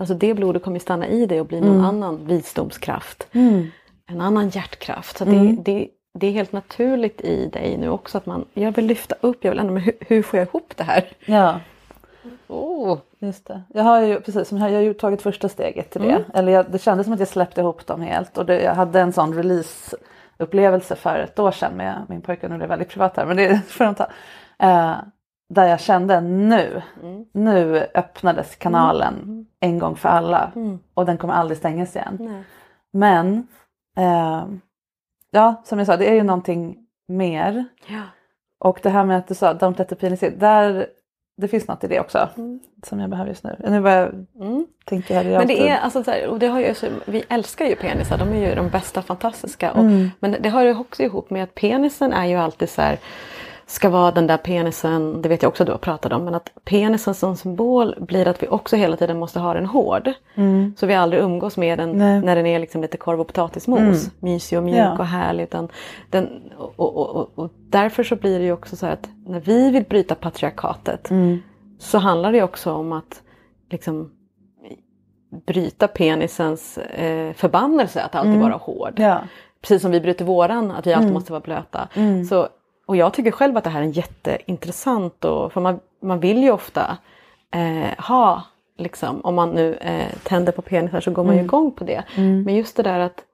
Alltså 0.00 0.14
det 0.14 0.34
blodet 0.34 0.62
kommer 0.62 0.78
stanna 0.78 1.08
i 1.08 1.26
dig 1.26 1.40
och 1.40 1.46
bli 1.46 1.60
någon 1.60 1.74
mm. 1.74 1.84
annan 1.84 2.26
visdomskraft. 2.26 3.28
Mm. 3.32 3.66
En 4.06 4.20
annan 4.20 4.48
hjärtkraft. 4.48 5.18
Så 5.18 5.24
mm. 5.24 5.56
det, 5.56 5.62
det, 5.62 5.88
det, 6.14 6.26
är 6.26 6.32
helt 6.32 6.52
naturligt 6.52 7.20
i 7.20 7.46
dig 7.46 7.76
nu 7.76 7.88
också 7.88 8.18
att 8.18 8.26
man, 8.26 8.44
jag 8.54 8.72
vill 8.72 8.86
lyfta 8.86 9.14
upp, 9.20 9.44
jag 9.44 9.50
vill 9.50 9.60
ändå, 9.60 9.72
men 9.72 9.82
hur, 9.82 9.94
hur 10.00 10.22
får 10.22 10.38
jag 10.38 10.48
ihop 10.48 10.72
det 10.76 10.84
här? 10.84 11.08
Ja. 11.26 11.60
Oh. 12.48 12.98
Just 13.22 13.46
det. 13.46 13.62
Jag 13.68 13.82
har 13.82 14.00
ju 14.00 14.20
precis 14.20 14.48
som 14.48 14.58
jag 14.58 14.64
har 14.64 14.80
ju 14.80 14.94
tagit 14.94 15.22
första 15.22 15.48
steget 15.48 15.90
till 15.90 16.02
det. 16.02 16.10
Mm. 16.10 16.22
Eller 16.34 16.52
jag, 16.52 16.70
det 16.70 16.78
kändes 16.78 17.06
som 17.06 17.12
att 17.12 17.18
jag 17.18 17.28
släppte 17.28 17.60
ihop 17.60 17.86
dem 17.86 18.00
helt 18.00 18.38
och 18.38 18.46
det, 18.46 18.62
jag 18.62 18.74
hade 18.74 19.00
en 19.00 19.12
sån 19.12 19.34
release 19.34 19.96
upplevelse 20.38 20.96
för 20.96 21.18
ett 21.18 21.38
år 21.38 21.50
sedan 21.50 21.76
med 21.76 22.06
min 22.08 22.22
pojke. 22.22 22.48
Nu 22.48 22.54
är 22.54 22.58
det 22.58 22.66
väldigt 22.66 22.88
privat 22.88 23.16
här 23.16 23.26
men 23.26 23.36
det 23.36 23.60
får 23.68 23.86
jag 23.86 23.96
ta. 23.96 24.04
Uh, 24.62 24.96
där 25.50 25.66
jag 25.66 25.80
kände 25.80 26.20
nu, 26.20 26.82
mm. 27.02 27.24
nu 27.32 27.86
öppnades 27.94 28.56
kanalen 28.56 29.14
mm. 29.14 29.46
en 29.60 29.78
gång 29.78 29.96
för 29.96 30.08
alla 30.08 30.52
mm. 30.56 30.78
och 30.94 31.06
den 31.06 31.18
kommer 31.18 31.34
aldrig 31.34 31.58
stängas 31.58 31.96
igen. 31.96 32.16
Nej. 32.20 32.42
Men 32.92 33.46
eh, 33.96 34.44
ja, 35.30 35.62
som 35.64 35.78
jag 35.78 35.86
sa, 35.86 35.96
det 35.96 36.10
är 36.10 36.14
ju 36.14 36.22
någonting 36.22 36.76
mer. 37.08 37.64
Ja. 37.86 38.02
Och 38.58 38.80
det 38.82 38.90
här 38.90 39.04
med 39.04 39.18
att 39.18 39.28
du 39.28 39.34
sa 39.34 39.52
don't 39.52 39.78
let 39.78 39.88
the 39.88 39.94
penis 39.94 40.20
där, 40.20 40.86
det 41.36 41.48
finns 41.48 41.68
något 41.68 41.84
i 41.84 41.88
det 41.88 42.00
också 42.00 42.28
mm. 42.36 42.60
som 42.82 43.00
jag 43.00 43.10
behöver 43.10 43.30
just 43.30 43.44
nu. 43.44 43.56
Nu 43.58 43.80
bara 43.80 44.06
mm. 44.06 44.66
tänker 44.84 45.14
här 45.14 45.24
Men 45.24 45.48
det 45.48 45.68
är 45.68 45.78
alltså 45.78 46.04
så 46.04 46.10
här, 46.10 46.26
och 46.26 46.38
det 46.38 46.46
har 46.46 46.60
ju, 46.60 46.74
vi 47.04 47.24
älskar 47.28 47.66
ju 47.66 47.76
penisar, 47.76 48.18
de 48.18 48.28
är 48.28 48.48
ju 48.48 48.54
de 48.54 48.68
bästa 48.68 49.02
fantastiska. 49.02 49.72
Och, 49.72 49.80
mm. 49.80 50.10
Men 50.20 50.36
det 50.40 50.48
har 50.48 50.62
ju 50.62 50.78
också 50.78 51.02
ihop 51.02 51.30
med 51.30 51.44
att 51.44 51.54
penisen 51.54 52.12
är 52.12 52.26
ju 52.26 52.36
alltid 52.36 52.70
så 52.70 52.82
här, 52.82 52.98
ska 53.70 53.88
vara 53.88 54.10
den 54.10 54.26
där 54.26 54.36
penisen, 54.36 55.22
det 55.22 55.28
vet 55.28 55.42
jag 55.42 55.48
också 55.48 55.64
du 55.64 55.72
har 55.72 55.78
pratat 55.78 56.12
om, 56.12 56.24
men 56.24 56.34
att 56.34 56.52
penisen 56.64 57.14
som 57.14 57.36
symbol 57.36 57.94
blir 57.98 58.28
att 58.28 58.42
vi 58.42 58.48
också 58.48 58.76
hela 58.76 58.96
tiden 58.96 59.18
måste 59.18 59.40
ha 59.40 59.54
den 59.54 59.66
hård. 59.66 60.12
Mm. 60.34 60.74
Så 60.76 60.86
vi 60.86 60.94
aldrig 60.94 61.22
umgås 61.22 61.56
med 61.56 61.78
den 61.78 61.90
Nej. 61.90 62.20
när 62.20 62.36
den 62.36 62.46
är 62.46 62.58
liksom 62.58 62.82
lite 62.82 62.96
korv 62.96 63.20
och 63.20 63.26
potatismos, 63.26 63.80
mm. 63.80 63.94
mysig 64.18 64.58
och 64.58 64.64
mjuk 64.64 64.76
ja. 64.76 64.98
och 64.98 65.06
härlig. 65.06 65.42
Utan 65.42 65.68
den, 66.10 66.28
och, 66.58 66.78
och, 66.78 67.16
och, 67.16 67.30
och, 67.34 67.50
därför 67.68 68.02
så 68.02 68.16
blir 68.16 68.38
det 68.38 68.44
ju 68.44 68.52
också 68.52 68.76
så 68.76 68.86
att 68.86 69.08
när 69.26 69.40
vi 69.40 69.70
vill 69.70 69.84
bryta 69.84 70.14
patriarkatet 70.14 71.10
mm. 71.10 71.42
så 71.78 71.98
handlar 71.98 72.32
det 72.32 72.42
också 72.42 72.72
om 72.72 72.92
att 72.92 73.22
liksom 73.70 74.10
bryta 75.46 75.88
penisens 75.88 76.78
eh, 76.78 77.32
förbannelse 77.32 78.02
att 78.02 78.14
alltid 78.14 78.32
mm. 78.32 78.42
vara 78.42 78.56
hård. 78.56 78.94
Ja. 78.96 79.20
Precis 79.60 79.82
som 79.82 79.90
vi 79.90 80.00
bryter 80.00 80.24
våran, 80.24 80.70
att 80.70 80.86
vi 80.86 80.92
alltid 80.92 81.04
mm. 81.04 81.14
måste 81.14 81.32
vara 81.32 81.40
blöta. 81.40 81.88
Mm. 81.94 82.24
Så 82.24 82.48
och 82.90 82.96
jag 82.96 83.12
tycker 83.12 83.30
själv 83.30 83.56
att 83.56 83.64
det 83.64 83.70
här 83.70 83.82
är 83.82 83.86
jätteintressant 83.86 85.24
och, 85.24 85.52
för 85.52 85.60
man, 85.60 85.80
man 86.02 86.20
vill 86.20 86.42
ju 86.42 86.50
ofta 86.50 86.98
eh, 87.54 88.04
ha, 88.04 88.42
liksom, 88.78 89.20
om 89.20 89.34
man 89.34 89.50
nu 89.50 89.74
eh, 89.74 90.18
tänder 90.22 90.52
på 90.52 90.62
penisar 90.62 91.00
så 91.00 91.10
går 91.10 91.24
man 91.24 91.34
ju 91.34 91.38
mm. 91.38 91.46
igång 91.46 91.70
på 91.70 91.84
det. 91.84 92.04
Mm. 92.16 92.42
Men 92.42 92.54
just 92.54 92.76
det 92.76 92.82
där 92.82 92.98
att 92.98 93.24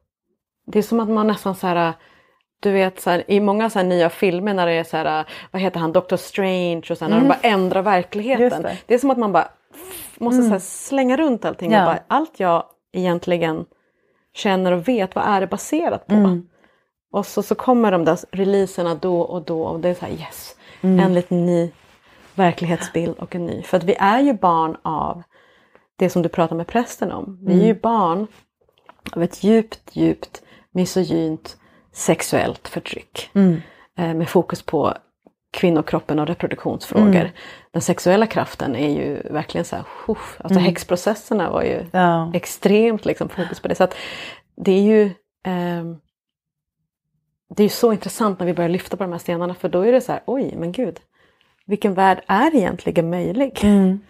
det 0.67 0.79
är 0.79 0.83
som 0.83 1.01
att 1.01 1.09
man 1.09 1.27
nästan 1.27 1.55
så 1.55 1.67
här 1.67 1.93
du 2.61 2.73
vet 2.73 3.01
så 3.01 3.11
här, 3.11 3.31
i 3.31 3.41
många 3.41 3.71
så 3.71 3.83
nya 3.83 4.11
filmer 4.11 4.55
när 4.55 4.67
det 4.67 4.73
är 4.73 4.85
så 4.85 4.97
här, 4.97 5.25
vad 5.51 5.63
heter 5.63 5.81
han, 5.81 5.93
Doctor 5.93 6.17
Strange 6.17 6.83
och 6.91 6.99
så 6.99 7.05
här, 7.05 7.13
mm. 7.13 7.19
när 7.19 7.21
de 7.21 7.29
bara 7.29 7.49
ändrar 7.49 7.83
verkligheten. 7.83 8.63
Det. 8.63 8.77
det. 8.87 8.95
är 8.95 8.99
som 8.99 9.11
att 9.11 9.19
man 9.19 9.33
bara 9.33 9.49
måste 10.19 10.43
mm. 10.43 10.61
så 10.61 10.67
slänga 10.67 11.17
runt 11.17 11.45
allting 11.45 11.73
ja. 11.73 11.81
och 11.81 11.87
bara, 11.87 12.03
allt 12.09 12.41
jag 12.41 12.65
egentligen 12.93 13.65
känner 14.35 14.73
och 14.73 14.89
vet, 14.89 15.15
vad 15.15 15.25
är 15.25 15.41
det 15.41 15.47
baserat 15.47 16.07
på? 16.07 16.15
Mm. 16.15 16.49
Och 17.13 17.27
så, 17.27 17.43
så 17.43 17.55
kommer 17.55 17.93
de 17.93 18.05
där 18.05 18.19
releaserna 18.31 18.95
då 18.95 19.21
och 19.21 19.43
då 19.43 19.63
och 19.63 19.81
det 19.81 19.89
är 19.89 19.95
så 19.95 20.07
här 20.07 20.13
yes, 20.13 20.57
mm. 20.81 21.01
en 21.01 21.15
liten 21.15 21.47
ny 21.47 21.71
verklighetsbild 22.35 23.19
och 23.19 23.35
en 23.35 23.47
ny. 23.47 23.63
För 23.63 23.77
att 23.77 23.85
vi 23.85 23.95
är 23.95 24.21
ju 24.21 24.33
barn 24.33 24.77
av 24.83 25.23
det 25.97 26.11
som 26.11 26.23
du 26.23 26.29
pratar 26.29 26.57
med 26.57 26.67
prästen 26.67 27.13
om. 27.13 27.39
Vi 27.43 27.53
är 27.53 27.65
ju 27.65 27.71
mm. 27.71 27.81
barn 27.83 28.27
av 29.13 29.23
ett 29.23 29.45
djupt, 29.45 29.81
djupt 29.93 30.43
misogynt 30.71 31.57
sexuellt 31.93 32.69
förtryck. 32.69 33.31
Mm. 33.35 33.63
Eh, 33.99 34.15
med 34.15 34.29
fokus 34.29 34.63
på 34.63 34.95
kvinnokroppen 35.51 36.19
och 36.19 36.27
reproduktionsfrågor. 36.27 37.21
Mm. 37.21 37.29
Den 37.73 37.83
sexuella 37.83 38.27
kraften 38.27 38.77
är 38.77 38.89
ju 38.89 39.23
verkligen 39.31 39.65
så 39.65 39.77
här, 39.77 39.85
uff, 40.09 40.37
alltså 40.41 40.59
mm. 40.59 40.65
häxprocesserna 40.65 41.51
var 41.51 41.63
ju 41.63 41.87
ja. 41.91 42.31
extremt 42.35 43.05
liksom 43.05 43.29
fokus 43.29 43.61
på 43.61 43.69
det. 43.69 43.75
Så 43.75 43.85
att 43.85 43.95
det 44.57 44.73
är 44.73 44.83
ju 44.83 45.03
eh, 45.47 45.85
det 47.49 47.65
är 47.65 47.69
så 47.69 47.93
intressant 47.93 48.39
när 48.39 48.47
vi 48.47 48.55
börjar 48.55 48.69
lyfta 48.69 48.97
på 48.97 49.05
de 49.05 49.13
här 49.13 49.19
stenarna 49.19 49.55
för 49.55 49.69
då 49.69 49.81
är 49.81 49.93
det 49.93 50.01
så 50.01 50.13
här, 50.13 50.23
oj 50.25 50.55
men 50.57 50.73
gud, 50.73 51.01
vilken 51.67 51.95
värld 51.95 52.21
är 52.27 52.55
egentligen 52.55 53.11
möjlig? 53.11 53.61
Mm. 53.63 54.01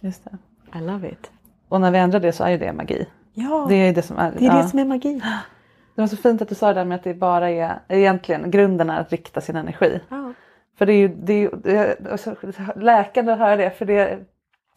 Just 0.00 0.24
det. 0.24 0.38
I 0.78 0.82
love 0.82 1.08
it. 1.08 1.30
Och 1.68 1.80
när 1.80 1.90
vi 1.90 1.98
ändrar 1.98 2.20
det 2.20 2.32
så 2.32 2.44
är 2.44 2.50
ju 2.50 2.58
det 2.58 2.72
magi. 2.72 3.06
Ja, 3.34 3.66
det 3.68 3.74
är 3.74 3.94
det 3.94 4.02
som 4.02 4.18
är, 4.18 4.32
det, 4.32 4.46
är 4.46 4.48
ja. 4.48 4.62
det 4.62 4.68
som 4.68 4.78
är 4.78 4.84
magi. 4.84 5.22
Det 5.94 6.00
var 6.00 6.08
så 6.08 6.16
fint 6.16 6.42
att 6.42 6.48
du 6.48 6.54
sa 6.54 6.66
det 6.68 6.74
där 6.74 6.84
med 6.84 6.96
att 6.96 7.04
det 7.04 7.14
bara 7.14 7.50
är, 7.50 7.80
egentligen 7.88 8.50
grunden 8.50 8.90
är 8.90 9.00
att 9.00 9.12
rikta 9.12 9.40
sin 9.40 9.56
energi. 9.56 10.00
Ja. 10.08 10.32
För 10.78 10.86
det 10.86 10.92
är 10.92 10.98
ju, 10.98 11.08
det 11.08 11.32
är 11.32 11.38
ju 11.38 11.52
läkande 12.76 13.32
att 13.32 13.38
höra 13.38 13.56
det 13.56 13.70
för 13.70 13.84
det, 13.86 14.18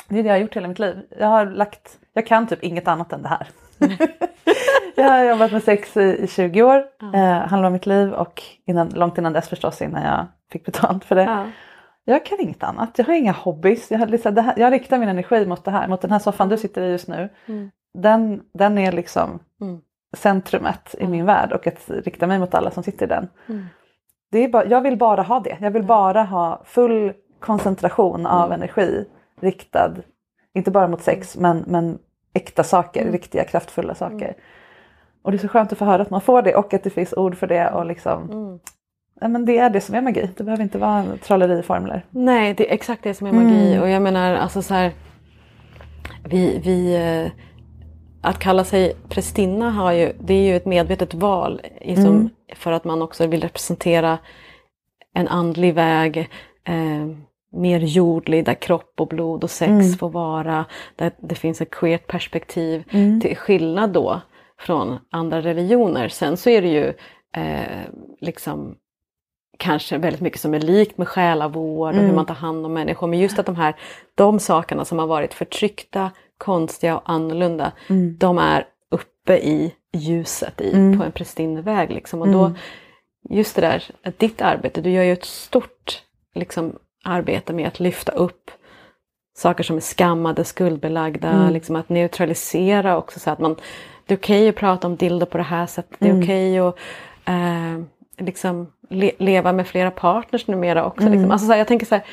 det 0.07 0.19
är 0.19 0.23
det 0.23 0.29
jag 0.29 0.35
har 0.35 0.41
gjort 0.41 0.55
hela 0.55 0.67
mitt 0.67 0.79
liv. 0.79 0.97
Jag 1.19 1.27
har 1.27 1.45
lagt, 1.45 1.99
jag 2.13 2.27
kan 2.27 2.47
typ 2.47 2.63
inget 2.63 2.87
annat 2.87 3.13
än 3.13 3.21
det 3.21 3.29
här. 3.29 3.47
jag 4.95 5.03
har 5.03 5.23
jobbat 5.23 5.51
med 5.51 5.63
sex 5.63 5.97
i, 5.97 6.23
i 6.23 6.27
20 6.27 6.63
år, 6.63 6.83
mm. 7.01 7.15
eh, 7.15 7.47
halva 7.47 7.69
mitt 7.69 7.85
liv 7.85 8.13
och 8.13 8.43
innan, 8.65 8.89
långt 8.89 9.17
innan 9.17 9.33
dess 9.33 9.49
förstås 9.49 9.81
innan 9.81 10.03
jag 10.03 10.25
fick 10.51 10.65
betalt 10.65 11.05
för 11.05 11.15
det. 11.15 11.23
Mm. 11.23 11.51
Jag 12.05 12.25
kan 12.25 12.39
inget 12.39 12.63
annat, 12.63 12.97
jag 12.97 13.05
har 13.05 13.13
inga 13.13 13.31
hobbys. 13.31 13.91
Jag, 13.91 14.09
liksom, 14.09 14.37
här, 14.37 14.53
jag 14.57 14.73
riktar 14.73 14.97
min 14.97 15.09
energi 15.09 15.45
mot 15.45 15.65
det 15.65 15.71
här, 15.71 15.87
mot 15.87 16.01
den 16.01 16.11
här 16.11 16.19
soffan 16.19 16.49
du 16.49 16.57
sitter 16.57 16.81
i 16.81 16.91
just 16.91 17.07
nu. 17.07 17.29
Mm. 17.45 17.71
Den, 17.93 18.41
den 18.53 18.77
är 18.77 18.91
liksom 18.91 19.39
mm. 19.61 19.79
centrumet 20.17 20.95
i 20.99 21.07
min 21.07 21.25
värld 21.25 21.51
och 21.51 21.67
att 21.67 21.89
rikta 21.89 22.27
mig 22.27 22.39
mot 22.39 22.53
alla 22.53 22.71
som 22.71 22.83
sitter 22.83 23.05
i 23.05 23.09
den. 23.09 23.27
Mm. 23.49 23.65
Det 24.31 24.43
är 24.43 24.49
bara, 24.49 24.65
jag 24.65 24.81
vill 24.81 24.97
bara 24.97 25.21
ha 25.21 25.39
det, 25.39 25.57
jag 25.61 25.71
vill 25.71 25.83
bara 25.83 26.23
ha 26.23 26.61
full 26.65 27.13
koncentration 27.39 28.25
av 28.25 28.45
mm. 28.45 28.61
energi 28.61 29.05
riktad, 29.41 29.93
inte 30.53 30.71
bara 30.71 30.87
mot 30.87 31.01
sex 31.01 31.37
men, 31.37 31.63
men 31.67 31.99
äkta 32.33 32.63
saker, 32.63 33.01
mm. 33.01 33.13
riktiga 33.13 33.43
kraftfulla 33.43 33.95
saker. 33.95 34.25
Mm. 34.25 34.35
Och 35.21 35.31
det 35.31 35.37
är 35.37 35.39
så 35.39 35.47
skönt 35.47 35.71
att 35.71 35.77
få 35.77 35.85
höra 35.85 36.01
att 36.01 36.09
man 36.09 36.21
får 36.21 36.41
det 36.41 36.55
och 36.55 36.73
att 36.73 36.83
det 36.83 36.89
finns 36.89 37.13
ord 37.13 37.37
för 37.37 37.47
det. 37.47 37.69
Och 37.69 37.85
liksom, 37.85 38.31
mm. 38.31 38.59
ja, 39.21 39.27
men 39.27 39.45
det 39.45 39.57
är 39.57 39.69
det 39.69 39.81
som 39.81 39.95
är 39.95 40.01
magi, 40.01 40.29
det 40.37 40.43
behöver 40.43 40.63
inte 40.63 40.77
vara 40.77 41.05
trolleriformler. 41.23 42.05
Nej, 42.09 42.53
det 42.53 42.69
är 42.69 42.73
exakt 42.73 43.03
det 43.03 43.13
som 43.13 43.27
är 43.27 43.31
magi. 43.31 43.71
Mm. 43.71 43.81
Och 43.81 43.89
jag 43.89 44.01
menar 44.01 44.35
alltså 44.35 44.61
så 44.61 44.73
här, 44.73 44.91
vi, 46.25 46.59
vi, 46.63 46.95
eh, 46.95 47.31
att 48.21 48.39
kalla 48.39 48.63
sig 48.63 48.95
prästinna 49.09 49.71
har 49.71 49.91
ju, 49.91 50.13
det 50.19 50.33
är 50.33 50.43
ju 50.43 50.55
ett 50.55 50.65
medvetet 50.65 51.13
val 51.13 51.61
liksom, 51.81 52.05
mm. 52.05 52.29
för 52.55 52.71
att 52.71 52.83
man 52.83 53.01
också 53.01 53.27
vill 53.27 53.41
representera 53.41 54.17
en 55.13 55.27
andlig 55.27 55.73
väg. 55.73 56.17
Eh, 56.63 57.07
mer 57.51 57.79
jordlig, 57.79 58.45
där 58.45 58.53
kropp 58.53 58.93
och 58.97 59.07
blod 59.07 59.43
och 59.43 59.51
sex 59.51 59.69
mm. 59.69 59.93
får 59.93 60.09
vara, 60.09 60.65
där 60.95 61.11
det 61.21 61.35
finns 61.35 61.61
ett 61.61 61.71
queert 61.71 62.07
perspektiv. 62.07 62.83
Mm. 62.91 63.21
Till 63.21 63.37
skillnad 63.37 63.89
då 63.89 64.21
från 64.59 64.99
andra 65.11 65.41
religioner. 65.41 66.09
Sen 66.09 66.37
så 66.37 66.49
är 66.49 66.61
det 66.61 66.67
ju 66.67 66.93
eh, 67.43 67.85
liksom 68.19 68.75
kanske 69.57 69.97
väldigt 69.97 70.21
mycket 70.21 70.39
som 70.39 70.53
är 70.53 70.59
likt 70.59 70.97
med 70.97 71.07
själavård 71.07 71.89
och 71.89 71.93
mm. 71.93 72.05
hur 72.05 72.15
man 72.15 72.25
tar 72.25 72.35
hand 72.35 72.65
om 72.65 72.73
människor. 72.73 73.07
Men 73.07 73.19
just 73.19 73.39
att 73.39 73.45
de 73.45 73.55
här 73.55 73.75
de 74.15 74.39
sakerna 74.39 74.85
som 74.85 74.99
har 74.99 75.07
varit 75.07 75.33
förtryckta, 75.33 76.11
konstiga 76.37 76.97
och 76.97 77.09
annorlunda, 77.09 77.71
mm. 77.89 78.17
de 78.17 78.37
är 78.37 78.65
uppe 78.91 79.37
i 79.37 79.73
ljuset 79.93 80.61
i, 80.61 80.73
mm. 80.73 80.99
på 80.99 81.05
en 81.05 81.11
prästinneväg. 81.11 81.91
Liksom. 81.91 82.21
Och 82.21 82.27
då, 82.27 82.43
mm. 82.43 82.57
just 83.29 83.55
det 83.55 83.61
där, 83.61 83.83
ditt 84.17 84.41
arbete, 84.41 84.81
du 84.81 84.89
gör 84.89 85.03
ju 85.03 85.13
ett 85.13 85.25
stort 85.25 86.03
liksom, 86.35 86.79
arbeta 87.03 87.53
med 87.53 87.67
att 87.67 87.79
lyfta 87.79 88.11
upp 88.11 88.51
saker 89.37 89.63
som 89.63 89.75
är 89.75 89.81
skammade, 89.81 90.43
skuldbelagda, 90.43 91.29
mm. 91.29 91.53
liksom 91.53 91.75
att 91.75 91.89
neutralisera 91.89 92.97
också 92.97 93.19
så 93.19 93.29
att 93.29 93.39
man, 93.39 93.55
det 94.05 94.13
är 94.13 94.17
okej 94.17 94.39
okay 94.39 94.49
att 94.49 94.55
prata 94.55 94.87
om 94.87 94.95
dildo 94.95 95.25
på 95.25 95.37
det 95.37 95.43
här 95.43 95.65
sättet, 95.65 95.95
det 95.99 96.05
är 96.05 96.09
mm. 96.09 96.23
okej 96.23 96.61
okay 96.61 96.69
att 96.69 96.79
eh, 97.25 98.25
liksom 98.25 98.71
le, 98.89 99.11
leva 99.17 99.51
med 99.51 99.67
flera 99.67 99.91
partners 99.91 100.47
numera 100.47 100.85
också. 100.85 101.01
Mm. 101.01 101.13
Liksom. 101.13 101.31
Alltså 101.31 101.45
så 101.45 101.51
här, 101.51 101.59
jag 101.59 101.67
tänker 101.67 101.85
så 101.85 101.95
här, 101.95 102.03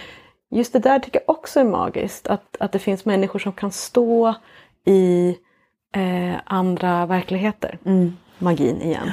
just 0.51 0.72
det 0.72 0.79
där 0.79 0.99
tycker 0.99 1.20
jag 1.27 1.37
också 1.37 1.61
är 1.61 1.64
magiskt, 1.64 2.27
att, 2.27 2.57
att 2.61 2.72
det 2.72 2.79
finns 2.79 3.05
människor 3.05 3.38
som 3.38 3.53
kan 3.53 3.70
stå 3.70 4.35
i 4.85 5.37
eh, 5.94 6.40
andra 6.44 7.07
verkligheter. 7.07 7.79
Mm. 7.85 8.16
Magin 8.38 8.83
igen. 8.83 9.12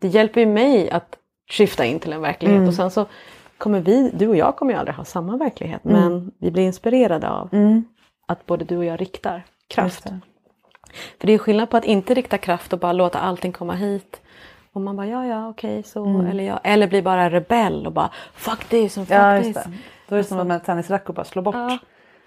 Det 0.00 0.08
hjälper 0.08 0.40
ju 0.40 0.46
mig 0.46 0.90
att 0.90 1.18
skifta 1.50 1.84
in 1.84 1.98
till 1.98 2.12
en 2.12 2.20
verklighet 2.20 2.56
mm. 2.56 2.68
och 2.68 2.74
sen 2.74 2.90
så 2.90 3.06
kommer 3.58 3.80
vi, 3.80 4.10
du 4.14 4.28
och 4.28 4.36
jag 4.36 4.56
kommer 4.56 4.72
ju 4.72 4.78
aldrig 4.78 4.96
ha 4.96 5.04
samma 5.04 5.36
verklighet 5.36 5.84
mm. 5.84 6.00
men 6.00 6.32
vi 6.38 6.50
blir 6.50 6.62
inspirerade 6.62 7.30
av 7.30 7.48
mm. 7.52 7.84
att 8.28 8.46
både 8.46 8.64
du 8.64 8.76
och 8.76 8.84
jag 8.84 9.00
riktar 9.00 9.42
kraft. 9.68 10.04
Det. 10.04 10.20
För 11.20 11.26
det 11.26 11.32
är 11.32 11.38
skillnad 11.38 11.70
på 11.70 11.76
att 11.76 11.84
inte 11.84 12.14
rikta 12.14 12.38
kraft 12.38 12.72
och 12.72 12.78
bara 12.78 12.92
låta 12.92 13.18
allting 13.18 13.52
komma 13.52 13.74
hit. 13.74 14.20
Och 14.72 14.80
man 14.80 14.96
bara 14.96 15.06
ja 15.06 15.26
ja 15.26 15.48
okej 15.48 15.82
så 15.82 16.04
mm. 16.04 16.26
eller 16.26 16.44
ja. 16.44 16.60
Eller 16.64 16.86
bli 16.86 17.02
bara 17.02 17.30
rebell 17.30 17.86
och 17.86 17.92
bara 17.92 18.10
fuck 18.34 18.64
this 18.64 18.96
och 18.96 19.06
fuck 19.06 19.16
ja, 19.16 19.42
this. 19.42 19.54
Det. 19.54 19.72
Då 20.08 20.14
är 20.14 20.18
det 20.18 20.24
som 20.24 20.38
alltså, 20.38 20.48
med 20.48 20.54
en 20.54 20.60
tennisracket 20.60 21.08
och 21.08 21.14
bara 21.14 21.24
slå 21.24 21.42
bort. 21.42 21.54
Ja. 21.54 21.78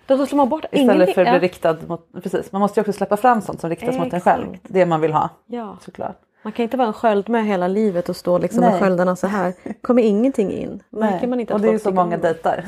Då 0.06 0.26
slår 0.26 0.38
man 0.38 0.50
bort 0.50 0.66
Istället 0.72 1.14
för 1.14 1.26
att 1.26 1.40
bli 1.40 1.48
riktad 1.48 1.78
mot, 1.88 2.14
precis 2.24 2.52
man 2.52 2.62
måste 2.62 2.80
ju 2.80 2.82
också 2.82 2.94
släppa 2.94 3.18
fram 3.18 3.42
sånt 3.42 3.62
som 3.62 3.70
riktas 3.70 3.90
Exakt. 3.90 4.04
mot 4.06 4.14
en 4.14 4.22
själv. 4.22 4.58
Det 4.64 4.86
man 4.86 5.02
vill 5.02 5.14
ha. 5.14 5.30
Ja. 5.46 5.78
Såklart. 5.82 6.20
Man 6.48 6.52
kan 6.52 6.64
inte 6.64 6.78
vara 6.78 6.88
en 6.88 6.94
sköld 6.94 7.30
med 7.30 7.46
hela 7.46 7.68
livet 7.68 8.10
och 8.10 8.16
stå 8.16 8.38
liksom 8.38 8.62
med 8.62 8.80
sköldarna 8.80 9.16
så 9.16 9.28
här. 9.28 9.54
kommer 9.82 10.02
ingenting 10.02 10.52
in. 10.52 10.84
Märker 10.90 11.28
man 11.28 11.40
inte 11.40 11.54
och 11.54 11.62
det 11.62 11.70
är 11.70 11.78
så 11.78 11.92
många 11.92 12.18
dejtar. 12.18 12.64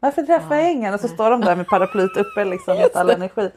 Varför 0.00 0.22
träffar 0.22 0.54
jag 0.54 0.72
ingen? 0.72 0.94
Och 0.94 1.00
så 1.00 1.08
står 1.08 1.30
de 1.30 1.40
där 1.40 1.56
med 1.56 1.68
paraplyet 1.68 2.16
uppe 2.16 2.44
liksom 2.44 2.76
med 2.76 2.90
all 2.94 3.10
energi. 3.10 3.50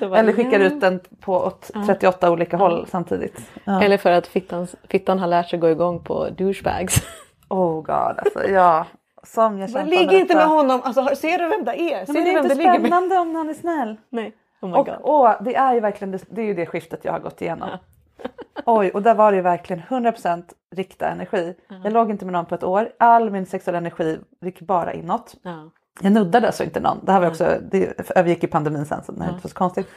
Eller 0.00 0.32
skickar 0.32 0.60
ja. 0.60 0.66
ut 0.66 0.80
den 0.80 1.00
på 1.20 1.34
åt 1.34 1.70
38 1.86 2.18
ja. 2.20 2.30
olika 2.30 2.56
håll 2.56 2.86
samtidigt. 2.90 3.40
Ja. 3.64 3.82
Eller 3.82 3.98
för 3.98 4.10
att 4.10 4.26
fittan, 4.26 4.66
fittan 4.90 5.18
har 5.18 5.26
lärt 5.26 5.48
sig 5.48 5.58
gå 5.58 5.68
igång 5.68 6.04
på 6.04 6.28
douchebags. 6.30 7.02
Oh 7.48 7.82
god 7.82 7.90
alltså 7.90 8.48
ja. 8.48 8.86
Som 9.22 9.58
jag 9.58 9.70
kämpar 9.70 9.90
Ligg 9.90 10.12
inte 10.12 10.34
med 10.34 10.46
honom, 10.46 10.80
alltså, 10.84 11.16
ser 11.16 11.38
du 11.38 11.48
vem 11.48 11.64
det 11.64 11.80
är? 11.80 12.06
Ser 12.06 12.12
men 12.12 12.24
det 12.24 12.30
är 12.30 12.42
inte 12.42 12.54
spännande 12.54 13.18
om 13.18 13.34
han 13.34 13.48
är 13.48 13.54
snäll. 13.54 13.96
Nej. 14.10 14.32
Oh 14.60 14.72
och, 14.72 14.88
och 14.88 15.44
det 15.44 15.54
är 15.54 15.74
ju 15.74 15.80
verkligen 15.80 16.12
det, 16.12 16.24
det, 16.28 16.40
är 16.40 16.46
ju 16.46 16.54
det 16.54 16.66
skiftet 16.66 17.00
jag 17.04 17.12
har 17.12 17.20
gått 17.20 17.42
igenom. 17.42 17.68
Oj, 18.66 18.90
och 18.90 19.02
där 19.02 19.14
var 19.14 19.32
det 19.32 19.36
ju 19.36 19.42
verkligen 19.42 19.82
100% 19.82 20.44
rikta 20.76 21.08
energi. 21.08 21.54
Mm. 21.70 21.82
Jag 21.82 21.92
låg 21.92 22.10
inte 22.10 22.24
med 22.24 22.32
någon 22.32 22.46
på 22.46 22.54
ett 22.54 22.64
år. 22.64 22.92
All 22.98 23.30
min 23.30 23.46
sexuella 23.46 23.78
energi 23.78 24.18
gick 24.40 24.60
bara 24.60 24.92
inåt. 24.92 25.34
Mm. 25.44 25.70
jag 26.00 26.12
nuddade 26.12 26.52
så 26.52 26.64
inte 26.64 26.80
någon. 26.80 27.04
Det 27.04 27.12
här 27.12 27.20
var 27.20 27.28
också, 27.28 27.58
det 27.70 28.10
övergick 28.16 28.44
i 28.44 28.46
pandemin 28.46 28.86
sen 28.86 29.04
så 29.04 29.12
det 29.12 29.24
är 29.24 29.34
inte 29.34 29.48
så 29.48 29.54
konstigt. 29.54 29.88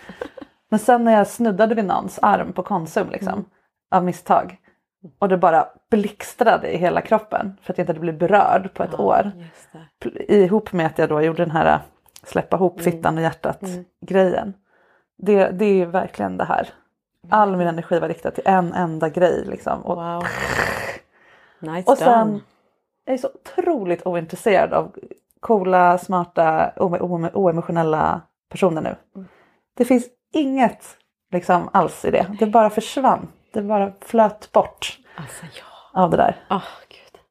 Men 0.70 0.80
sen 0.80 1.04
när 1.04 1.14
jag 1.14 1.28
snuddade 1.28 1.76
vid 1.76 1.86
någons 1.86 2.20
arm 2.22 2.54
på 2.54 2.64
Konsum 2.64 3.10
liksom, 3.10 3.34
mm. 3.34 3.46
av 3.92 4.06
misstag 4.06 4.58
och 5.20 5.30
det 5.30 5.38
bara 5.38 5.68
blixtrade 5.90 6.72
i 6.72 6.78
hela 6.78 7.02
kroppen 7.02 7.58
för 7.62 7.74
att 7.74 7.78
jag 7.78 7.84
inte 7.84 7.90
hade 7.90 8.00
blivit 8.00 8.20
berörd 8.20 8.74
på 8.74 8.84
ett 8.84 8.94
ja, 8.98 9.04
år. 9.04 9.32
Ihop 10.28 10.74
med 10.74 10.86
att 10.86 10.98
jag 10.98 11.10
då 11.10 11.22
gjorde 11.22 11.44
den 11.44 11.52
här 11.52 11.74
äh, 11.74 11.80
släppa 12.24 12.58
ihop 12.58 12.80
mm. 12.80 12.92
fittan 12.92 13.18
och 13.18 13.24
hjärtat 13.24 13.62
mm. 13.62 13.86
grejen. 14.06 14.54
Det, 15.18 15.50
det 15.50 15.66
är 15.66 15.86
verkligen 15.86 16.38
det 16.38 16.46
här. 16.46 16.70
All 17.30 17.58
min 17.58 17.68
energi 17.68 18.00
var 18.00 18.08
riktad 18.08 18.32
till 18.32 18.44
en 18.46 18.74
enda 18.74 19.10
grej 19.10 19.46
liksom. 19.46 19.82
Och, 19.82 19.96
wow. 19.96 20.24
nice 21.60 21.92
och 21.92 21.98
sen, 21.98 22.42
jag 23.06 23.14
är 23.14 23.18
så 23.18 23.30
otroligt 23.34 24.06
ointresserad 24.06 24.74
av 24.74 24.96
coola, 25.40 25.98
smarta, 25.98 26.72
oemotionella 27.34 28.22
personer 28.50 28.82
nu. 28.82 28.96
Mm. 29.16 29.28
Det 29.78 29.86
finns 29.86 30.06
inget 30.34 30.98
liksom 31.32 31.70
alls 31.74 32.06
i 32.06 32.12
det. 32.12 32.36
Det 32.40 32.46
bara 32.46 32.70
försvann. 32.70 33.28
Det 33.54 33.62
bara 33.62 33.92
flöt 34.02 34.52
bort 34.52 34.98
alltså, 35.16 35.46
ja. 35.46 36.02
av 36.02 36.10
det 36.10 36.18
där. 36.18 36.36
Oh, 36.50 36.64
Gud. 36.88 37.22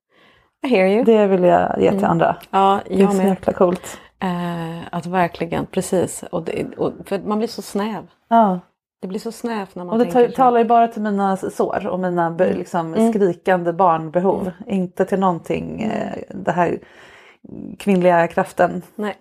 I 0.63 0.77
hear 0.77 0.89
you. 0.89 1.05
Det 1.05 1.27
vill 1.27 1.45
jag 1.45 1.81
ge 1.81 1.91
till 1.91 1.99
mm. 1.99 2.11
andra. 2.11 2.37
Ja, 2.51 2.81
jag 2.87 2.99
det 2.99 3.05
är 3.05 3.17
så 3.17 3.23
jäkla 3.23 3.53
coolt. 3.53 3.99
Eh, 4.21 4.81
att 4.93 5.07
verkligen, 5.07 5.67
precis. 5.67 6.23
Och, 6.23 6.43
det, 6.43 6.77
och 6.77 6.93
för 7.05 7.19
man 7.19 7.39
blir 7.39 7.49
så 7.49 7.63
snäv. 7.63 8.07
Ja. 8.29 8.61
Det 9.01 9.09
blir 9.09 9.21
så 9.21 9.33
snävt 9.33 9.75
när 9.75 9.85
man 9.85 9.93
Och 9.93 10.07
det 10.07 10.13
tänker 10.13 10.37
talar 10.37 10.59
ju 10.59 10.65
bara 10.65 10.89
till 10.89 11.03
mina 11.03 11.37
sår 11.37 11.87
och 11.87 12.01
mina 12.01 12.27
mm. 12.27 12.57
liksom, 12.57 12.95
mm. 12.95 13.13
skrikande 13.13 13.73
barnbehov. 13.73 14.41
Mm. 14.41 14.53
Inte 14.67 15.05
till 15.05 15.19
någonting, 15.19 15.83
eh, 15.83 16.19
det 16.31 16.53
här 16.53 16.79
kvinnliga 17.79 18.29
kraften. 18.29 18.83
Nej. 18.95 19.17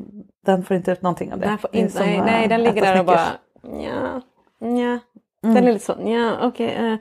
Den 0.46 0.64
får 0.64 0.78
inte 0.78 0.92
ut 0.92 1.02
någonting 1.02 1.34
av 1.34 1.40
det. 1.40 1.46
Den 1.46 1.58
inte, 1.72 2.00
nej, 2.00 2.22
nej, 2.22 2.48
den 2.48 2.64
ligger 2.64 2.82
där 2.82 3.00
och 3.00 3.06
bara 3.06 3.28
ja, 3.62 4.22
ja. 4.60 5.00
Den 5.42 5.58
är 5.58 5.74
lite 5.74 5.86
så, 5.86 5.96
ja 6.00 6.34
okej. 6.42 6.68
Okay, 6.68 6.92
eh. 6.92 6.98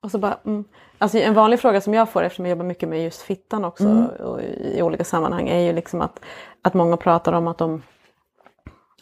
Och 0.00 0.10
så 0.10 0.18
bara, 0.18 0.38
mm. 0.44 0.64
Alltså 0.98 1.18
en 1.18 1.34
vanlig 1.34 1.60
fråga 1.60 1.80
som 1.80 1.94
jag 1.94 2.08
får 2.08 2.22
eftersom 2.22 2.46
jag 2.46 2.50
jobbar 2.50 2.64
mycket 2.64 2.88
med 2.88 3.04
just 3.04 3.22
fittan 3.22 3.64
också 3.64 3.84
mm. 3.84 4.40
i 4.60 4.82
olika 4.82 5.04
sammanhang 5.04 5.48
är 5.48 5.60
ju 5.60 5.72
liksom 5.72 6.00
att, 6.00 6.20
att 6.62 6.74
många 6.74 6.96
pratar 6.96 7.32
om 7.32 7.48
att 7.48 7.58
de 7.58 7.82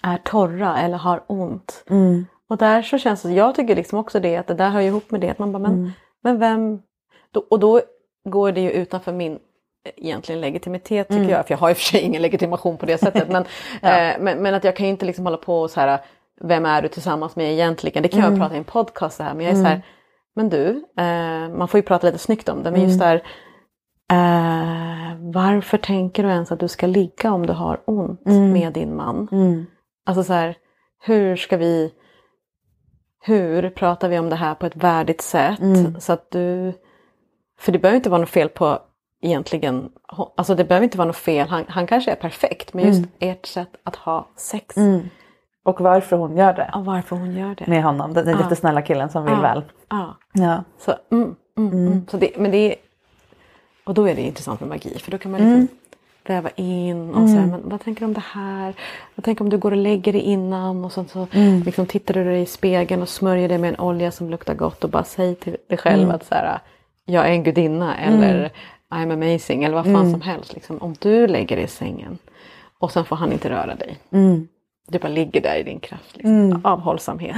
är 0.02 0.18
torra 0.24 0.78
eller 0.78 0.98
har 0.98 1.22
ont. 1.26 1.84
Mm. 1.90 2.26
Och 2.54 2.58
där 2.58 2.82
så 2.82 2.98
känns 2.98 3.22
det, 3.22 3.32
jag 3.32 3.54
tycker 3.54 3.76
liksom 3.76 3.98
också 3.98 4.20
det 4.20 4.36
att 4.36 4.46
det 4.46 4.54
där 4.54 4.70
hör 4.70 4.80
ihop 4.80 5.10
med 5.10 5.20
det 5.20 5.30
att 5.30 5.38
man 5.38 5.52
bara, 5.52 5.58
men, 5.58 5.72
mm. 5.72 5.90
men 6.22 6.38
vem, 6.38 6.82
då, 7.30 7.46
och 7.50 7.60
då 7.60 7.80
går 8.24 8.52
det 8.52 8.60
ju 8.60 8.70
utanför 8.70 9.12
min 9.12 9.38
egentligen 9.96 10.40
legitimitet 10.40 11.08
tycker 11.08 11.20
mm. 11.20 11.30
jag, 11.30 11.46
för 11.46 11.54
jag 11.54 11.58
har 11.58 11.70
i 11.70 11.72
och 11.72 11.76
för 11.76 11.84
sig 11.84 12.00
ingen 12.00 12.22
legitimation 12.22 12.76
på 12.76 12.86
det 12.86 12.98
sättet. 12.98 13.28
Men, 13.28 13.44
ja. 13.82 13.88
eh, 13.88 14.16
men, 14.20 14.42
men, 14.42 14.54
att 14.54 14.64
jag 14.64 14.76
kan 14.76 14.86
inte 14.86 15.06
liksom 15.06 15.24
hålla 15.24 15.36
på 15.36 15.60
och 15.60 15.70
så 15.70 15.80
här, 15.80 16.00
vem 16.40 16.66
är 16.66 16.82
du 16.82 16.88
tillsammans 16.88 17.36
med 17.36 17.52
egentligen? 17.52 18.02
Det 18.02 18.08
kan 18.08 18.20
mm. 18.20 18.32
jag 18.32 18.40
prata 18.40 18.54
i 18.54 18.58
en 18.58 18.64
podcast 18.64 19.16
så 19.16 19.22
här, 19.22 19.34
men 19.34 19.46
jag 19.46 19.54
är 19.54 19.58
mm. 19.58 19.64
så 19.64 19.70
här, 19.70 19.82
men 20.34 20.48
du, 20.48 20.84
eh, 20.98 21.56
man 21.58 21.68
får 21.68 21.78
ju 21.78 21.82
prata 21.82 22.06
lite 22.06 22.18
snyggt 22.18 22.48
om 22.48 22.62
det, 22.62 22.70
men 22.70 22.80
just 22.80 23.02
mm. 23.02 23.08
där, 23.08 23.22
eh, 24.12 25.16
varför 25.32 25.78
tänker 25.78 26.22
du 26.22 26.28
ens 26.28 26.52
att 26.52 26.60
du 26.60 26.68
ska 26.68 26.86
ligga 26.86 27.32
om 27.32 27.46
du 27.46 27.52
har 27.52 27.80
ont 27.86 28.26
mm. 28.26 28.52
med 28.52 28.72
din 28.72 28.96
man? 28.96 29.28
Mm. 29.32 29.66
Alltså 30.06 30.24
så 30.24 30.32
här, 30.32 30.56
hur 31.06 31.36
ska 31.36 31.56
vi, 31.56 31.92
hur 33.26 33.70
pratar 33.70 34.08
vi 34.08 34.18
om 34.18 34.30
det 34.30 34.36
här 34.36 34.54
på 34.54 34.66
ett 34.66 34.76
värdigt 34.76 35.20
sätt? 35.20 35.60
Så 35.98 36.12
att 36.12 36.30
du, 36.30 36.72
för 37.58 37.72
det 37.72 37.78
behöver 37.78 37.96
inte 37.96 38.10
vara 38.10 38.20
något 38.20 38.30
fel 38.30 38.48
på 38.48 38.78
egentligen, 39.20 39.90
alltså 40.36 40.54
det 40.54 40.64
behöver 40.64 40.84
inte 40.84 40.98
vara 40.98 41.06
något 41.06 41.16
fel, 41.16 41.48
han, 41.48 41.64
han 41.68 41.86
kanske 41.86 42.10
är 42.10 42.16
perfekt, 42.16 42.74
men 42.74 42.84
just 42.84 42.98
mm. 42.98 43.10
ert 43.18 43.46
sätt 43.46 43.70
att 43.84 43.96
ha 43.96 44.28
sex. 44.36 44.76
Mm. 44.76 45.00
Och 45.64 45.80
varför 45.80 46.16
hon 46.16 46.36
gör 46.36 46.52
det. 46.52 46.70
Ja, 46.72 46.80
varför 46.80 47.16
hon 47.16 47.36
gör 47.36 47.54
det. 47.54 47.66
Med 47.66 47.82
honom, 47.82 48.14
den, 48.14 48.24
den 48.24 48.34
ja. 48.34 48.42
lite 48.42 48.56
snälla 48.56 48.82
killen 48.82 49.10
som 49.10 49.24
vill 49.24 49.34
ja. 49.34 49.40
väl. 49.40 49.62
Ja. 49.88 50.16
ja. 50.32 50.64
Så, 50.78 50.94
mm, 51.12 51.36
mm, 51.58 51.72
mm. 51.72 51.86
mm. 51.86 52.06
så 52.10 52.16
det, 52.16 52.36
men 52.36 52.50
det 52.50 52.56
är, 52.56 52.74
och 53.84 53.94
då 53.94 54.08
är 54.08 54.14
det 54.14 54.22
intressant 54.22 54.60
med 54.60 54.68
magi 54.68 54.98
för 54.98 55.10
då 55.10 55.18
kan 55.18 55.30
man 55.30 55.40
liksom 55.40 55.54
mm. 55.54 55.68
Väva 56.24 56.50
in 56.50 57.14
och 57.14 57.28
säga, 57.28 57.46
men 57.46 57.68
vad 57.68 57.80
tänker 57.80 58.00
du 58.00 58.06
om 58.06 58.14
det 58.14 58.24
här? 58.32 58.74
Vad 59.14 59.24
tänker 59.24 59.44
om 59.44 59.50
du 59.50 59.58
går 59.58 59.70
och 59.70 59.76
lägger 59.76 60.12
dig 60.12 60.22
innan 60.22 60.84
och 60.84 60.92
så, 60.92 61.04
så 61.04 61.26
liksom 61.64 61.86
tittar 61.86 62.14
du 62.14 62.24
dig 62.24 62.42
i 62.42 62.46
spegeln 62.46 63.02
och 63.02 63.08
smörjer 63.08 63.48
dig 63.48 63.58
med 63.58 63.68
en 63.68 63.80
olja 63.80 64.10
som 64.10 64.30
luktar 64.30 64.54
gott 64.54 64.84
och 64.84 64.90
bara 64.90 65.04
säg 65.04 65.34
till 65.34 65.56
dig 65.68 65.78
själv 65.78 66.10
att 66.10 66.26
så 66.26 66.34
här, 66.34 66.58
jag 67.04 67.26
är 67.26 67.30
en 67.30 67.42
gudinna 67.42 67.96
eller 67.96 68.50
I'm 68.90 69.12
amazing 69.12 69.64
eller 69.64 69.74
vad 69.74 69.84
fan 69.84 69.94
mm. 69.94 70.10
som 70.10 70.20
helst. 70.20 70.54
Liksom. 70.54 70.78
Om 70.78 70.94
du 70.98 71.26
lägger 71.26 71.56
dig 71.56 71.64
i 71.64 71.68
sängen 71.68 72.18
och 72.78 72.92
sen 72.92 73.04
får 73.04 73.16
han 73.16 73.32
inte 73.32 73.50
röra 73.50 73.74
dig. 73.74 73.98
Mm. 74.10 74.48
Du 74.88 74.98
bara 74.98 75.08
ligger 75.08 75.40
där 75.40 75.56
i 75.56 75.62
din 75.62 75.80
kraft. 75.80 76.16
Liksom. 76.16 76.32
Mm. 76.32 76.60
Avhållsamhet. 76.64 77.36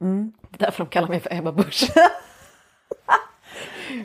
Mm. 0.00 0.32
Därför 0.50 0.84
de 0.84 0.90
kallar 0.90 1.08
mig 1.08 1.20
för 1.20 1.34
Ebba 1.34 1.52
Busch. 1.52 1.90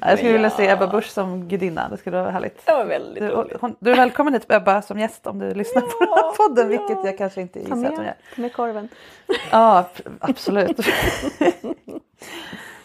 jag 0.01 0.17
skulle 0.17 0.33
vilja 0.33 0.49
se 0.49 0.69
Ebba 0.69 0.87
Busch 0.87 1.09
som 1.09 1.47
gudinna, 1.47 1.89
det 1.89 1.97
skulle 1.97 2.17
vara 2.17 2.31
härligt. 2.31 2.65
Det 2.65 2.71
var 2.71 2.85
väldigt 2.85 3.23
du, 3.23 3.57
hon, 3.61 3.75
du 3.79 3.91
är 3.91 3.95
välkommen 3.95 4.33
hit 4.33 4.51
Ebba 4.51 4.81
som 4.81 4.99
gäst 4.99 5.27
om 5.27 5.39
du 5.39 5.53
lyssnar 5.53 5.81
ja, 5.81 5.87
på 5.87 6.05
den 6.05 6.13
här 6.13 6.31
podden, 6.31 6.71
ja. 6.71 6.77
vilket 6.77 7.05
jag 7.05 7.17
kanske 7.17 7.41
inte 7.41 7.59
gissar 7.59 7.71
att 7.71 7.97
hon 7.97 8.05
gör. 8.05 8.15
Ta 8.35 8.41
med 8.41 8.53
korven. 8.53 8.89
Ja, 9.51 9.89
absolut. 10.19 10.77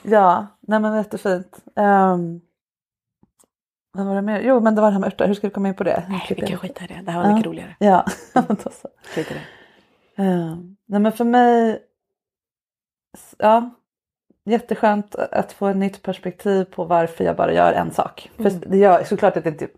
ja, 0.02 0.46
nej 0.60 0.80
men 0.80 0.96
jättefint. 0.96 1.56
Um, 1.74 2.40
vad 3.92 4.06
var 4.06 4.14
det 4.14 4.22
mer? 4.22 4.40
Jo 4.40 4.60
men 4.60 4.74
det 4.74 4.80
var 4.80 4.88
det 4.88 4.92
här 4.92 5.00
med 5.00 5.06
örter, 5.06 5.26
hur 5.26 5.34
ska 5.34 5.46
vi 5.46 5.54
komma 5.54 5.68
in 5.68 5.74
på 5.74 5.84
det? 5.84 6.06
Nej, 6.08 6.26
vi 6.28 6.46
kan 6.46 6.58
skita 6.58 6.84
i 6.84 6.86
det, 6.86 7.00
det 7.02 7.10
här 7.10 7.18
var 7.18 7.28
ja. 7.28 7.34
mycket 7.34 7.46
roligare. 7.46 7.76
Ja. 7.78 8.04
Skit 9.14 9.30
i 9.30 9.34
det. 9.34 9.42
Uh, 10.22 10.56
nej 10.86 11.00
men 11.00 11.12
för 11.12 11.24
mig, 11.24 11.82
ja, 13.38 13.70
jätteskönt 14.48 15.14
att 15.14 15.52
få 15.52 15.66
ett 15.66 15.76
nytt 15.76 16.02
perspektiv 16.02 16.64
på 16.64 16.84
varför 16.84 17.24
jag 17.24 17.36
bara 17.36 17.52
gör 17.52 17.72
en 17.72 17.90
sak. 17.90 18.30
Mm. 18.38 18.50
För 18.50 18.68
det 18.68 18.76
gör, 18.76 19.04
såklart 19.04 19.36
att 19.36 19.44
jag 19.44 19.54
inte 19.54 19.68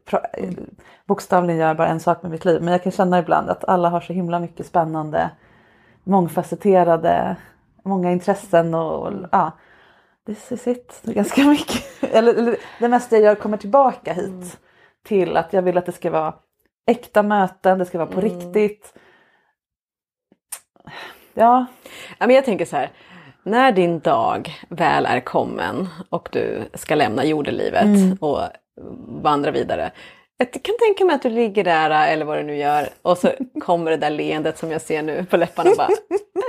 bokstavligen 1.07 1.61
gör 1.61 1.75
bara 1.75 1.89
en 1.89 2.01
sak 2.01 2.23
med 2.23 2.31
mitt 2.31 2.45
liv 2.45 2.62
men 2.62 2.73
jag 2.73 2.83
kan 2.83 2.93
känna 2.93 3.18
ibland 3.18 3.51
att 3.51 3.64
alla 3.64 3.89
har 3.89 4.01
så 4.01 4.12
himla 4.12 4.41
mycket 4.41 4.66
spännande, 4.66 5.31
mångfacetterade, 6.05 7.37
många 7.83 8.12
intressen 8.12 8.75
och, 8.75 9.07
och 9.07 9.12
ja 9.33 9.53
this 10.27 10.53
is 10.53 10.66
it. 10.66 11.01
Ganska 11.03 11.45
mycket. 11.45 11.85
eller, 12.14 12.35
eller, 12.35 12.57
det 12.79 12.89
mesta 12.89 13.16
jag 13.16 13.25
gör 13.25 13.35
kommer 13.35 13.57
tillbaka 13.57 14.12
hit 14.12 14.27
mm. 14.27 14.49
till 15.05 15.37
att 15.37 15.53
jag 15.53 15.62
vill 15.62 15.79
att 15.79 15.87
det 15.87 15.93
ska 15.93 16.11
vara 16.11 16.35
äkta 16.87 17.23
möten, 17.23 17.79
det 17.79 17.85
ska 17.85 17.99
vara 17.99 18.11
på 18.11 18.21
mm. 18.21 18.31
riktigt. 18.31 18.95
Ja. 21.35 21.66
ja 22.18 22.27
men 22.27 22.37
jag 22.37 22.45
tänker 22.45 22.64
så 22.64 22.77
här, 22.77 22.91
när 23.51 23.72
din 23.72 24.01
dag 24.01 24.53
väl 24.68 25.07
är 25.07 25.20
kommen 25.20 25.88
och 26.09 26.28
du 26.32 26.62
ska 26.74 26.94
lämna 26.94 27.24
jordelivet 27.24 27.84
mm. 27.84 28.16
och 28.20 28.40
vandra 29.22 29.51
vidare. 29.51 29.90
Jag 30.36 30.53
kan 30.53 30.74
tänka 30.80 31.05
mig 31.05 31.14
att 31.14 31.22
du 31.22 31.30
ligger 31.30 31.64
där 31.64 32.09
eller 32.09 32.24
vad 32.24 32.38
du 32.38 32.42
nu 32.42 32.57
gör 32.57 32.88
och 33.03 33.18
så 33.18 33.32
kommer 33.61 33.90
det 33.90 33.96
där 33.96 34.11
leendet 34.11 34.59
som 34.59 34.70
jag 34.70 34.80
ser 34.80 35.03
nu 35.03 35.24
på 35.24 35.36
läpparna 35.36 35.70
och 35.70 35.76
bara 35.76 35.88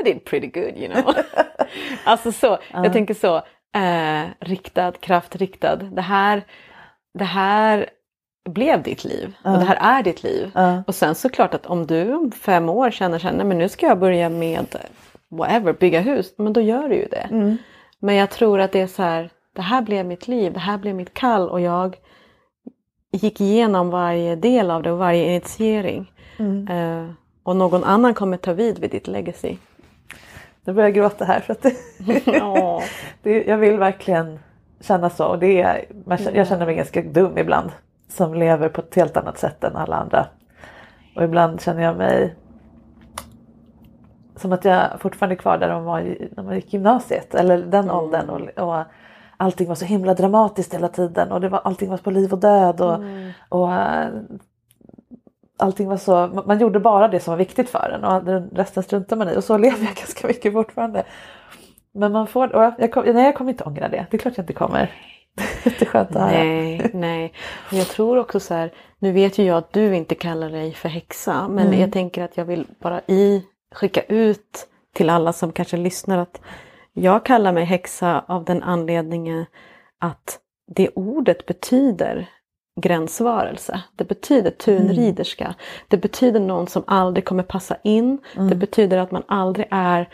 I 0.01 0.13
did 0.13 0.25
pretty 0.25 0.47
good 0.47 0.77
you 0.77 0.93
know. 0.93 1.15
alltså 2.03 2.31
så, 2.31 2.53
uh. 2.53 2.59
jag 2.71 2.93
tänker 2.93 3.13
så, 3.13 3.35
eh, 3.75 4.23
riktad, 4.39 4.91
kraftriktad. 4.91 5.75
Det 5.75 6.01
här, 6.01 6.43
det 7.19 7.23
här 7.23 7.89
blev 8.49 8.83
ditt 8.83 9.03
liv 9.03 9.33
uh. 9.45 9.53
och 9.53 9.59
det 9.59 9.65
här 9.65 9.97
är 9.99 10.03
ditt 10.03 10.23
liv. 10.23 10.51
Uh. 10.57 10.79
Och 10.87 10.95
sen 10.95 11.15
såklart 11.15 11.53
att 11.53 11.65
om 11.65 11.87
du 11.87 12.13
om 12.13 12.31
fem 12.31 12.69
år 12.69 12.91
känner 12.91 13.19
känner 13.19 13.43
men 13.43 13.57
nu 13.57 13.69
ska 13.69 13.85
jag 13.85 13.99
börja 13.99 14.29
med 14.29 14.59
whatever, 15.31 15.73
bygga 15.73 16.01
hus, 16.01 16.33
men 16.37 16.53
då 16.53 16.61
gör 16.61 16.89
du 16.89 16.95
ju 16.95 17.05
det. 17.05 17.27
Mm. 17.31 17.57
Men 17.99 18.15
jag 18.15 18.29
tror 18.29 18.59
att 18.59 18.71
det 18.71 18.81
är 18.81 18.87
så 18.87 19.03
här, 19.03 19.29
det 19.55 19.61
här 19.61 19.81
blev 19.81 20.05
mitt 20.05 20.27
liv, 20.27 20.53
det 20.53 20.59
här 20.59 20.77
blev 20.77 20.95
mitt 20.95 21.13
kall 21.13 21.49
och 21.49 21.61
jag 21.61 21.97
gick 23.11 23.41
igenom 23.41 23.89
varje 23.89 24.35
del 24.35 24.71
av 24.71 24.83
det 24.83 24.91
och 24.91 24.97
varje 24.97 25.25
initiering. 25.25 26.11
Mm. 26.39 26.67
Uh, 26.69 27.11
och 27.43 27.55
någon 27.55 27.83
annan 27.83 28.13
kommer 28.13 28.37
ta 28.37 28.53
vid 28.53 28.79
vid 28.79 28.91
ditt 28.91 29.07
legacy. 29.07 29.57
Nu 30.63 30.73
börjar 30.73 30.89
jag 30.89 30.95
gråta 30.95 31.25
här 31.25 31.39
för 31.39 31.53
att 31.53 31.61
det, 31.61 31.75
det, 33.23 33.43
jag 33.43 33.57
vill 33.57 33.77
verkligen 33.77 34.39
känna 34.79 35.09
så. 35.09 35.25
Och 35.25 35.39
det 35.39 35.61
är, 35.61 35.85
jag 36.33 36.47
känner 36.47 36.65
mig 36.65 36.75
ganska 36.75 37.01
dum 37.01 37.37
ibland 37.37 37.71
som 38.07 38.33
lever 38.33 38.69
på 38.69 38.81
ett 38.81 38.95
helt 38.95 39.17
annat 39.17 39.37
sätt 39.37 39.63
än 39.63 39.75
alla 39.75 39.95
andra. 39.95 40.27
Och 41.15 41.23
ibland 41.23 41.61
känner 41.61 41.83
jag 41.83 41.97
mig 41.97 42.35
som 44.41 44.51
att 44.51 44.65
jag 44.65 45.01
fortfarande 45.01 45.35
är 45.35 45.37
kvar 45.37 45.57
där 45.57 45.73
man 45.73 45.83
var 45.83 46.01
när 46.35 46.43
man 46.43 46.55
gick 46.55 46.73
gymnasiet 46.73 47.35
eller 47.35 47.57
den 47.57 47.83
mm. 47.83 47.95
åldern. 47.95 48.29
Och, 48.29 48.63
och 48.63 48.83
allting 49.37 49.67
var 49.67 49.75
så 49.75 49.85
himla 49.85 50.13
dramatiskt 50.13 50.73
hela 50.73 50.87
tiden 50.87 51.31
och 51.31 51.41
det 51.41 51.49
var, 51.49 51.61
allting 51.63 51.89
var 51.89 51.97
på 51.97 52.11
liv 52.11 52.33
och 52.33 52.39
död. 52.39 52.81
Och, 52.81 52.95
mm. 52.95 53.31
och 53.49 53.69
allting 55.61 55.87
var 55.87 55.97
så, 55.97 56.43
man 56.45 56.59
gjorde 56.59 56.79
bara 56.79 57.07
det 57.07 57.19
som 57.19 57.31
var 57.31 57.37
viktigt 57.37 57.69
för 57.69 57.89
en 57.89 58.03
och 58.03 58.57
resten 58.57 58.83
struntade 58.83 59.19
man 59.19 59.33
i 59.33 59.37
och 59.37 59.43
så 59.43 59.57
lever 59.57 59.85
jag 59.85 59.95
ganska 59.95 60.27
mycket 60.27 60.53
fortfarande. 60.53 61.03
Men 61.93 62.11
man 62.11 62.27
får, 62.27 62.55
och 62.55 62.63
jag, 62.63 62.73
jag, 62.77 63.15
nej 63.15 63.25
jag 63.25 63.35
kommer 63.35 63.51
inte 63.51 63.63
ångra 63.63 63.87
det, 63.87 64.05
det 64.11 64.17
är 64.17 64.19
klart 64.19 64.37
jag 64.37 64.43
inte 64.43 64.53
kommer. 64.53 64.91
Jätteskönt 65.63 66.15
att 66.15 66.21
höra. 66.21 66.31
Nej, 66.31 66.91
nej. 66.93 67.33
Jag 67.71 67.87
tror 67.87 68.17
också 68.17 68.39
så 68.39 68.53
här, 68.53 68.73
nu 68.99 69.11
vet 69.11 69.37
ju 69.37 69.43
jag 69.43 69.57
att 69.57 69.73
du 69.73 69.95
inte 69.95 70.15
kallar 70.15 70.49
dig 70.49 70.73
för 70.73 70.89
häxa 70.89 71.47
men 71.47 71.67
mm. 71.67 71.79
jag 71.79 71.91
tänker 71.91 72.23
att 72.23 72.37
jag 72.37 72.45
vill 72.45 72.67
bara 72.79 73.01
i 73.07 73.43
skicka 73.71 74.01
ut 74.01 74.67
till 74.93 75.09
alla 75.09 75.33
som 75.33 75.51
kanske 75.51 75.77
lyssnar 75.77 76.17
att 76.17 76.41
jag 76.93 77.25
kallar 77.25 77.53
mig 77.53 77.65
häxa 77.65 78.23
av 78.27 78.45
den 78.45 78.63
anledningen 78.63 79.45
att 79.99 80.39
det 80.75 80.89
ordet 80.89 81.45
betyder 81.45 82.29
gränsvarelse. 82.81 83.81
Det 83.95 84.03
betyder 84.03 84.51
tunriderska. 84.51 85.45
Mm. 85.45 85.55
Det 85.87 85.97
betyder 85.97 86.39
någon 86.39 86.67
som 86.67 86.83
aldrig 86.87 87.25
kommer 87.25 87.43
passa 87.43 87.77
in. 87.83 88.17
Mm. 88.35 88.49
Det 88.49 88.55
betyder 88.55 88.97
att 88.97 89.11
man 89.11 89.23
aldrig 89.27 89.67
är 89.71 90.09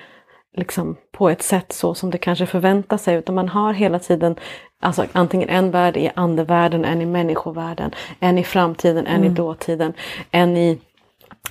liksom 0.58 0.98
på 1.12 1.30
ett 1.30 1.42
sätt 1.42 1.72
så 1.72 1.94
som 1.94 2.12
det 2.12 2.18
kanske 2.18 2.46
förväntar 2.46 2.98
sig 2.98 3.16
utan 3.16 3.36
man 3.36 3.50
har 3.50 3.74
hela 3.74 4.00
tiden 4.00 4.36
alltså 4.80 5.06
antingen 5.12 5.50
en 5.50 5.72
värld 5.72 5.98
i 5.98 6.12
andevärlden, 6.16 6.86
en 6.86 7.02
i 7.02 7.06
människovärlden, 7.06 7.92
en 8.20 8.38
i 8.38 8.44
framtiden, 8.44 9.08
en 9.08 9.16
mm. 9.16 9.32
i 9.32 9.36
dåtiden, 9.36 9.94
en 10.32 10.58
i, 10.58 10.80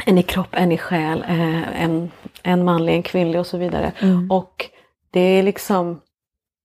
en 0.05 0.19
i 0.19 0.23
kropp, 0.23 0.49
en 0.51 0.73
i 0.73 0.79
själ, 0.79 1.25
eh, 1.29 1.83
en, 1.83 2.11
en 2.43 2.65
manlig, 2.65 2.95
en 2.95 3.03
kvinnlig 3.03 3.41
och 3.41 3.47
så 3.47 3.59
vidare. 3.59 3.93
Mm. 3.99 4.31
Och 4.31 4.71
det 5.11 5.21
är 5.21 5.43
liksom 5.43 6.01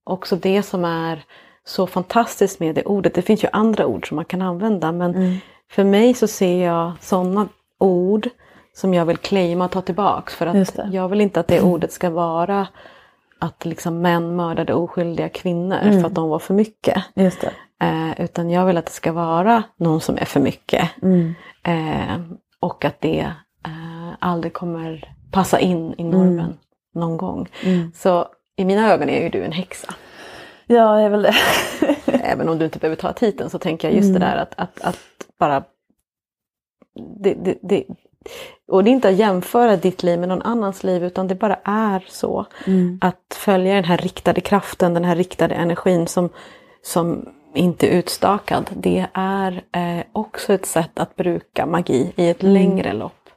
också 0.04 0.36
det 0.36 0.64
som 0.64 0.86
är 0.86 1.24
så 1.66 1.88
fantastiskt 1.88 2.60
med 2.60 2.76
det 2.76 2.84
ordet. 2.84 3.14
Det 3.14 3.22
finns 3.22 3.44
ju 3.44 3.48
andra 3.52 3.86
ord 3.86 4.08
som 4.08 4.16
man 4.16 4.26
kan 4.26 4.42
använda 4.42 4.92
men 4.92 5.16
mm. 5.16 5.38
för 5.72 5.84
mig 5.84 6.14
så 6.14 6.28
ser 6.28 6.66
jag 6.66 6.92
sådana 7.00 7.48
ord 7.78 8.30
som 8.74 8.94
jag 8.94 9.06
vill 9.06 9.18
claima 9.18 9.66
och 9.66 9.72
ta 9.72 9.82
tillbaks 9.82 10.36
för 10.36 10.46
att 10.48 10.80
jag 10.92 11.10
vill 11.10 11.22
inte 11.22 11.40
att 11.40 11.48
det 11.48 11.62
ordet 11.72 11.92
ska 11.92 12.10
vara 12.10 12.68
att 13.40 13.66
liksom 13.66 14.02
män 14.02 14.36
mördade 14.36 14.74
oskyldiga 14.74 15.30
kvinnor 15.30 15.78
mm. 15.82 16.02
för 16.02 16.08
att 16.08 16.16
de 16.16 16.30
var 16.30 16.40
för 16.40 16.54
mycket. 16.54 17.04
Eh, 17.82 18.22
utan 18.22 18.50
jag 18.50 18.66
vill 18.66 18.78
att 18.78 18.86
det 18.86 18.92
ska 18.92 19.12
vara 19.12 19.64
någon 19.78 20.02
som 20.02 20.18
är 20.18 20.26
för 20.26 20.40
mycket. 20.40 20.90
Mm. 21.02 21.34
Eh, 21.64 22.22
och 22.62 22.86
att 22.86 23.02
det 23.02 23.20
eh, 23.66 24.14
aldrig 24.20 24.54
kommer 24.54 25.16
passa 25.32 25.60
in 25.60 25.96
i 25.98 26.04
normen 26.04 26.40
mm. 26.40 26.58
någon 26.96 27.18
gång. 27.18 27.50
Mm. 27.64 27.92
Så 27.96 28.28
i 28.56 28.66
mina 28.66 28.94
ögon 28.94 29.10
är 29.10 29.24
ju 29.24 29.30
du 29.30 29.44
en 29.44 29.52
häxa. 29.52 29.94
Ja, 30.68 31.00
jag 31.00 31.06
är 31.06 31.10
väl 31.10 31.22
det. 31.22 31.36
Även 32.06 32.50
om 32.50 32.60
du 32.60 32.66
inte 32.66 32.80
behöver 32.80 32.96
ta 32.96 33.14
titeln 33.14 33.50
så 33.50 33.60
tänker 33.60 33.88
jag 33.88 33.98
just 33.98 34.14
det 34.14 34.18
mm. 34.18 34.30
där 34.30 34.36
att, 34.38 34.54
att, 34.58 34.82
att 34.82 35.00
bara 35.40 35.64
det, 37.20 37.34
det, 37.34 37.58
det, 37.62 37.86
och 38.68 38.84
det 38.84 38.90
är 38.90 38.92
inte 38.92 39.10
att 39.10 39.16
jämföra 39.16 39.76
ditt 39.76 40.04
liv 40.04 40.20
med 40.20 40.30
någon 40.30 40.42
annans 40.42 40.84
liv 40.84 41.04
utan 41.04 41.28
det 41.28 41.36
bara 41.36 41.60
är 41.64 42.06
så. 42.10 42.46
Mm. 42.68 43.00
Att 43.02 43.36
följa 43.36 43.76
den 43.76 43.84
här 43.84 43.98
riktade 43.98 44.42
kraften, 44.42 44.94
den 44.94 45.06
här 45.06 45.16
riktade 45.16 45.56
energin 45.56 46.08
som, 46.08 46.30
som 46.82 47.30
inte 47.54 47.88
utstakad. 47.88 48.70
Det 48.74 49.08
är 49.14 49.64
eh, 49.72 50.04
också 50.12 50.54
ett 50.54 50.66
sätt 50.66 51.00
att 51.00 51.16
bruka 51.16 51.66
magi 51.66 52.14
i 52.16 52.30
ett 52.30 52.44
mm. 52.44 52.54
längre 52.54 52.94
lopp. 52.94 53.30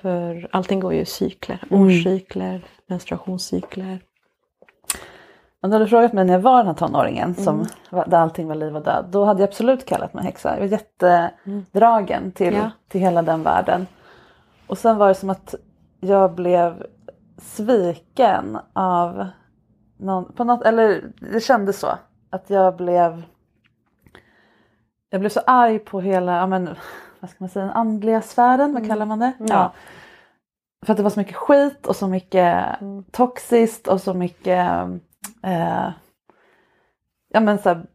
För 0.00 0.48
allting 0.52 0.80
går 0.80 0.94
ju 0.94 1.00
i 1.00 1.06
cykler, 1.06 1.64
mm. 1.70 1.82
årscykler, 1.82 2.64
menstruationscykler. 2.86 4.00
Om 5.62 5.70
du 5.70 5.74
hade 5.74 5.88
frågat 5.88 6.12
mig 6.12 6.24
när 6.24 6.32
jag 6.32 6.40
var 6.40 6.56
den 6.56 6.66
här 6.66 6.74
tonåringen 6.74 7.34
som, 7.34 7.66
mm. 7.92 8.10
där 8.10 8.18
allting 8.18 8.48
var 8.48 8.54
liv 8.54 8.76
och 8.76 8.82
död. 8.82 9.04
Då 9.10 9.24
hade 9.24 9.40
jag 9.40 9.48
absolut 9.48 9.86
kallat 9.86 10.14
mig 10.14 10.24
häxa. 10.24 10.50
Jag 10.50 10.58
var 10.58 10.66
jättedragen 10.66 12.32
till, 12.32 12.54
ja. 12.54 12.70
till 12.88 13.00
hela 13.00 13.22
den 13.22 13.42
världen. 13.42 13.86
Och 14.66 14.78
sen 14.78 14.96
var 14.96 15.08
det 15.08 15.14
som 15.14 15.30
att 15.30 15.54
jag 16.00 16.34
blev 16.34 16.86
sviken 17.38 18.58
av 18.72 19.26
någon, 19.96 20.32
på 20.32 20.44
något, 20.44 20.62
eller 20.62 21.02
det 21.32 21.40
kändes 21.40 21.78
så. 21.78 21.88
Att 22.32 22.50
jag 22.50 22.76
blev 22.76 23.22
jag 25.10 25.20
blev 25.20 25.30
så 25.30 25.40
arg 25.46 25.78
på 25.78 26.00
hela, 26.00 26.36
ja 26.36 26.46
men, 26.46 26.76
vad 27.20 27.30
ska 27.30 27.36
man 27.38 27.48
säga, 27.48 27.64
den 27.64 27.74
andliga 27.74 28.22
sfären, 28.22 28.72
vad 28.72 28.82
mm. 28.82 28.88
kallar 28.88 29.06
man 29.06 29.18
det? 29.18 29.32
Ja. 29.38 29.46
ja. 29.48 29.72
För 30.86 30.92
att 30.92 30.96
det 30.96 31.02
var 31.02 31.10
så 31.10 31.20
mycket 31.20 31.36
skit 31.36 31.86
och 31.86 31.96
så 31.96 32.08
mycket 32.08 32.80
mm. 32.80 33.04
toxiskt 33.04 33.88
och 33.88 34.00
så 34.00 34.14
mycket 34.14 34.68
eh, 35.42 35.90
ja 37.28 37.40
men 37.40 37.58
så 37.58 37.68
här, 37.68 37.86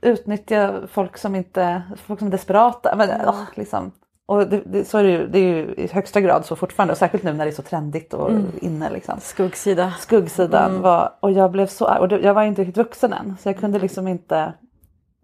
utnyttja 0.00 0.86
folk 0.86 1.18
som 1.18 1.34
inte, 1.34 1.82
folk 1.96 2.18
som 2.18 2.28
är 2.28 2.32
desperata. 2.32 2.96
Men, 2.96 3.10
mm. 3.10 3.28
oh, 3.28 3.44
liksom. 3.54 3.92
Och 4.32 4.48
det, 4.48 4.62
det, 4.64 4.84
så 4.84 4.98
är 4.98 5.02
det, 5.02 5.10
ju, 5.10 5.26
det 5.26 5.38
är 5.38 5.42
ju 5.42 5.74
i 5.76 5.88
högsta 5.92 6.20
grad 6.20 6.46
så 6.46 6.56
fortfarande 6.56 6.92
och 6.92 6.98
särskilt 6.98 7.24
nu 7.24 7.32
när 7.32 7.44
det 7.44 7.50
är 7.50 7.54
så 7.54 7.62
trendigt 7.62 8.14
och 8.14 8.30
mm. 8.30 8.52
inne. 8.60 8.90
Liksom. 8.90 9.20
Skuggsida. 9.20 9.92
Skuggsidan 9.98 10.70
mm. 10.70 10.82
var, 10.82 11.12
och 11.20 11.32
jag 11.32 11.50
blev 11.50 11.66
så 11.66 11.98
och 11.98 12.08
det, 12.08 12.20
jag 12.20 12.34
var 12.34 12.42
inte 12.42 12.62
riktigt 12.62 12.76
vuxen 12.76 13.12
än 13.12 13.36
så 13.40 13.48
jag 13.48 13.58
kunde 13.58 13.78
liksom 13.78 14.08
inte, 14.08 14.52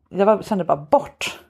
jag 0.09 0.27
var, 0.27 0.43
kände 0.43 0.65
bara 0.65 0.77
bort. 0.77 1.41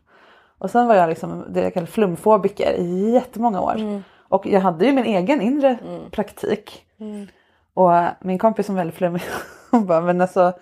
Och 0.59 0.70
sen 0.70 0.86
var 0.86 0.94
jag 0.94 1.09
liksom 1.09 1.44
det 1.48 1.62
jag 1.62 1.74
kallar 1.74 1.86
flumfobiker 1.86 2.72
i 2.72 3.11
jättemånga 3.11 3.61
år. 3.61 3.76
Mm. 3.76 4.02
Och 4.28 4.46
jag 4.46 4.61
hade 4.61 4.86
ju 4.86 4.92
min 4.92 5.04
egen 5.04 5.40
inre 5.40 5.78
mm. 5.86 6.11
praktik. 6.11 6.84
Mm. 7.00 7.26
Och 7.74 7.90
min 8.20 8.38
kompis 8.38 8.66
som 8.66 8.74
är 8.74 8.80
väldigt 8.80 8.96
flummig 8.96 9.22
hon 9.70 9.86
bara 9.86 10.00
men 10.00 10.20
alltså 10.20 10.52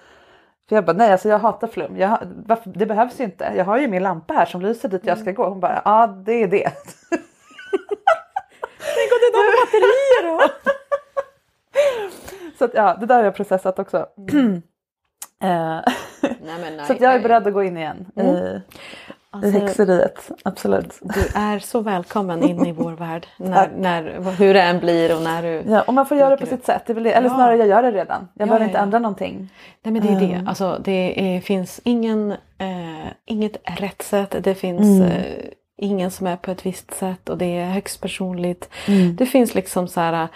för 0.68 0.76
jag 0.76 0.84
bara 0.84 0.96
nej 0.96 1.12
alltså 1.12 1.28
jag 1.28 1.38
hatar 1.38 1.66
flum. 1.66 1.96
Jag, 1.96 2.18
varför, 2.46 2.70
det 2.70 2.86
behövs 2.86 3.20
ju 3.20 3.24
inte. 3.24 3.52
Jag 3.56 3.64
har 3.64 3.78
ju 3.78 3.88
min 3.88 4.02
lampa 4.02 4.34
här 4.34 4.46
som 4.46 4.60
lyser 4.60 4.88
dit 4.88 5.06
jag 5.06 5.18
ska 5.18 5.32
gå. 5.32 5.48
Hon 5.48 5.60
bara 5.60 5.82
ja 5.84 6.06
det 6.06 6.42
är 6.42 6.48
det. 6.48 6.72
Tänk 8.96 9.12
om 9.12 9.18
det 9.20 9.26
är 9.26 9.32
de 9.32 9.42
batterier 9.64 10.22
då? 10.24 10.48
så 12.58 12.64
att, 12.64 12.74
ja 12.74 12.96
det 13.00 13.06
där 13.06 13.16
har 13.16 13.24
jag 13.24 13.34
processat 13.34 13.78
också. 13.78 14.06
Mm. 14.32 14.62
Eh, 15.42 15.80
nej, 16.40 16.76
nej, 16.76 16.80
så 16.86 16.94
jag 17.00 17.14
är 17.14 17.20
beredd 17.20 17.46
att 17.46 17.52
gå 17.52 17.62
in 17.62 17.76
igen 17.76 18.06
mm. 18.16 18.60
Alltså, 19.36 19.58
I 19.58 19.60
häxeriet, 19.60 20.30
absolut. 20.42 20.98
Du 21.00 21.20
är 21.34 21.58
så 21.58 21.80
välkommen 21.80 22.42
in 22.42 22.66
i 22.66 22.72
vår 22.72 22.92
värld. 22.92 23.26
När, 23.36 23.70
när, 23.76 24.32
hur 24.38 24.54
det 24.54 24.62
än 24.62 24.80
blir 24.80 25.16
och 25.16 25.22
när 25.22 25.42
du... 25.42 25.62
Ja, 25.70 25.82
och 25.82 25.94
man 25.94 26.06
får 26.06 26.16
göra 26.16 26.30
det 26.30 26.36
på 26.36 26.46
sitt 26.46 26.64
sätt. 26.64 26.90
Eller 26.90 27.22
ja. 27.22 27.28
snarare 27.28 27.56
jag 27.56 27.68
gör 27.68 27.82
det 27.82 27.90
redan. 27.90 28.28
Jag 28.34 28.42
ja, 28.42 28.46
behöver 28.46 28.60
ja, 28.60 28.66
inte 28.68 28.78
ändra 28.78 28.98
någonting. 28.98 29.52
Nej 29.82 29.92
men 29.92 30.02
det 30.02 30.12
är 30.12 30.20
det. 30.20 30.34
Mm. 30.34 30.48
Alltså, 30.48 30.80
det 30.84 31.36
är, 31.36 31.40
finns 31.40 31.80
ingen, 31.84 32.30
eh, 32.58 33.08
inget 33.26 33.56
rätt 33.80 34.02
sätt. 34.02 34.36
Det 34.40 34.54
finns 34.54 35.00
mm. 35.00 35.02
eh, 35.02 35.44
ingen 35.78 36.10
som 36.10 36.26
är 36.26 36.36
på 36.36 36.50
ett 36.50 36.66
visst 36.66 36.94
sätt 36.94 37.28
och 37.28 37.38
det 37.38 37.58
är 37.58 37.66
högst 37.66 38.00
personligt. 38.00 38.68
Mm. 38.88 39.16
Det 39.16 39.26
finns 39.26 39.54
liksom 39.54 39.88
så 39.88 40.00
här 40.00 40.28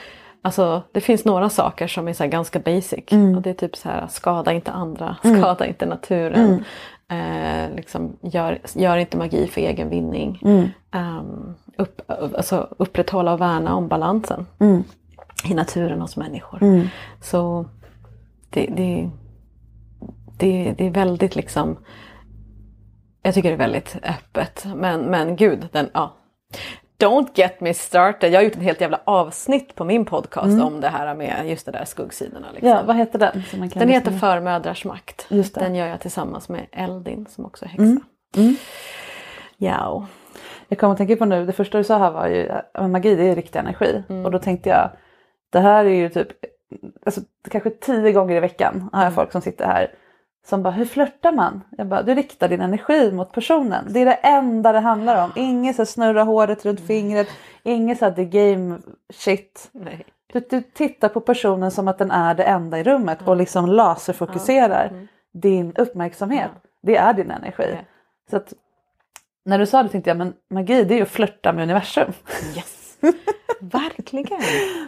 Alltså 0.42 0.82
det 0.92 1.00
finns 1.00 1.24
några 1.24 1.50
saker 1.50 1.86
som 1.86 2.08
är 2.08 2.12
så 2.12 2.26
ganska 2.26 2.58
basic. 2.58 3.04
Mm. 3.10 3.36
Och 3.36 3.42
det 3.42 3.50
är 3.50 3.54
typ 3.54 3.76
så 3.76 3.88
här 3.88 4.06
skada 4.06 4.52
inte 4.52 4.70
andra, 4.70 5.16
mm. 5.24 5.40
skada 5.40 5.66
inte 5.66 5.86
naturen. 5.86 6.64
Eh, 7.10 7.74
liksom, 7.76 8.16
gör, 8.22 8.58
gör 8.74 8.96
inte 8.96 9.16
magi 9.16 9.46
för 9.46 9.60
egen 9.60 9.88
vinning. 9.88 10.40
Mm. 10.44 10.68
Um, 10.92 11.54
upp, 11.78 12.02
alltså, 12.08 12.68
upprätthålla 12.78 13.32
och 13.32 13.40
värna 13.40 13.74
om 13.74 13.88
balansen 13.88 14.46
mm. 14.60 14.82
i 15.50 15.54
naturen 15.54 16.00
hos 16.00 16.16
människor. 16.16 16.62
Mm. 16.62 16.86
Så 17.20 17.66
det, 18.50 18.66
det, 18.66 19.10
det, 20.38 20.74
det 20.78 20.86
är 20.86 20.90
väldigt 20.90 21.36
liksom 21.36 21.76
jag 23.22 23.34
tycker 23.34 23.48
det 23.48 23.54
är 23.54 23.58
väldigt 23.58 23.96
öppet. 24.02 24.66
Men, 24.76 25.00
men 25.00 25.36
gud, 25.36 25.68
den, 25.72 25.90
ja, 25.94 26.16
Don't 27.00 27.28
get 27.34 27.60
me 27.60 27.74
started. 27.74 28.32
Jag 28.32 28.38
har 28.38 28.44
gjort 28.44 28.56
ett 28.56 28.62
helt 28.62 28.80
jävla 28.80 29.00
avsnitt 29.04 29.74
på 29.74 29.84
min 29.84 30.04
podcast 30.04 30.46
mm. 30.46 30.66
om 30.66 30.80
det 30.80 30.88
här 30.88 31.14
med 31.14 31.48
just 31.48 31.66
det 31.66 31.72
där 31.72 31.84
skuggsidorna. 31.84 32.46
Liksom. 32.52 32.68
Ja, 32.68 32.82
vad 32.86 32.96
heter 32.96 33.18
den? 33.18 33.42
den 33.74 33.88
heter 33.88 34.10
med? 34.10 34.20
Förmödrars 34.20 34.84
makt. 34.84 35.26
Den 35.54 35.74
gör 35.74 35.86
jag 35.86 36.00
tillsammans 36.00 36.48
med 36.48 36.66
Eldin 36.72 37.26
som 37.30 37.46
också 37.46 37.64
är 37.64 37.68
häxa. 37.68 37.82
Mm. 37.82 38.02
Mm. 38.36 38.56
Ja. 39.56 40.06
Jag 40.68 40.78
kommer 40.78 40.92
att 40.92 40.98
tänka 40.98 41.16
på 41.16 41.24
nu, 41.24 41.46
det 41.46 41.52
första 41.52 41.78
du 41.78 41.84
sa 41.84 41.98
här 41.98 42.10
var 42.10 42.26
ju 42.26 42.48
att 42.48 42.90
magi 42.90 43.14
det 43.14 43.24
är 43.24 43.36
riktig 43.36 43.58
energi. 43.58 44.02
Mm. 44.08 44.24
Och 44.24 44.30
då 44.30 44.38
tänkte 44.38 44.68
jag, 44.68 44.90
det 45.50 45.60
här 45.60 45.84
är 45.84 45.94
ju 45.94 46.08
typ, 46.08 46.28
alltså, 47.06 47.20
kanske 47.50 47.70
tio 47.70 48.12
gånger 48.12 48.36
i 48.36 48.40
veckan 48.40 48.88
har 48.92 49.00
jag 49.00 49.06
mm. 49.06 49.14
folk 49.14 49.32
som 49.32 49.40
sitter 49.40 49.66
här 49.66 49.94
som 50.46 50.62
bara, 50.62 50.70
hur 50.70 50.84
flörtar 50.84 51.32
man? 51.32 51.60
Jag 51.70 51.86
bara, 51.86 52.02
du 52.02 52.14
riktar 52.14 52.48
din 52.48 52.60
energi 52.60 53.12
mot 53.12 53.32
personen. 53.32 53.84
Det 53.88 54.00
är 54.00 54.04
det 54.04 54.12
enda 54.12 54.72
det 54.72 54.80
handlar 54.80 55.24
om. 55.24 55.30
Inget 55.36 55.76
så 55.76 55.86
snurra 55.86 56.22
håret 56.22 56.64
runt 56.64 56.80
fingret, 56.80 57.28
inget 57.62 57.98
så 57.98 58.10
the 58.10 58.24
game 58.24 58.78
shit. 59.12 59.70
Du, 60.32 60.40
du, 60.50 60.62
tittar 60.62 61.08
på 61.08 61.20
personen 61.20 61.70
som 61.70 61.88
att 61.88 61.98
den 61.98 62.10
är 62.10 62.34
det 62.34 62.44
enda 62.44 62.78
i 62.78 62.82
rummet 62.82 63.28
och 63.28 63.36
liksom 63.36 63.66
laserfokuserar 63.66 64.88
mm. 64.88 65.08
din 65.32 65.76
uppmärksamhet. 65.76 66.50
Det 66.82 66.96
är 66.96 67.14
din 67.14 67.30
energi. 67.30 67.78
Så 68.30 68.36
att, 68.36 68.52
när 69.44 69.58
du 69.58 69.66
sa 69.66 69.82
det 69.82 69.88
tänkte 69.88 70.10
jag, 70.10 70.16
men 70.16 70.34
magi 70.50 70.84
det 70.84 70.94
är 70.94 70.96
ju 70.96 71.02
att 71.02 71.08
flörta 71.08 71.52
med 71.52 71.62
universum. 71.62 72.12
Yes. 72.56 72.98
Verkligen. 73.60 74.40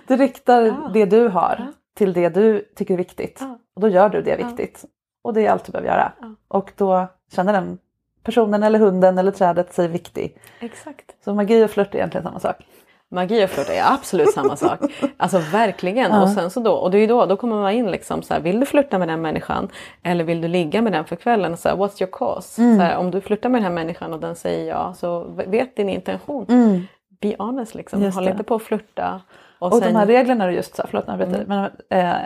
Du 0.06 0.16
riktar 0.16 0.62
ja. 0.62 0.90
det 0.94 1.04
du 1.04 1.28
har 1.28 1.56
ja. 1.58 1.72
till 1.94 2.12
det 2.12 2.28
du 2.28 2.60
tycker 2.76 2.94
är 2.94 2.98
viktigt. 2.98 3.38
Ja. 3.40 3.58
Och 3.74 3.80
då 3.80 3.88
gör 3.88 4.08
du 4.08 4.22
det 4.22 4.36
viktigt. 4.36 4.84
Och 5.22 5.34
det 5.34 5.46
är 5.46 5.50
allt 5.50 5.64
du 5.64 5.72
behöver 5.72 5.88
göra. 5.88 6.12
Ja. 6.20 6.34
Och 6.48 6.72
då 6.76 7.06
känner 7.32 7.52
den 7.52 7.78
personen 8.22 8.62
eller 8.62 8.78
hunden 8.78 9.18
eller 9.18 9.30
trädet 9.30 9.72
sig 9.72 9.88
viktig. 9.88 10.36
Exakt. 10.60 11.16
Så 11.24 11.34
magi 11.34 11.64
och 11.64 11.70
flört 11.70 11.94
är 11.94 11.98
egentligen 11.98 12.24
samma 12.24 12.40
sak. 12.40 12.56
Magi 13.08 13.44
och 13.44 13.50
flört 13.50 13.68
är 13.68 13.92
absolut 13.92 14.34
samma 14.34 14.56
sak. 14.56 14.80
Alltså 15.16 15.38
verkligen. 15.38 16.10
Ja. 16.10 16.22
Och 16.22 16.28
sen 16.28 16.50
så 16.50 16.60
då, 16.60 16.72
och 16.72 16.90
det 16.90 16.98
är 16.98 17.08
då, 17.08 17.26
då 17.26 17.36
kommer 17.36 17.56
man 17.56 17.72
in 17.72 17.90
liksom 17.90 18.22
så 18.22 18.34
här, 18.34 18.40
vill 18.40 18.60
du 18.60 18.66
flirta 18.66 18.98
med 18.98 19.08
den 19.08 19.22
människan 19.22 19.68
eller 20.02 20.24
vill 20.24 20.40
du 20.40 20.48
ligga 20.48 20.82
med 20.82 20.92
den 20.92 21.04
för 21.04 21.16
kvällen? 21.16 21.56
Så 21.56 21.68
här, 21.68 21.76
What's 21.76 22.02
your 22.02 22.12
cause? 22.12 22.62
Mm. 22.62 22.76
Så 22.76 22.82
här, 22.82 22.96
om 22.96 23.10
du 23.10 23.20
flirtar 23.20 23.48
med 23.48 23.58
den 23.58 23.64
här 23.64 23.72
människan 23.72 24.12
och 24.12 24.20
den 24.20 24.36
säger 24.36 24.68
ja, 24.68 24.94
så 24.94 25.24
vet 25.46 25.76
din 25.76 25.88
intention. 25.88 26.46
Mm. 26.48 26.86
Be 27.20 27.34
honest 27.38 27.74
liksom, 27.74 28.12
håll 28.12 28.28
inte 28.28 28.42
på 28.42 28.54
att 28.54 28.62
flirta. 28.62 29.20
Och, 29.58 29.72
och 29.72 29.78
sen... 29.78 29.92
de 29.92 29.98
här 29.98 30.06
reglerna 30.06 30.46
du 30.46 30.52
just 30.52 30.76
sa, 30.76 30.84
förlåt 30.86 31.04
jag 31.06 31.20
mm. 31.20 31.40
men, 31.46 31.70
eh, 31.90 32.16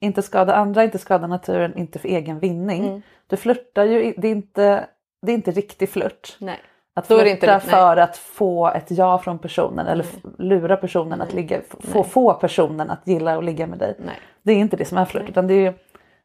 inte 0.00 0.22
skada 0.22 0.54
andra, 0.54 0.84
inte 0.84 0.98
skada 0.98 1.26
naturen, 1.26 1.76
inte 1.76 1.98
för 1.98 2.08
egen 2.08 2.38
vinning. 2.38 2.86
Mm. 2.88 3.02
Du 3.26 3.36
flörtar 3.36 3.84
ju, 3.84 4.14
det 4.16 4.28
är 4.28 4.32
inte, 4.32 4.86
det 5.22 5.32
är 5.32 5.34
inte 5.34 5.50
riktig 5.50 5.88
flört. 5.88 6.36
Nej. 6.38 6.58
Att 6.94 7.06
flirta 7.06 7.60
för 7.60 7.96
att 7.96 8.16
få 8.16 8.68
ett 8.68 8.90
ja 8.90 9.18
från 9.18 9.38
personen 9.38 9.86
eller 9.86 10.06
lura 10.38 10.76
personen 10.76 11.20
att 11.20 11.32
ligga, 11.32 11.60
få, 11.80 12.04
få 12.04 12.34
personen 12.34 12.90
att 12.90 13.00
gilla 13.04 13.36
och 13.36 13.42
ligga 13.42 13.66
med 13.66 13.78
dig. 13.78 13.96
Nej. 13.98 14.18
Det 14.42 14.52
är 14.52 14.56
inte 14.56 14.76
det 14.76 14.84
som 14.84 14.98
är 14.98 15.04
flört 15.04 15.28
utan 15.28 15.46
det 15.46 15.66
är 15.66 15.74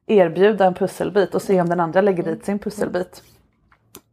erbjuda 0.07 0.65
en 0.65 0.73
pusselbit 0.73 1.35
och 1.35 1.41
se 1.41 1.61
om 1.61 1.69
den 1.69 1.79
andra 1.79 2.01
lägger 2.01 2.23
dit 2.23 2.45
sin 2.45 2.59
pusselbit. 2.59 3.23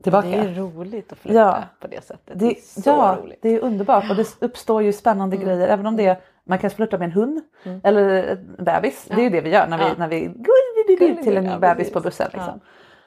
Tillbaka. 0.02 0.28
Det 0.28 0.36
är 0.36 0.54
roligt 0.54 1.12
att 1.12 1.18
flirta 1.18 1.38
ja. 1.38 1.64
på 1.80 1.86
det 1.86 2.04
sättet. 2.04 2.38
Det, 2.38 2.46
det 2.46 2.90
är 2.90 2.94
ja, 2.96 3.18
roligt. 3.22 3.38
det 3.42 3.48
är 3.48 3.60
underbart 3.60 4.10
och 4.10 4.16
det 4.16 4.36
uppstår 4.40 4.82
ju 4.82 4.92
spännande 4.92 5.36
mm. 5.36 5.48
grejer 5.48 5.68
även 5.68 5.86
om 5.86 5.96
det 5.96 6.06
är 6.06 6.16
man 6.48 6.58
kan 6.58 6.70
flirta 6.70 6.98
med 6.98 7.06
en 7.06 7.12
hund 7.12 7.40
mm. 7.64 7.80
eller 7.84 8.22
en 8.22 8.64
bebis. 8.64 9.06
Ja. 9.08 9.16
Det 9.16 9.20
är 9.20 9.24
ju 9.24 9.30
det 9.30 9.40
vi 9.40 9.50
gör 9.50 9.66
när 9.66 9.78
vi, 9.78 9.84
ja. 9.84 9.94
när 9.98 10.08
vi 10.08 10.26
går 10.26 11.22
till 11.22 11.36
en 11.36 11.44
ja, 11.44 11.58
bebis 11.58 11.76
precis. 11.76 11.92
på 11.92 12.00
bussen. 12.00 12.30
Liksom. 12.32 12.60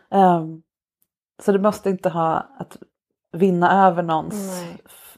Um, 0.09 0.61
så 1.43 1.51
du 1.51 1.59
måste 1.59 1.89
inte 1.89 2.09
ha 2.09 2.47
att 2.57 2.77
vinna 3.31 3.87
över 3.87 4.03
någons, 4.03 4.63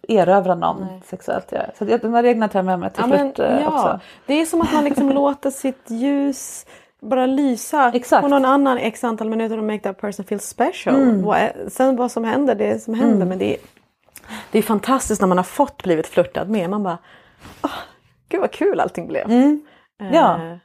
Nej. 0.07 0.19
erövra 0.19 0.55
någon 0.55 0.81
Nej. 0.81 1.01
sexuellt. 1.05 1.51
Ja. 1.51 1.61
Så 1.77 1.85
de 1.85 2.13
här 2.13 2.23
reglerna 2.23 2.47
tar 2.47 2.59
jag 2.59 2.65
med 2.65 2.79
mig 2.79 2.89
till 2.91 3.03
ja, 3.09 3.17
flirt 3.17 3.39
eh, 3.39 3.59
ja. 3.61 3.67
också. 3.67 3.99
Det 4.25 4.33
är 4.33 4.45
som 4.45 4.61
att 4.61 4.73
man 4.73 4.83
liksom 4.83 5.09
låter 5.13 5.49
sitt 5.49 5.89
ljus 5.89 6.65
bara 7.01 7.25
lysa 7.25 7.91
Exakt. 7.93 8.21
på 8.21 8.27
någon 8.27 8.45
annan 8.45 8.77
x 8.77 9.03
antal 9.03 9.29
minuter 9.29 9.57
och 9.57 9.63
make 9.63 9.79
that 9.79 10.01
person 10.01 10.25
feel 10.25 10.39
special. 10.39 10.95
Mm. 10.95 11.69
Sen 11.69 11.95
vad 11.95 12.11
som 12.11 12.23
händer, 12.23 12.55
det 12.55 12.65
är 12.65 12.77
som 12.77 12.93
händer. 12.93 13.15
Mm. 13.15 13.27
Men 13.27 13.37
det 13.37 13.53
är, 13.53 13.59
det 14.51 14.57
är 14.57 14.61
fantastiskt 14.61 15.21
när 15.21 15.27
man 15.27 15.37
har 15.37 15.43
fått 15.43 15.83
blivit 15.83 16.07
flörtad 16.07 16.49
med. 16.49 16.69
Man 16.69 16.83
bara, 16.83 16.97
oh, 17.63 17.71
gud 18.33 18.41
vad 18.41 18.51
kul 18.51 18.79
allting 18.79 19.07
blev. 19.07 19.31
Mm. 19.31 19.61
Ja. 19.97 20.35
Eh, 20.35 20.57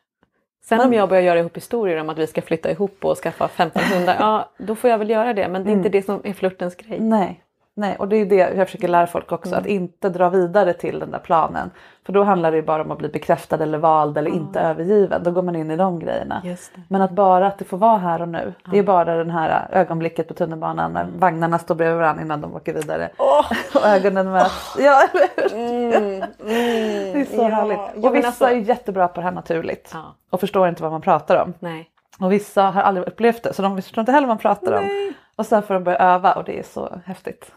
sen 0.64 0.81
om 0.81 0.93
jag 0.93 1.09
börjar 1.09 1.23
göra 1.23 1.39
ihop 1.39 1.57
historier 1.57 2.01
om 2.01 2.11
att 2.11 2.19
vi 2.19 2.27
ska 2.27 2.43
flytta 2.43 2.71
ihop 2.71 3.05
och 3.05 3.16
skaffa 3.16 3.49
15 3.49 3.83
hundar, 3.83 4.16
ja 4.21 4.51
då 4.59 4.75
får 4.75 4.91
jag 4.91 4.99
väl 4.99 5.11
göra 5.11 5.35
det. 5.35 5.49
Men 5.49 5.64
det 5.64 5.71
är 5.71 5.73
inte 5.73 5.89
mm. 5.89 5.93
det 5.93 6.03
som 6.03 6.21
är 6.25 6.33
flörtens 6.33 6.77
grej. 6.77 7.01
Nej. 7.01 7.45
Nej, 7.79 7.97
och 7.99 8.09
det 8.09 8.16
är 8.16 8.26
det 8.26 8.37
jag 8.37 8.66
försöker 8.66 8.89
lära 8.89 9.07
folk 9.07 9.33
också, 9.33 9.49
mm. 9.49 9.61
att 9.61 9.66
inte 9.66 10.09
dra 10.09 10.29
vidare 10.29 10.72
till 10.72 10.99
den 10.99 11.11
där 11.11 11.18
planen. 11.18 11.70
För 12.07 12.12
då 12.12 12.22
handlar 12.22 12.51
det 12.51 12.57
ju 12.57 12.62
bara 12.62 12.83
om 12.83 12.91
att 12.91 12.99
bli 12.99 13.09
bekräftad 13.09 13.62
eller 13.62 13.79
vald 13.79 14.18
eller 14.18 14.31
mm. 14.31 14.43
inte 14.43 14.61
övergiven. 14.61 15.22
Då 15.22 15.31
går 15.31 15.43
man 15.43 15.57
in 15.57 15.70
i 15.70 15.76
de 15.76 15.99
grejerna. 15.99 16.43
Men 16.89 17.03
att 17.03 17.11
bara 17.11 17.47
att 17.47 17.59
det 17.59 17.64
får 17.64 17.76
vara 17.76 17.99
här 17.99 18.22
och 18.22 18.29
nu. 18.29 18.39
Mm. 18.39 18.55
Det 18.70 18.79
är 18.79 18.83
bara 18.83 19.24
det 19.24 19.33
här 19.33 19.68
ögonblicket 19.72 20.29
på 20.29 20.35
tunnelbanan 20.35 20.93
när 20.93 21.07
vagnarna 21.18 21.59
står 21.59 21.74
bredvid 21.74 21.99
varandra 21.99 22.22
innan 22.22 22.41
de 22.41 22.55
åker 22.55 22.72
vidare. 22.74 23.11
Oh. 23.18 23.53
och 23.74 23.87
ögonen 23.87 24.31
möts. 24.31 24.76
Oh. 24.76 24.83
Ja, 24.85 25.09
mm. 25.53 25.93
mm. 25.93 26.20
Det 26.41 27.20
är 27.20 27.24
så 27.24 27.43
ja. 27.43 27.49
härligt. 27.49 28.05
Och 28.05 28.14
vissa 28.14 28.26
alltså... 28.26 28.45
är 28.45 28.57
jättebra 28.57 29.09
på 29.09 29.20
det 29.20 29.24
här 29.24 29.33
naturligt. 29.33 29.91
Ja. 29.93 30.14
Och 30.31 30.41
förstår 30.41 30.68
inte 30.68 30.83
vad 30.83 30.93
man 30.93 31.01
pratar 31.01 31.43
om. 31.43 31.55
Nej. 31.59 31.91
Och 32.20 32.33
vissa 32.33 32.62
har 32.62 32.83
aldrig 32.83 33.07
upplevt 33.07 33.43
det 33.43 33.53
så 33.53 33.62
de 33.62 33.83
förstår 33.83 34.03
inte 34.03 34.12
heller 34.12 34.26
vad 34.26 34.37
man 34.37 34.43
pratar 34.43 34.70
Nej. 34.70 35.09
om. 35.09 35.14
Och 35.39 35.47
sen 35.47 35.62
får 35.62 35.74
de 35.74 35.85
börja 35.85 35.99
öva 35.99 36.33
och 36.33 36.45
det 36.45 36.59
är 36.59 36.62
så 36.62 37.01
häftigt. 37.05 37.53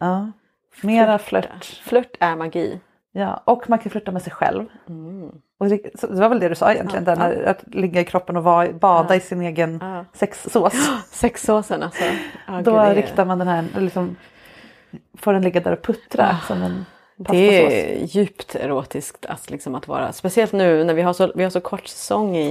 Ja. 0.00 0.30
Mera 0.80 1.18
flört. 1.18 1.64
Flört 1.64 2.16
är 2.20 2.36
magi. 2.36 2.80
Ja, 3.12 3.42
och 3.44 3.70
man 3.70 3.78
kan 3.78 3.90
flirta 3.90 4.12
med 4.12 4.22
sig 4.22 4.32
själv. 4.32 4.64
Mm. 4.88 5.30
Och 5.58 5.68
det, 5.68 5.76
det, 6.00 6.20
var 6.20 6.28
väl 6.28 6.40
det 6.40 6.48
du 6.48 6.54
sa 6.54 6.72
egentligen, 6.72 7.04
ja, 7.04 7.14
där, 7.14 7.42
ja. 7.42 7.50
att 7.50 7.74
ligga 7.74 8.00
i 8.00 8.04
kroppen 8.04 8.36
och 8.36 8.44
vara, 8.44 8.72
bada 8.72 9.14
ja. 9.14 9.14
i 9.14 9.20
sin 9.20 9.42
egen 9.42 9.78
ja. 9.82 10.04
sexsås. 10.12 10.74
Sexsåsen 11.10 11.82
alltså. 11.82 12.04
Oh, 12.48 12.62
Då 12.62 12.84
Gud, 12.86 12.96
riktar 12.96 13.24
man 13.24 13.38
den 13.38 13.48
här, 13.48 13.64
liksom, 13.78 14.16
får 15.18 15.32
den 15.32 15.42
ligga 15.42 15.60
där 15.60 15.72
och 15.72 15.82
puttra 15.82 16.36
som 16.46 16.62
en 16.62 16.84
det 17.18 17.66
är 17.66 18.04
djupt 18.04 18.54
erotiskt 18.54 19.26
att, 19.26 19.50
liksom, 19.50 19.74
att 19.74 19.88
vara, 19.88 20.12
speciellt 20.12 20.52
nu 20.52 20.84
när 20.84 20.94
vi 20.94 21.02
har 21.02 21.12
så, 21.12 21.32
vi 21.34 21.42
har 21.42 21.50
så 21.50 21.60
kort 21.60 21.86
säsong 21.86 22.36
i, 22.36 22.50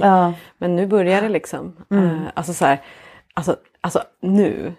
men 0.58 0.76
nu 0.76 0.86
börjar 0.86 1.22
det 1.22 1.28
liksom. 1.28 1.76
Mm. 1.90 2.04
Uh, 2.04 2.20
alltså 2.34 2.54
så 2.54 2.64
här, 2.64 2.82
alltså, 3.34 3.56
alltså 3.80 4.02
nu 4.20 4.72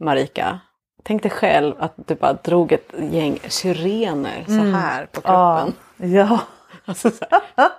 Marika, 0.00 0.60
Tänk 1.06 1.22
dig 1.22 1.30
själv 1.30 1.74
att 1.78 1.92
du 1.96 2.14
bara 2.14 2.32
drog 2.32 2.72
ett 2.72 2.94
gäng 3.10 3.38
syrener 3.48 4.44
så 4.46 4.52
mm. 4.52 4.74
här 4.74 5.06
på 5.06 5.20
kroppen. 5.20 5.34
Ah, 5.34 5.66
ja. 5.96 6.40
Alltså 6.84 7.10
så 7.10 7.24
här. 7.30 7.70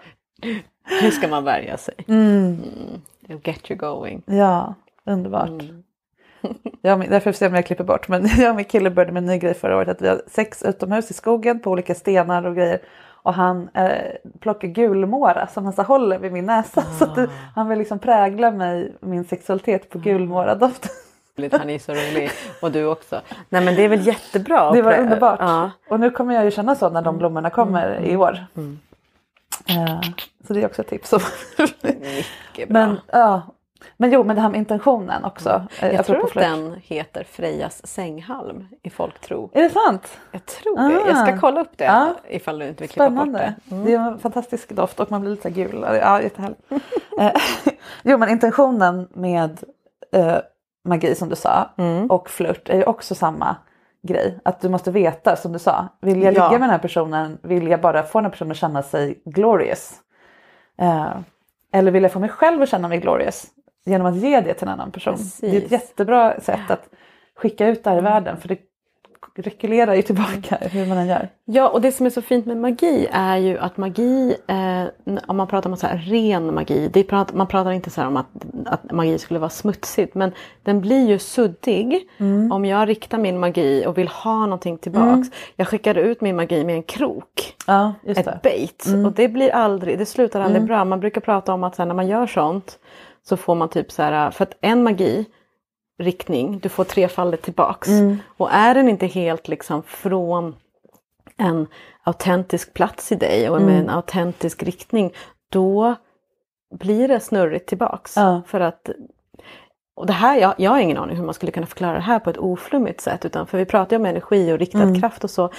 Hur 1.01 1.11
ska 1.11 1.27
man 1.27 1.43
värja 1.43 1.77
sig? 1.77 1.95
Mm. 2.07 2.63
Mm. 3.29 3.41
Get 3.43 3.71
you 3.71 3.77
going. 3.77 4.21
Ja, 4.25 4.75
underbart. 5.05 5.49
Mm. 5.49 5.83
Jag, 6.81 7.09
därför 7.09 7.31
ser 7.31 7.45
jag 7.45 7.51
om 7.51 7.55
jag 7.55 7.65
klipper 7.65 7.83
bort. 7.83 8.07
Men 8.07 8.27
jag 8.37 8.49
och 8.49 8.55
min 8.55 8.65
kille 8.65 8.89
började 8.89 9.11
med 9.11 9.23
en 9.23 9.27
ny 9.27 9.37
grej 9.37 9.53
förra 9.53 9.77
året. 9.77 9.89
Att 9.89 10.01
vi 10.01 10.07
har 10.07 10.21
sex 10.27 10.63
utomhus 10.63 11.11
i 11.11 11.13
skogen 11.13 11.59
på 11.59 11.71
olika 11.71 11.95
stenar 11.95 12.45
och 12.45 12.55
grejer. 12.55 12.79
Och 13.09 13.33
han 13.33 13.69
eh, 13.73 13.89
plockar 14.39 14.67
gulmåra 14.67 15.47
som 15.47 15.63
han 15.63 15.73
så 15.73 15.81
håller 15.81 16.19
vid 16.19 16.31
min 16.31 16.45
näsa. 16.45 16.81
Ah. 16.81 16.97
Så 16.99 17.03
att 17.03 17.15
det, 17.15 17.29
han 17.55 17.69
vill 17.69 17.79
liksom 17.79 17.99
prägla 17.99 18.51
mig, 18.51 18.95
min 18.99 19.25
sexualitet 19.25 19.89
på 19.89 19.99
gulmåradoften. 19.99 20.91
Han 21.37 21.69
är 21.69 21.79
så 21.79 21.91
rolig. 21.91 22.31
Och 22.61 22.71
du 22.71 22.85
också. 22.85 23.21
Nej 23.49 23.65
men 23.65 23.75
det 23.75 23.81
är 23.81 23.89
väl 23.89 24.07
jättebra. 24.07 24.71
Det 24.71 24.81
var 24.81 24.97
underbart. 24.97 25.39
Ja. 25.39 25.71
Och 25.89 25.99
nu 25.99 26.11
kommer 26.11 26.35
jag 26.35 26.45
ju 26.45 26.51
känna 26.51 26.75
så 26.75 26.89
när 26.89 27.01
de 27.01 27.17
blommorna 27.17 27.49
kommer 27.49 27.91
mm. 27.91 28.09
i 28.09 28.15
år. 28.15 28.45
Mm. 28.55 28.79
Uh, 29.69 30.01
så 30.47 30.53
det 30.53 30.61
är 30.61 30.65
också 30.65 30.81
ett 30.81 30.87
tips. 30.87 31.13
Mycket 31.57 32.69
bra. 32.69 32.79
Men, 32.87 32.99
ja. 33.11 33.41
men 33.97 34.11
jo, 34.11 34.23
men 34.23 34.35
det 34.35 34.41
här 34.41 34.49
med 34.49 34.57
intentionen 34.57 35.25
också. 35.25 35.49
Mm. 35.49 35.67
Jag, 35.81 35.93
jag 35.93 36.05
tror 36.05 36.25
att 36.25 36.33
den 36.33 36.75
heter 36.83 37.23
Frejas 37.23 37.87
sänghalm 37.87 38.67
i 38.83 38.89
folktro. 38.89 39.49
Är 39.53 39.61
det 39.61 39.69
sant? 39.69 40.17
Jag 40.31 40.45
tror 40.45 40.79
ah. 40.79 40.83
det. 40.83 40.93
Jag 40.93 41.17
ska 41.17 41.39
kolla 41.39 41.61
upp 41.61 41.71
det 41.75 41.91
ah. 41.91 42.13
ifall 42.29 42.59
du 42.59 42.67
inte 42.67 42.83
vill 42.83 42.89
klippa 42.89 43.05
Spännande. 43.05 43.55
bort 43.57 43.69
det. 43.69 43.75
Mm. 43.75 43.85
Det 43.85 43.93
är 43.93 43.99
en 43.99 44.19
fantastisk 44.19 44.69
doft 44.69 44.99
och 44.99 45.11
man 45.11 45.21
blir 45.21 45.31
lite 45.31 45.49
gul. 45.49 45.85
Ja, 46.01 46.21
jättehärligt. 46.21 46.61
Eh, 47.19 47.31
jo, 48.03 48.17
men 48.17 48.29
intentionen 48.29 49.07
med 49.13 49.63
uh, 50.15 50.37
magi 50.87 51.15
som 51.15 51.29
du 51.29 51.35
sa 51.35 51.69
mm. 51.77 52.11
och 52.11 52.29
flört 52.29 52.69
är 52.69 52.77
ju 52.77 52.83
också 52.83 53.15
samma 53.15 53.55
grej. 54.01 54.39
Att 54.45 54.61
du 54.61 54.69
måste 54.69 54.91
veta 54.91 55.35
som 55.35 55.53
du 55.53 55.59
sa. 55.59 55.87
Vill 56.01 56.21
jag 56.21 56.33
ja. 56.33 56.47
ligga 56.47 56.59
med 56.59 56.61
den 56.61 56.69
här 56.69 56.77
personen? 56.77 57.37
Vill 57.41 57.67
jag 57.67 57.81
bara 57.81 58.03
få 58.03 58.17
den 58.17 58.25
här 58.25 58.31
personen 58.31 58.51
att 58.51 58.57
känna 58.57 58.83
sig 58.83 59.21
glorious? 59.25 59.93
Eh, 60.77 61.17
eller 61.73 61.91
vill 61.91 62.03
jag 62.03 62.11
få 62.11 62.19
mig 62.19 62.29
själv 62.29 62.61
att 62.61 62.69
känna 62.69 62.87
mig 62.87 62.97
glorious? 62.97 63.45
Genom 63.85 64.07
att 64.07 64.15
ge 64.15 64.41
det 64.41 64.53
till 64.53 64.67
en 64.67 64.73
annan 64.73 64.91
person. 64.91 65.13
Precis. 65.13 65.39
Det 65.39 65.57
är 65.57 65.61
ett 65.61 65.71
jättebra 65.71 66.39
sätt 66.39 66.71
att 66.71 66.89
skicka 67.35 67.67
ut 67.67 67.83
det 67.83 67.89
här 67.89 67.97
i 67.97 68.01
världen. 68.01 68.37
För 68.37 68.47
det 68.47 68.57
rekylerar 69.35 69.95
ju 69.95 70.01
tillbaka 70.01 70.57
hur 70.61 70.85
man 70.85 70.97
än 70.97 71.07
gör. 71.07 71.29
Ja 71.45 71.69
och 71.69 71.81
det 71.81 71.91
som 71.91 72.05
är 72.05 72.09
så 72.09 72.21
fint 72.21 72.45
med 72.45 72.57
magi 72.57 73.07
är 73.11 73.37
ju 73.37 73.57
att 73.57 73.77
magi, 73.77 74.35
eh, 74.47 75.15
om 75.27 75.37
man 75.37 75.47
pratar 75.47 75.69
om 75.69 75.77
så 75.77 75.87
här, 75.87 75.97
ren 75.97 76.53
magi, 76.53 76.89
det 76.93 77.03
pratar, 77.03 77.35
man 77.35 77.47
pratar 77.47 77.71
inte 77.71 77.89
så 77.89 78.05
om 78.05 78.17
att, 78.17 78.27
att 78.65 78.91
magi 78.91 79.17
skulle 79.17 79.39
vara 79.39 79.49
smutsigt 79.49 80.15
men 80.15 80.31
den 80.63 80.81
blir 80.81 81.07
ju 81.07 81.19
suddig 81.19 82.09
mm. 82.17 82.51
om 82.51 82.65
jag 82.65 82.89
riktar 82.89 83.17
min 83.17 83.39
magi 83.39 83.85
och 83.87 83.97
vill 83.97 84.07
ha 84.07 84.39
någonting 84.39 84.77
tillbaks. 84.77 85.27
Mm. 85.27 85.29
Jag 85.55 85.67
skickar 85.67 85.95
ut 85.95 86.21
min 86.21 86.35
magi 86.35 86.63
med 86.63 86.75
en 86.75 86.83
krok, 86.83 87.55
ja, 87.67 87.93
ett 88.05 88.41
bait 88.43 88.85
mm. 88.87 89.05
och 89.05 89.11
det 89.11 89.27
blir 89.27 89.49
aldrig, 89.49 89.99
det 89.99 90.05
slutar 90.05 90.41
aldrig 90.41 90.61
mm. 90.61 90.67
bra. 90.67 90.85
Man 90.85 90.99
brukar 90.99 91.21
prata 91.21 91.53
om 91.53 91.63
att 91.63 91.77
här, 91.77 91.85
när 91.85 91.95
man 91.95 92.07
gör 92.07 92.27
sånt 92.27 92.79
så 93.23 93.37
får 93.37 93.55
man 93.55 93.69
typ 93.69 93.91
så 93.91 94.01
här, 94.03 94.31
för 94.31 94.43
att 94.43 94.57
en 94.61 94.83
magi 94.83 95.25
riktning, 95.97 96.59
du 96.59 96.69
får 96.69 96.83
trefaldigt 96.83 97.43
tillbaks. 97.43 97.87
Mm. 97.87 98.17
Och 98.37 98.51
är 98.51 98.75
den 98.75 98.89
inte 98.89 99.05
helt 99.05 99.47
liksom 99.47 99.83
från 99.83 100.55
en 101.37 101.67
autentisk 102.03 102.73
plats 102.73 103.11
i 103.11 103.15
dig 103.15 103.49
och 103.49 103.61
med 103.61 103.75
mm. 103.75 103.83
en 103.83 103.89
autentisk 103.89 104.63
riktning, 104.63 105.13
då 105.49 105.95
blir 106.71 107.07
det 107.07 107.19
snurrigt 107.19 107.69
tillbaks. 107.69 108.15
Ja. 108.15 108.41
För 108.47 108.59
att 108.59 108.89
och 109.97 110.05
det 110.05 110.13
här, 110.13 110.37
jag, 110.37 110.53
jag 110.57 110.71
har 110.71 110.79
ingen 110.79 110.97
aning 110.97 111.17
hur 111.17 111.23
man 111.23 111.33
skulle 111.33 111.51
kunna 111.51 111.65
förklara 111.65 111.93
det 111.93 111.99
här 111.99 112.19
på 112.19 112.29
ett 112.29 112.37
oflummigt 112.37 113.01
sätt. 113.01 113.25
Utan, 113.25 113.47
för 113.47 113.57
vi 113.57 113.65
pratar 113.65 113.95
ju 113.95 113.99
om 113.99 114.05
energi 114.05 114.53
och 114.53 114.59
riktad 114.59 114.81
mm. 114.81 114.99
kraft 114.99 115.23
och 115.23 115.29
så. 115.29 115.49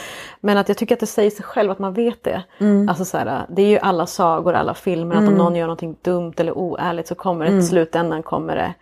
Men 0.40 0.56
att 0.56 0.68
jag 0.68 0.76
tycker 0.76 0.94
att 0.94 1.00
det 1.00 1.06
säger 1.06 1.30
sig 1.30 1.44
själv 1.44 1.70
att 1.70 1.78
man 1.78 1.92
vet 1.92 2.24
det. 2.24 2.42
Mm. 2.58 2.88
Alltså 2.88 3.04
så 3.04 3.18
här, 3.18 3.46
det 3.48 3.62
är 3.62 3.66
ju 3.66 3.78
alla 3.78 4.06
sagor, 4.06 4.54
alla 4.54 4.74
filmer, 4.74 5.14
att 5.14 5.18
om 5.18 5.26
mm. 5.26 5.38
någon 5.38 5.56
gör 5.56 5.66
någonting 5.66 5.96
dumt 6.02 6.32
eller 6.36 6.58
oärligt 6.58 7.06
så 7.06 7.14
kommer 7.14 7.44
det 7.44 7.50
till 7.50 7.54
mm. 7.54 7.66
slutändan 7.66 8.22
kommer 8.22 8.56
det 8.56 8.74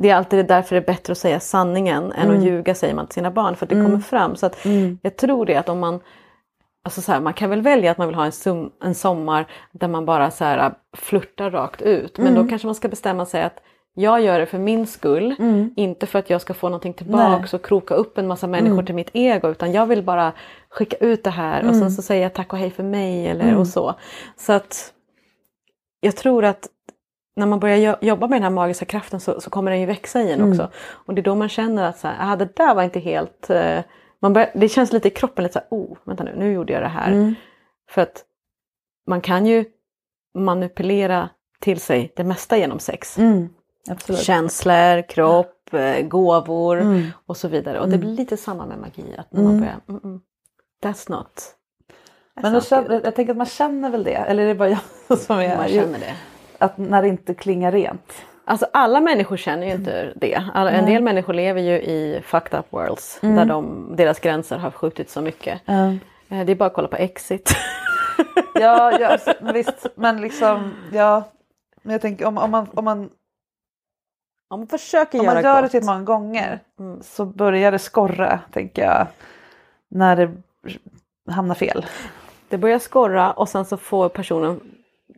det 0.00 0.10
är 0.10 0.14
alltid 0.14 0.46
därför 0.46 0.74
det 0.74 0.82
är 0.82 0.86
bättre 0.86 1.12
att 1.12 1.18
säga 1.18 1.40
sanningen 1.40 2.12
än 2.12 2.28
mm. 2.28 2.38
att 2.38 2.44
ljuga 2.44 2.74
säger 2.74 2.94
man 2.94 3.06
till 3.06 3.14
sina 3.14 3.30
barn 3.30 3.56
för 3.56 3.66
att 3.66 3.70
det 3.70 3.74
mm. 3.74 3.86
kommer 3.86 4.00
fram. 4.00 4.36
Så 4.36 4.46
att 4.46 4.64
mm. 4.64 4.98
Jag 5.02 5.16
tror 5.16 5.46
det 5.46 5.56
att 5.56 5.68
om 5.68 5.78
man 5.78 6.00
Alltså 6.82 7.02
så 7.02 7.12
här, 7.12 7.20
man 7.20 7.32
kan 7.32 7.50
väl 7.50 7.62
välja 7.62 7.90
att 7.90 7.98
man 7.98 8.06
vill 8.06 8.16
ha 8.16 8.24
en, 8.24 8.32
sum, 8.32 8.70
en 8.82 8.94
sommar 8.94 9.46
där 9.72 9.88
man 9.88 10.06
bara 10.06 10.30
så 10.30 10.44
här 10.44 10.72
flörtar 10.96 11.50
rakt 11.50 11.82
ut. 11.82 12.18
Men 12.18 12.34
då 12.34 12.40
mm. 12.40 12.48
kanske 12.48 12.68
man 12.68 12.74
ska 12.74 12.88
bestämma 12.88 13.26
sig 13.26 13.42
att 13.42 13.60
jag 13.94 14.20
gör 14.20 14.38
det 14.38 14.46
för 14.46 14.58
min 14.58 14.86
skull, 14.86 15.34
Mm. 15.38 15.74
inte 15.76 16.06
för 16.06 16.18
att 16.18 16.30
jag 16.30 16.40
ska 16.40 16.54
få 16.54 16.68
någonting 16.68 16.92
tillbaks 16.92 17.54
och 17.54 17.64
kroka 17.64 17.94
upp 17.94 18.18
en 18.18 18.26
massa 18.26 18.46
människor 18.46 18.72
Mm. 18.72 18.86
till 18.86 18.94
mitt 18.94 19.10
ego 19.12 19.48
utan 19.48 19.72
jag 19.72 19.86
vill 19.86 20.02
bara 20.02 20.32
skicka 20.68 20.96
ut 20.96 21.24
det 21.24 21.30
här 21.30 21.68
och 21.68 21.76
sen 21.76 21.90
så 21.90 22.02
säger 22.02 22.22
jag 22.22 22.34
tack 22.34 22.52
och 22.52 22.58
hej 22.58 22.70
för 22.70 22.82
mig 22.82 23.26
eller 23.26 23.56
och 23.56 23.66
så. 23.66 23.94
Så 24.36 24.52
att 24.52 24.92
jag 26.00 26.16
tror 26.16 26.44
att 26.44 26.68
när 27.40 27.46
man 27.46 27.60
börjar 27.60 27.76
jo- 27.76 28.08
jobba 28.08 28.26
med 28.26 28.36
den 28.36 28.42
här 28.42 28.50
magiska 28.50 28.84
kraften 28.84 29.20
så, 29.20 29.40
så 29.40 29.50
kommer 29.50 29.70
den 29.70 29.80
ju 29.80 29.86
växa 29.86 30.22
i 30.22 30.32
en 30.32 30.40
Mm. 30.40 30.50
också. 30.52 30.70
Och 30.90 31.14
det 31.14 31.20
är 31.20 31.22
då 31.22 31.34
man 31.34 31.48
känner 31.48 31.84
att 31.88 31.98
så 31.98 32.08
här, 32.08 32.32
ah, 32.32 32.36
det 32.36 32.56
där 32.56 32.74
var 32.74 32.82
inte 32.82 33.00
helt... 33.00 33.50
Eh, 33.50 33.80
man 34.22 34.32
börjar, 34.32 34.50
det 34.54 34.68
känns 34.68 34.92
lite 34.92 35.08
i 35.08 35.10
kroppen, 35.10 35.42
lite 35.44 35.52
så 35.52 35.58
här, 35.58 35.68
oh, 35.70 35.96
vänta 36.04 36.24
nu, 36.24 36.34
nu 36.36 36.52
gjorde 36.52 36.72
jag 36.72 36.82
det 36.82 36.88
här. 36.88 37.12
Mm. 37.12 37.34
För 37.90 38.02
att 38.02 38.24
man 39.06 39.20
kan 39.20 39.46
ju 39.46 39.64
manipulera 40.38 41.28
till 41.60 41.80
sig 41.80 42.12
det 42.16 42.24
mesta 42.24 42.56
genom 42.56 42.78
sex. 42.78 43.18
Mm. 43.18 43.48
Absolut. 43.90 44.20
Känslor, 44.20 45.08
kropp, 45.08 45.74
eh, 45.74 46.00
gåvor 46.06 46.80
Mm. 46.80 47.06
och 47.26 47.36
så 47.36 47.48
vidare. 47.48 47.80
Och 47.80 47.88
det 47.88 47.98
blir 47.98 48.10
lite 48.10 48.36
samma 48.36 48.66
med 48.66 48.78
magi, 48.78 49.14
att 49.18 49.32
när 49.32 49.40
Mm. 49.40 49.52
man 49.52 49.60
börjar, 49.60 49.80
mm, 49.88 50.00
mm, 50.04 50.20
that's 50.84 51.10
not... 51.10 51.26
that's 52.36 52.42
Men 52.42 52.52
not 52.52 52.64
känner, 52.68 53.00
jag 53.04 53.14
tänker 53.14 53.30
att 53.32 53.36
man 53.36 53.46
känner 53.46 53.90
väl 53.90 54.04
det, 54.04 54.14
eller 54.14 54.42
är 54.42 54.46
det 54.48 54.54
bara 54.54 54.68
jag 55.08 55.18
som 55.18 55.38
är... 55.38 55.56
man 55.56 55.68
känner 55.68 55.98
det. 55.98 56.14
Att 56.60 56.78
när 56.78 57.02
det 57.02 57.08
inte 57.08 57.34
klingar 57.34 57.72
rent. 57.72 58.12
Alltså 58.44 58.66
alla 58.72 59.00
människor 59.00 59.36
känner 59.36 59.66
ju 59.66 59.72
inte 59.72 60.12
det. 60.16 60.42
Alla, 60.54 60.70
en 60.70 60.86
del 60.86 61.02
människor 61.02 61.34
lever 61.34 61.60
ju 61.60 61.72
i 61.80 62.20
fucked 62.24 62.58
up 62.58 62.66
worlds 62.70 63.18
Mm. 63.22 63.36
där 63.36 63.44
de, 63.44 63.92
deras 63.96 64.20
gränser 64.20 64.58
har 64.58 64.70
skjutit 64.70 65.10
så 65.10 65.20
mycket. 65.20 65.60
Eh, 65.68 65.94
Det 66.28 66.52
är 66.52 66.54
bara 66.54 66.66
att 66.66 66.74
kolla 66.74 66.88
på 66.88 66.96
Exit. 66.96 67.50
Ja, 68.54 68.98
ja 69.00 69.06
alltså, 69.08 69.34
visst, 69.54 69.86
men 69.94 70.20
liksom, 70.20 70.74
ja. 70.92 71.24
Men 71.82 71.92
jag 71.92 72.00
tänker 72.02 72.24
om, 72.26 72.38
om 72.38 72.50
man, 72.50 72.66
om 72.74 72.84
man, 72.84 73.10
Om 74.50 74.60
man 74.60 74.66
försöker 74.66 75.18
om 75.18 75.24
göra 75.24 75.34
man 75.34 75.42
gör 75.44 75.62
det 75.62 75.68
till 75.68 75.84
många 75.84 76.02
gånger 76.02 76.60
Mm. 76.80 77.02
så 77.02 77.24
börjar 77.24 77.72
det 77.72 77.78
skorra, 77.78 78.40
tänker 78.52 78.82
jag, 78.82 79.06
när 79.88 80.16
det 80.16 80.30
hamnar 81.32 81.54
fel. 81.54 81.86
Det 82.48 82.58
börjar 82.58 82.78
skorra 82.78 83.32
och 83.32 83.48
sen 83.48 83.64
så 83.64 83.76
får 83.76 84.08
personen 84.08 84.60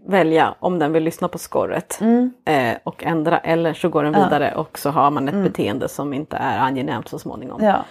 välja 0.06 0.54
om 0.58 0.78
den 0.78 0.92
vill 0.92 1.02
lyssna 1.02 1.28
på 1.28 1.38
skorret 1.38 1.98
eh, 2.44 2.76
och 2.84 3.04
ändra 3.04 3.38
eller 3.38 3.74
så 3.74 3.88
går 3.88 4.02
den 4.04 4.12
Ja. 4.14 4.24
vidare 4.24 4.54
och 4.54 4.78
så 4.78 4.90
har 4.90 5.10
man 5.10 5.28
ett 5.28 5.34
Mm. 5.34 5.44
beteende 5.44 5.88
som 5.88 6.12
inte 6.12 6.36
är 6.36 6.58
angenämt 6.58 7.08
så 7.08 7.18
småningom. 7.18 7.64
Ja, 7.64 7.84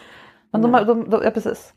men 0.52 0.62
de, 0.62 0.72
de, 0.86 1.10
de, 1.10 1.22
ja 1.24 1.32
precis. 1.32 1.74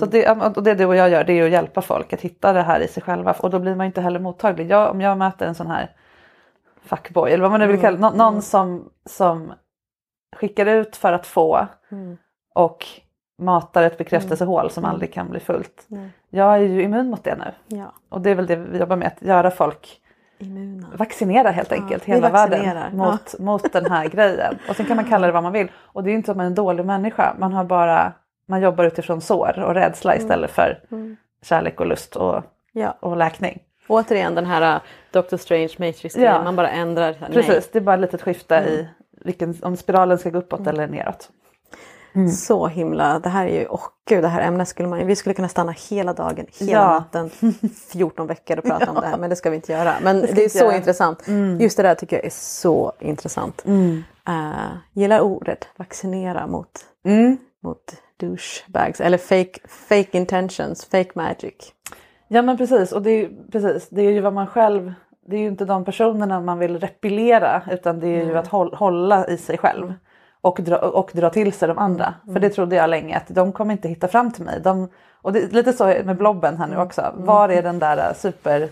Så 0.00 0.06
det, 0.06 0.28
och 0.56 0.62
det 0.62 0.74
du 0.74 0.84
och 0.84 0.96
jag 0.96 1.10
gör 1.10 1.24
det 1.24 1.32
är 1.32 1.44
att 1.44 1.50
hjälpa 1.50 1.80
folk 1.82 2.12
att 2.12 2.20
hitta 2.20 2.52
det 2.52 2.62
här 2.62 2.80
i 2.80 2.88
sig 2.88 3.02
själva 3.02 3.32
och 3.38 3.50
då 3.50 3.58
blir 3.58 3.74
man 3.74 3.86
inte 3.86 4.00
heller 4.00 4.20
mottaglig. 4.20 4.70
Jag, 4.70 4.90
om 4.90 5.00
jag 5.00 5.18
möter 5.18 5.46
en 5.46 5.54
sån 5.54 5.66
här 5.66 5.90
fuckboy 6.84 7.30
eller 7.32 7.42
vad 7.42 7.50
man 7.50 7.60
nu 7.60 7.66
vill 7.66 7.80
kalla 7.80 7.96
det, 7.96 8.00
nå- 8.02 8.30
någon 8.30 8.42
som, 8.42 8.88
som 9.06 9.52
skickar 10.36 10.66
ut 10.66 10.96
för 10.96 11.12
att 11.12 11.26
få 11.26 11.66
Mm. 11.92 12.16
och 12.54 12.86
matar 13.38 13.82
ett 13.82 13.98
bekräftelsehål 13.98 14.70
som 14.70 14.84
aldrig 14.84 15.12
kan 15.12 15.30
bli 15.30 15.40
fullt. 15.40 15.84
Nej. 15.88 16.08
Jag 16.30 16.54
är 16.54 16.58
ju 16.58 16.82
immun 16.82 17.10
mot 17.10 17.24
det 17.24 17.36
nu 17.36 17.76
Ja, 17.76 17.92
och 18.08 18.20
det 18.20 18.30
är 18.30 18.34
väl 18.34 18.46
det 18.46 18.56
vi 18.56 18.78
jobbar 18.78 18.96
med, 18.96 19.06
att 19.16 19.22
göra 19.22 19.50
folk 19.50 20.00
immuna. 20.38 20.86
vaccinera 20.96 21.50
helt 21.50 21.70
Ja, 21.70 21.76
enkelt 21.76 22.08
vi 22.08 22.12
hela 22.12 22.30
världen 22.30 22.96
mot, 22.96 23.38
mot 23.38 23.72
den 23.72 23.86
här 23.90 24.08
grejen. 24.08 24.58
Och 24.68 24.76
sen 24.76 24.86
kan 24.86 24.96
man 24.96 25.04
kalla 25.04 25.26
det 25.26 25.32
vad 25.32 25.42
man 25.42 25.52
vill. 25.52 25.70
Och 25.76 26.02
det 26.04 26.10
är 26.10 26.14
inte 26.14 26.30
att 26.30 26.36
man 26.36 26.44
är 26.46 26.50
en 26.50 26.54
dålig 26.54 26.84
människa, 26.86 27.34
man 27.38 27.52
har 27.52 27.64
bara 27.64 28.12
man 28.46 28.60
jobbar 28.62 28.84
utifrån 28.84 29.20
sår 29.20 29.58
och 29.62 29.74
rädsla 29.74 30.16
istället 30.16 30.50
för 30.50 30.80
Mm. 30.90 31.16
kärlek 31.42 31.80
och 31.80 31.86
lust 31.86 32.16
och, 32.16 32.42
Ja. 32.72 32.96
och 33.00 33.16
läkning. 33.16 33.58
Återigen 33.88 34.34
den 34.34 34.46
här 34.46 34.74
uh, 34.76 34.80
Doctor 35.10 35.36
Strange 35.36 35.68
Matrix 35.78 36.16
Ja. 36.16 36.42
man 36.44 36.56
bara 36.56 36.68
ändrar. 36.70 37.12
här, 37.12 37.28
Precis, 37.32 37.70
det 37.72 37.78
är 37.78 37.80
bara 37.80 37.94
ett 37.94 38.00
litet 38.00 38.22
skifte 38.22 38.54
i 38.54 38.74
Mm. 38.74 38.86
vilken, 39.24 39.54
om 39.62 39.76
spiralen 39.76 40.18
ska 40.18 40.30
gå 40.30 40.38
uppåt 40.38 40.66
eller 40.66 40.86
neråt. 40.86 41.30
Nej. 42.16 42.28
Så 42.28 42.66
himla, 42.66 43.18
det 43.18 43.28
här 43.28 43.46
är 43.46 43.60
ju, 43.60 43.66
åh 43.68 43.80
gud 44.08 44.22
det 44.24 44.28
här 44.28 44.40
ämnet 44.42 44.68
skulle 44.68 44.88
man 44.88 45.06
vi 45.06 45.16
skulle 45.16 45.34
kunna 45.34 45.48
stanna 45.48 45.72
hela 45.90 46.12
dagen, 46.12 46.46
hela 46.60 46.72
Ja. 46.72 46.86
natten, 46.92 47.30
14 47.92 48.26
veckor 48.26 48.58
och 48.58 48.64
prata 48.64 48.90
om 48.90 48.94
det 49.00 49.06
här 49.06 49.18
men 49.18 49.30
det 49.30 49.36
ska 49.36 49.50
vi 49.50 49.56
inte 49.56 49.72
göra. 49.72 49.94
Men 50.02 50.20
Det 50.20 50.26
det, 50.32 50.44
är 50.44 50.48
så 50.48 50.58
göra. 50.64 50.76
intressant. 50.76 51.28
Mm. 51.28 51.60
Just 51.60 51.76
det 51.76 51.82
där 51.82 51.94
tycker 51.94 52.16
jag 52.16 52.24
är 52.24 52.30
så 52.30 52.92
intressant. 53.00 53.62
Uh, 53.66 54.66
gillar 54.92 55.20
ordet 55.20 55.68
vaccinera 55.76 56.46
mot, 56.46 56.70
Mm. 57.04 57.36
mot 57.62 57.94
douchebags 58.20 59.00
eller 59.00 59.18
fake, 59.18 59.58
fake 59.68 60.18
intentions, 60.18 60.84
fake 60.84 61.10
magic. 61.14 61.72
Ja 62.28 62.42
men 62.42 62.56
precis 62.56 62.92
och 62.92 63.02
det 63.02 63.10
är, 63.10 63.30
precis, 63.52 63.88
det 63.88 64.02
är 64.02 64.10
ju 64.10 64.20
vad 64.20 64.32
man 64.32 64.46
själv, 64.46 64.94
det 65.26 65.36
är 65.36 65.40
ju 65.40 65.46
inte 65.46 65.64
de 65.64 65.84
personerna 65.84 66.40
man 66.40 66.58
vill 66.58 66.78
repellera 66.80 67.62
utan 67.70 68.00
det 68.00 68.08
är 68.08 68.24
ju 68.24 68.38
att 68.38 68.48
håll, 68.48 68.74
hålla 68.74 69.26
i 69.26 69.36
sig 69.38 69.58
själv. 69.58 69.94
Och 70.44 70.58
dra, 70.62 70.76
och 70.78 71.10
dra 71.14 71.30
till 71.30 71.52
sig 71.52 71.68
de 71.68 71.78
andra. 71.78 72.14
För 72.32 72.40
det 72.40 72.50
trodde 72.50 72.76
jag 72.76 72.90
länge 72.90 73.16
att 73.16 73.26
de 73.28 73.52
kommer 73.52 73.72
inte 73.72 73.88
hitta 73.88 74.08
fram 74.08 74.32
till 74.32 74.44
mig. 74.44 74.60
De, 74.60 74.88
och 75.22 75.32
det 75.32 75.42
är 75.42 75.48
lite 75.48 75.72
så 75.72 75.84
med 75.84 76.16
blobben 76.16 76.56
här 76.56 76.66
nu 76.66 76.76
också. 76.76 77.12
Var 77.16 77.48
är 77.48 77.62
den 77.62 77.78
där 77.78 77.96
äh, 77.96 78.14
super, 78.14 78.68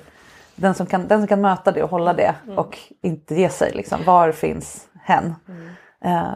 den 0.56 0.74
som 0.74 0.86
kan, 0.86 1.08
den 1.08 1.20
som 1.20 1.26
kan 1.26 1.40
möta 1.40 1.72
det 1.72 1.82
och 1.82 1.90
hålla 1.90 2.12
det 2.12 2.34
och 2.56 2.78
inte 3.02 3.34
ge 3.34 3.48
sig. 3.48 3.72
Liksom. 3.72 4.04
Var 4.04 4.32
finns 4.32 4.86
hen? 5.04 5.34
Eh, 6.04 6.32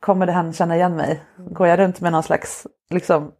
kommer 0.00 0.26
det 0.26 0.32
hen 0.32 0.52
känna 0.52 0.76
igen 0.76 0.96
mig? 0.96 1.22
Går 1.36 1.66
jag 1.66 1.78
runt 1.78 2.00
med 2.00 2.12
någon 2.12 2.22
slags 2.22 2.66
liksom, 2.90 3.32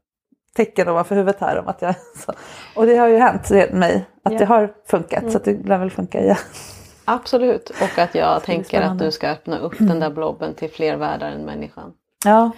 tecken 0.56 0.88
ovanför 0.88 1.14
huvudet 1.14 1.40
här 1.40 1.58
om 1.58 1.68
att 1.68 1.82
jag... 1.82 1.94
Så. 2.16 2.32
Och 2.76 2.86
det 2.86 2.96
har 2.96 3.08
ju 3.08 3.18
hänt 3.18 3.50
mig 3.72 4.06
att 4.22 4.32
Ja. 4.32 4.38
det 4.38 4.44
har 4.44 4.72
funkat 4.86 5.32
så 5.32 5.38
att 5.38 5.44
det 5.44 5.66
lär 5.66 5.78
väl 5.78 5.90
funka 5.90 6.20
igen. 6.20 6.36
Absolut, 7.06 7.70
och 7.70 7.98
att 7.98 8.14
jag 8.14 8.42
tänker 8.42 8.80
att 8.82 8.98
du 8.98 9.10
ska 9.10 9.28
öppna 9.28 9.58
upp 9.58 9.74
den 9.78 10.00
där 10.00 10.10
blobben 10.10 10.54
till 10.54 10.70
fler 10.70 10.96
världar 10.96 11.30
än 11.30 11.44
människan. 11.44 11.92
Ja, 12.24 12.50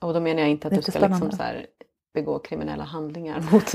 Och 0.00 0.14
då 0.14 0.20
menar 0.20 0.40
jag 0.40 0.50
inte 0.50 0.68
att 0.68 0.74
du 0.74 0.82
ska 0.82 0.98
liksom 0.98 1.30
så 1.30 1.42
här 1.42 1.66
begå 2.14 2.38
kriminella 2.38 2.84
handlingar 2.84 3.40
mot 3.52 3.74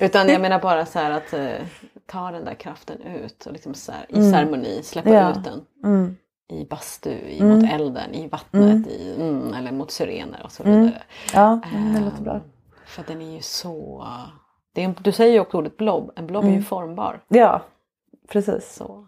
Utan 0.00 0.28
jag 0.28 0.40
menar 0.40 0.60
bara 0.60 0.86
så 0.86 0.98
här 0.98 1.10
att 1.10 1.32
eh, 1.32 1.66
ta 2.06 2.30
den 2.30 2.44
där 2.44 2.54
kraften 2.54 3.02
ut 3.02 3.46
och 3.46 3.52
liksom 3.52 3.74
så 3.74 3.92
här, 3.92 4.06
i 4.08 4.30
ceremoni 4.30 4.82
släppa 4.82 5.10
Ja. 5.10 5.30
ut 5.30 5.44
den. 5.44 5.60
mm. 5.84 6.16
I 6.48 6.64
bastu, 6.64 7.10
i, 7.10 7.40
Mm. 7.40 7.58
mot 7.58 7.70
elden, 7.72 8.14
i 8.14 8.28
vattnet, 8.28 8.86
i, 8.86 9.14
mm, 9.20 9.54
eller 9.54 9.72
mot 9.72 9.90
syrener 9.90 10.40
och 10.44 10.52
så 10.52 10.62
Mm. 10.62 10.80
vidare. 10.80 11.02
ja 11.34 11.60
det 11.94 12.00
låter 12.00 12.22
bra. 12.22 12.34
Ehm, 12.34 12.40
För 12.86 13.04
den 13.06 13.22
är 13.22 13.34
ju 13.34 13.42
så... 13.42 14.06
Är, 14.76 14.82
en- 14.84 14.94
du 15.00 15.12
säger 15.12 15.32
ju 15.32 15.40
också 15.40 15.56
ordet 15.58 15.76
blob, 15.76 16.10
en 16.16 16.26
blob 16.26 16.44
är 16.44 16.48
Mm. 16.48 16.58
ju 16.60 16.64
formbar. 16.64 17.20
Ja, 17.28 17.62
precis. 18.28 18.74
Så. 18.74 19.06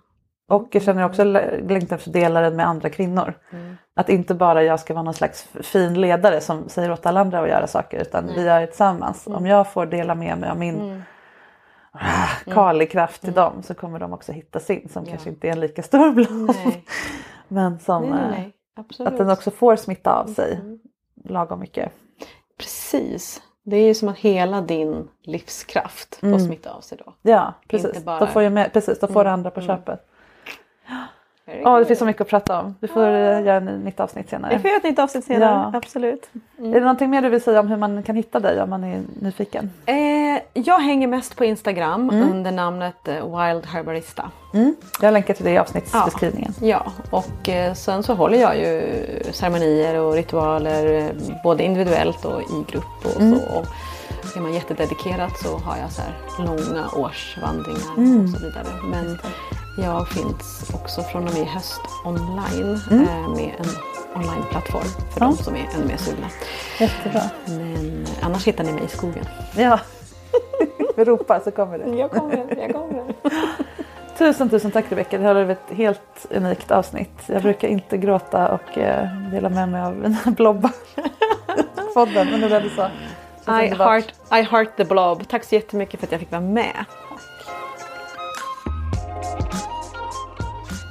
Och 0.49 0.69
jag 0.71 0.83
känner 0.83 1.05
också 1.05 1.25
lä- 1.25 1.61
längtan 1.69 1.97
efter 1.97 2.11
att 2.11 2.15
dela 2.15 2.41
den 2.41 2.57
med 2.57 2.67
andra 2.69 2.89
kvinnor. 2.91 3.35
Mm. 3.53 3.77
Att 3.97 4.09
inte 4.09 4.35
bara 4.35 4.63
jag 4.63 4.81
ska 4.81 4.95
vara 4.95 5.03
någon 5.03 5.15
slags 5.15 5.43
fin 5.63 6.01
ledare 6.01 6.41
som 6.41 6.69
säger 6.69 6.91
åt 6.93 7.07
alla 7.07 7.21
andra 7.21 7.41
att 7.41 7.49
göra 7.49 7.67
saker 7.67 8.01
utan 8.01 8.27
vi 8.27 8.45
gör 8.45 8.61
det 8.61 8.67
tillsammans. 8.67 9.27
Om 9.27 9.47
jag 9.47 9.73
får 9.73 9.87
dela 9.87 10.15
med 10.15 10.39
mig 10.39 10.51
av 10.51 10.59
min 10.59 10.81
Mm. 10.81 11.03
ah, 11.93 12.53
Kali-kraft 12.53 13.21
till 13.23 13.33
dem 13.33 13.63
så 13.63 13.75
kommer 13.75 13.99
de 13.99 14.13
också 14.13 14.33
hitta 14.33 14.61
sin 14.61 14.89
som 14.89 15.05
kanske 15.07 15.29
inte 15.29 15.49
är 15.49 15.53
en 15.53 15.61
lika 15.61 15.83
stor. 15.83 16.15
Nej. 16.47 16.85
Men 17.49 17.79
som 17.79 18.03
Nej, 18.03 18.11
nej, 18.31 18.55
eh, 18.79 18.85
nej. 18.99 19.07
Att 19.09 19.19
den 19.19 19.31
också 19.31 19.51
får 19.51 19.77
smitta 19.77 20.13
av 20.13 20.27
sig 20.27 20.55
Mm. 20.55 20.79
lagom 21.25 21.61
mycket. 21.61 21.93
Precis. 22.59 23.43
Det 23.65 23.77
är 23.77 23.87
ju 23.87 23.95
som 23.95 24.09
att 24.09 24.19
hela 24.19 24.61
din 24.61 25.09
livskraft 25.23 26.15
får 26.15 26.27
Mm. 26.27 26.41
smitta 26.41 26.71
av 26.71 26.81
sig 26.81 26.99
då. 27.05 27.15
Ja 27.23 27.55
precis, 27.69 27.89
Inte 27.89 28.01
bara- 28.01 28.19
då 28.21 28.27
får, 28.27 28.43
jag 28.43 28.53
med, 28.53 28.73
precis, 28.73 29.01
då 29.01 29.07
får 29.07 29.21
Mm, 29.21 29.33
andra 29.33 29.51
på 29.51 29.61
mm. 29.61 29.77
köpet. 29.77 30.01
Ja, 31.47 31.53
det 31.55 31.79
good. 31.79 31.87
finns 31.87 31.99
så 31.99 32.05
mycket 32.05 32.23
att 32.23 32.29
prata 32.29 32.61
om. 32.61 32.75
Vi 32.81 32.89
får 32.89 33.07
eh, 33.07 33.43
göra 33.43 33.57
en 33.57 33.65
nytt 33.65 34.01
avsnitt 34.01 34.31
senare. 34.31 34.55
Vi 34.57 34.59
får 34.61 34.69
göra 34.71 34.77
ett 34.79 34.85
nytt 34.85 34.99
avsnitt 34.99 35.25
senare, 35.25 35.71
Ja. 35.73 35.79
absolut. 35.79 36.31
Är 36.59 36.63
det 36.73 36.81
någonting 36.81 37.11
mer 37.11 37.23
du 37.23 37.29
vill 37.29 37.43
säga 37.43 37.61
om 37.61 37.69
hur 37.69 37.77
man 37.77 38.03
kan 38.03 38.17
hitta 38.17 38.41
dig 38.41 38.63
om 38.63 38.71
man 38.71 38.85
är 38.85 39.01
nyfiken? 39.21 39.71
Eh, 39.87 39.95
jag 40.53 40.79
hänger 40.79 41.07
mest 41.09 41.37
på 41.37 41.45
Instagram 41.45 42.11
Mm. 42.11 42.31
under 42.33 42.53
namnet 42.53 43.09
eh, 43.09 43.15
Wild 43.15 43.67
Herbarista. 43.67 44.31
Jag 45.01 45.13
länkar 45.13 45.35
till 45.35 45.45
det 45.45 45.51
i 45.51 45.59
avsnittsbeskrivningen. 45.59 46.55
Ja, 46.61 46.87
och 47.11 47.49
eh, 47.49 47.75
sen 47.75 48.03
så 48.03 48.15
håller 48.15 48.39
jag 48.39 48.57
ju 48.59 48.83
ceremonier 49.33 49.99
och 50.01 50.13
ritualer 50.15 50.93
eh, 51.01 51.07
både 51.43 51.63
individuellt 51.65 52.25
och 52.25 52.41
i 52.43 52.73
grupp 52.73 53.05
och 53.05 53.21
Mm. 53.21 53.39
så. 53.39 53.59
Och 53.59 53.67
är 54.37 54.41
man 54.41 54.55
jättededikerad 54.55 55.31
så 55.43 55.59
har 55.59 55.77
jag 55.77 55.91
så 55.93 56.03
långa 56.43 56.85
årsvandringar 56.97 57.97
Mm. 57.97 58.25
och 58.25 58.31
så 58.31 58.39
vidare. 58.47 58.67
Men 58.91 59.19
jag 59.77 60.09
finns 60.09 60.71
också 60.75 61.03
från 61.03 61.29
och 61.29 61.35
med 61.35 61.43
i 61.43 61.45
höst 61.45 61.81
online 62.05 62.81
Mm. 62.91 63.03
eh, 63.09 63.29
med 63.29 63.53
en 63.59 63.67
onlineplattform 64.17 64.83
för 65.13 65.21
Ja. 65.21 65.27
de 65.27 65.37
som 65.37 65.57
är 65.57 65.69
ännu 65.75 65.87
mer 65.87 65.97
sugna. 65.97 66.27
Jättebra. 66.81 67.21
Men 67.47 68.07
annars 68.23 68.47
hittar 68.47 68.65
ni 68.65 68.73
mig 68.73 68.85
i 68.85 68.89
skogen. 68.89 69.25
Ja, 69.57 69.81
vi 70.97 71.05
ropar 71.05 71.41
så 71.45 71.51
kommer 71.51 71.79
det. 71.79 71.97
Jag 71.97 72.11
kommer, 72.11 72.57
jag 72.61 72.73
kommer. 72.73 73.15
Tusen 74.19 74.51
tusen 74.51 74.71
tack 74.71 74.85
Rebecka, 74.89 75.19
det 75.19 75.25
här 75.25 75.35
var 75.35 75.51
ett 75.53 75.71
helt 75.77 76.27
unikt 76.31 76.71
avsnitt. 76.71 77.19
Jag 77.27 77.43
brukar 77.43 77.69
inte 77.69 77.97
gråta 77.97 78.49
och 78.49 78.79
eh, 78.79 79.09
dela 79.31 79.49
med 79.49 79.69
mig 79.69 79.83
av 79.83 79.95
mina 79.97 80.19
blobbar. 80.27 80.71
Podden, 81.95 82.31
men 82.31 82.41
det 82.41 82.49
där 82.49 82.61
du 82.61 82.71
sa. 82.71 82.91
I 83.63 83.67
heart, 83.75 84.05
I 84.33 84.43
heart 84.43 84.77
the 84.77 84.85
blob. 84.85 85.29
Tack 85.29 85.45
så 85.45 85.55
jättemycket 85.55 86.01
för 86.01 86.07
att 86.07 86.13
jag 86.13 86.21
fick 86.21 86.31
vara 86.31 86.41
med. 86.41 86.85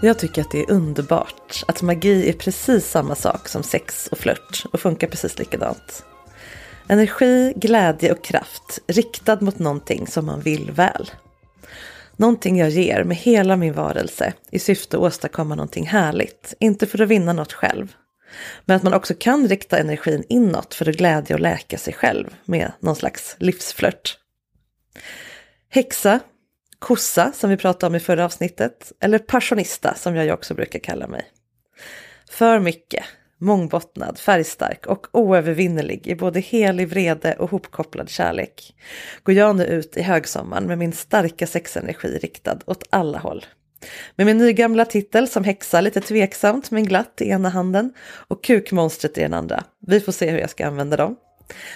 Jag 0.06 0.20
tycker 0.20 0.42
att 0.42 0.52
det 0.52 0.60
är 0.60 0.72
underbart 0.72 1.64
att 1.68 1.82
magi 1.82 2.30
är 2.30 2.34
precis 2.34 2.90
samma 2.90 3.16
sak 3.16 3.48
som 3.48 3.64
sex 3.64 4.08
och 4.08 4.18
flört 4.18 4.66
och 4.72 4.80
funkar 4.80 5.08
precis 5.08 5.40
likadant. 5.40 6.06
Energi, 6.88 7.54
glädje 7.56 8.12
och 8.12 8.24
kraft 8.24 8.80
riktad 8.88 9.42
mot 9.42 9.60
någonting 9.60 10.08
som 10.08 10.26
man 10.26 10.42
vill 10.42 10.72
väl. 10.72 11.12
Någonting 12.16 12.58
jag 12.58 12.70
ger 12.70 13.04
med 13.04 13.18
hela 13.18 13.56
min 13.56 13.74
varelse 13.74 14.34
i 14.52 14.60
syfte 14.60 14.98
att 14.98 15.04
åstadkomma 15.04 15.56
någonting 15.56 15.88
härligt, 15.88 16.54
inte 16.60 16.88
för 16.88 17.02
att 17.02 17.10
vinna 17.10 17.34
något 17.34 17.54
själv. 17.54 17.96
Men 18.66 18.78
att 18.78 18.84
man 18.84 18.94
också 18.94 19.14
kan 19.20 19.48
rikta 19.48 19.78
energin 19.78 20.24
inåt 20.30 20.74
för 20.74 20.90
att 20.90 20.96
glädja 20.96 21.36
och 21.36 21.42
läka 21.42 21.78
sig 21.78 21.94
själv 21.94 22.36
med 22.46 22.72
någon 22.80 22.96
slags 22.96 23.36
livsflört. 23.40 24.18
Häxa, 25.70 26.20
kossa 26.84 27.32
som 27.32 27.50
vi 27.50 27.58
pratade 27.58 27.88
om 27.88 27.96
i 27.96 28.00
förra 28.00 28.26
avsnittet, 28.26 28.92
eller 29.00 29.20
passionista 29.20 29.96
som 29.96 30.16
jag 30.16 30.34
också 30.34 30.54
brukar 30.54 30.80
kalla 30.80 31.08
mig. 31.08 31.26
För 32.30 32.60
mycket, 32.60 33.04
mångbottnad, 33.38 34.20
färgstark 34.20 34.86
och 34.86 35.08
oövervinnerlig 35.12 36.08
i 36.08 36.16
både 36.16 36.40
helig 36.40 36.88
vrede 36.88 37.34
och 37.34 37.50
hopkopplad 37.50 38.10
kärlek 38.10 38.76
går 39.24 39.36
jag 39.36 39.56
nu 39.56 39.66
ut 39.66 39.98
i 39.98 40.02
högsommaren 40.02 40.64
med 40.64 40.78
min 40.78 40.94
starka 40.94 41.48
sexenergi 41.48 42.18
riktad 42.18 42.60
åt 42.66 42.84
alla 42.90 43.18
håll. 43.18 43.46
Med 44.16 44.26
min 44.26 44.38
nygamla 44.38 44.86
titel 44.86 45.28
som 45.28 45.44
häxa 45.44 45.82
lite 45.82 46.02
tveksamt 46.02 46.72
men 46.72 46.86
glatt 46.86 47.22
i 47.22 47.30
ena 47.30 47.50
handen 47.50 47.94
och 48.28 48.44
kukmonstret 48.44 49.18
i 49.18 49.22
den 49.22 49.34
andra. 49.34 49.64
Vi 49.88 50.00
får 50.00 50.12
se 50.12 50.32
hur 50.32 50.40
jag 50.40 50.50
ska 50.50 50.68
använda 50.68 50.98
dem. 50.98 51.16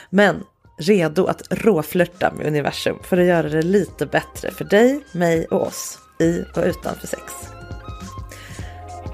Men 0.10 0.44
redo 0.78 1.26
att 1.26 1.42
råflörta 1.50 2.34
med 2.38 2.48
universum 2.48 2.98
för 3.04 3.18
att 3.18 3.26
göra 3.26 3.50
det 3.50 3.62
lite 3.62 4.06
bättre 4.06 4.52
för 4.52 4.66
dig, 4.66 5.00
mig 5.12 5.46
och 5.46 5.68
oss 5.68 6.00
i 6.20 6.42
och 6.56 6.64
utanför 6.64 7.08
sex. 7.08 7.34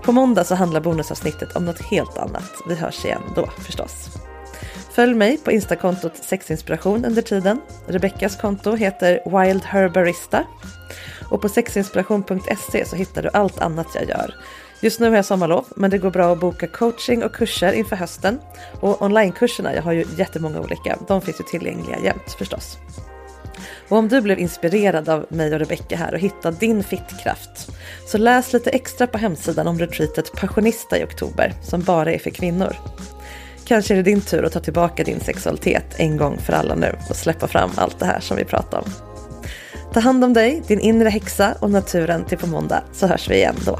På 0.04 0.12
måndag 0.12 0.44
så 0.44 0.56
handlar 0.56 0.82
bonusavsnittet 0.82 1.56
om 1.56 1.66
något 1.66 1.82
helt 1.82 2.18
annat. 2.18 2.52
Vi 2.68 2.76
hörs 2.76 3.06
igen 3.06 3.22
då 3.36 3.48
förstås. 3.48 4.10
Följ 4.92 5.14
mig 5.14 5.38
på 5.38 5.52
instakontot 5.52 6.16
sexinspiration 6.16 7.06
under 7.06 7.22
tiden. 7.22 7.62
Rebeckas 7.88 8.42
konto 8.42 8.76
heter 8.76 9.22
Wild 9.26 9.64
Herbarista. 9.64 10.44
Och 11.30 11.42
på 11.42 11.50
sexinspiration.se 11.50 12.86
så 12.86 12.96
hittar 12.96 13.22
du 13.22 13.30
allt 13.34 13.60
annat 13.60 13.88
jag 13.96 14.10
gör. 14.10 14.36
Just 14.84 15.00
nu 15.00 15.10
har 15.10 15.16
jag 15.16 15.26
sommarlov, 15.26 15.66
men 15.76 15.92
det 15.92 15.98
går 15.98 16.12
bra 16.12 16.32
att 16.32 16.40
boka 16.40 16.68
coaching 16.68 17.24
och 17.24 17.36
kurser 17.36 17.74
inför 17.74 17.96
hösten. 17.96 18.40
Och 18.82 19.02
onlinekurserna, 19.02 19.76
jag 19.76 19.82
har 19.82 19.92
ju 19.92 20.06
jättemånga 20.18 20.60
olika, 20.60 20.98
de 21.08 21.22
finns 21.22 21.40
ju 21.40 21.44
tillgängliga 21.44 22.00
jämt 22.04 22.36
förstås. 22.38 22.78
Och 23.90 23.98
om 23.98 24.08
du 24.08 24.22
blev 24.22 24.40
inspirerad 24.40 25.10
av 25.10 25.26
mig 25.30 25.54
och 25.54 25.60
Rebecka 25.60 25.98
här 25.98 26.14
och 26.14 26.20
hittade 26.20 26.58
din 26.58 26.84
fittkraft 26.84 27.72
så 28.08 28.18
läs 28.18 28.54
lite 28.54 28.70
extra 28.70 29.08
på 29.08 29.18
hemsidan 29.18 29.68
om 29.68 29.80
retreatet 29.80 30.34
Passionista 30.34 30.98
i 30.98 31.04
oktober 31.04 31.54
som 31.62 31.82
bara 31.82 32.14
är 32.14 32.20
för 32.20 32.30
kvinnor. 32.30 32.76
Kanske 33.66 33.94
är 33.94 33.96
det 33.96 34.04
din 34.04 34.22
tur 34.22 34.46
att 34.46 34.54
ta 34.54 34.60
tillbaka 34.60 35.04
din 35.04 35.20
sexualitet 35.20 35.96
en 35.98 36.18
gång 36.18 36.38
för 36.38 36.54
alla 36.54 36.76
nu 36.76 36.96
och 37.10 37.16
släppa 37.16 37.48
fram 37.48 37.72
allt 37.76 38.00
det 38.00 38.06
här 38.06 38.20
som 38.20 38.38
vi 38.38 38.46
pratar 38.46 38.78
om. 38.78 38.92
Ta 39.94 40.00
hand 40.00 40.24
om 40.24 40.34
dig, 40.34 40.64
din 40.68 40.80
inre 40.80 41.10
häxa 41.10 41.56
och 41.60 41.72
naturen 41.72 42.26
till 42.26 42.38
på 42.38 42.48
måndag 42.48 42.84
så 42.94 43.08
hörs 43.08 43.30
vi 43.30 43.36
igen 43.36 43.56
då. 43.66 43.80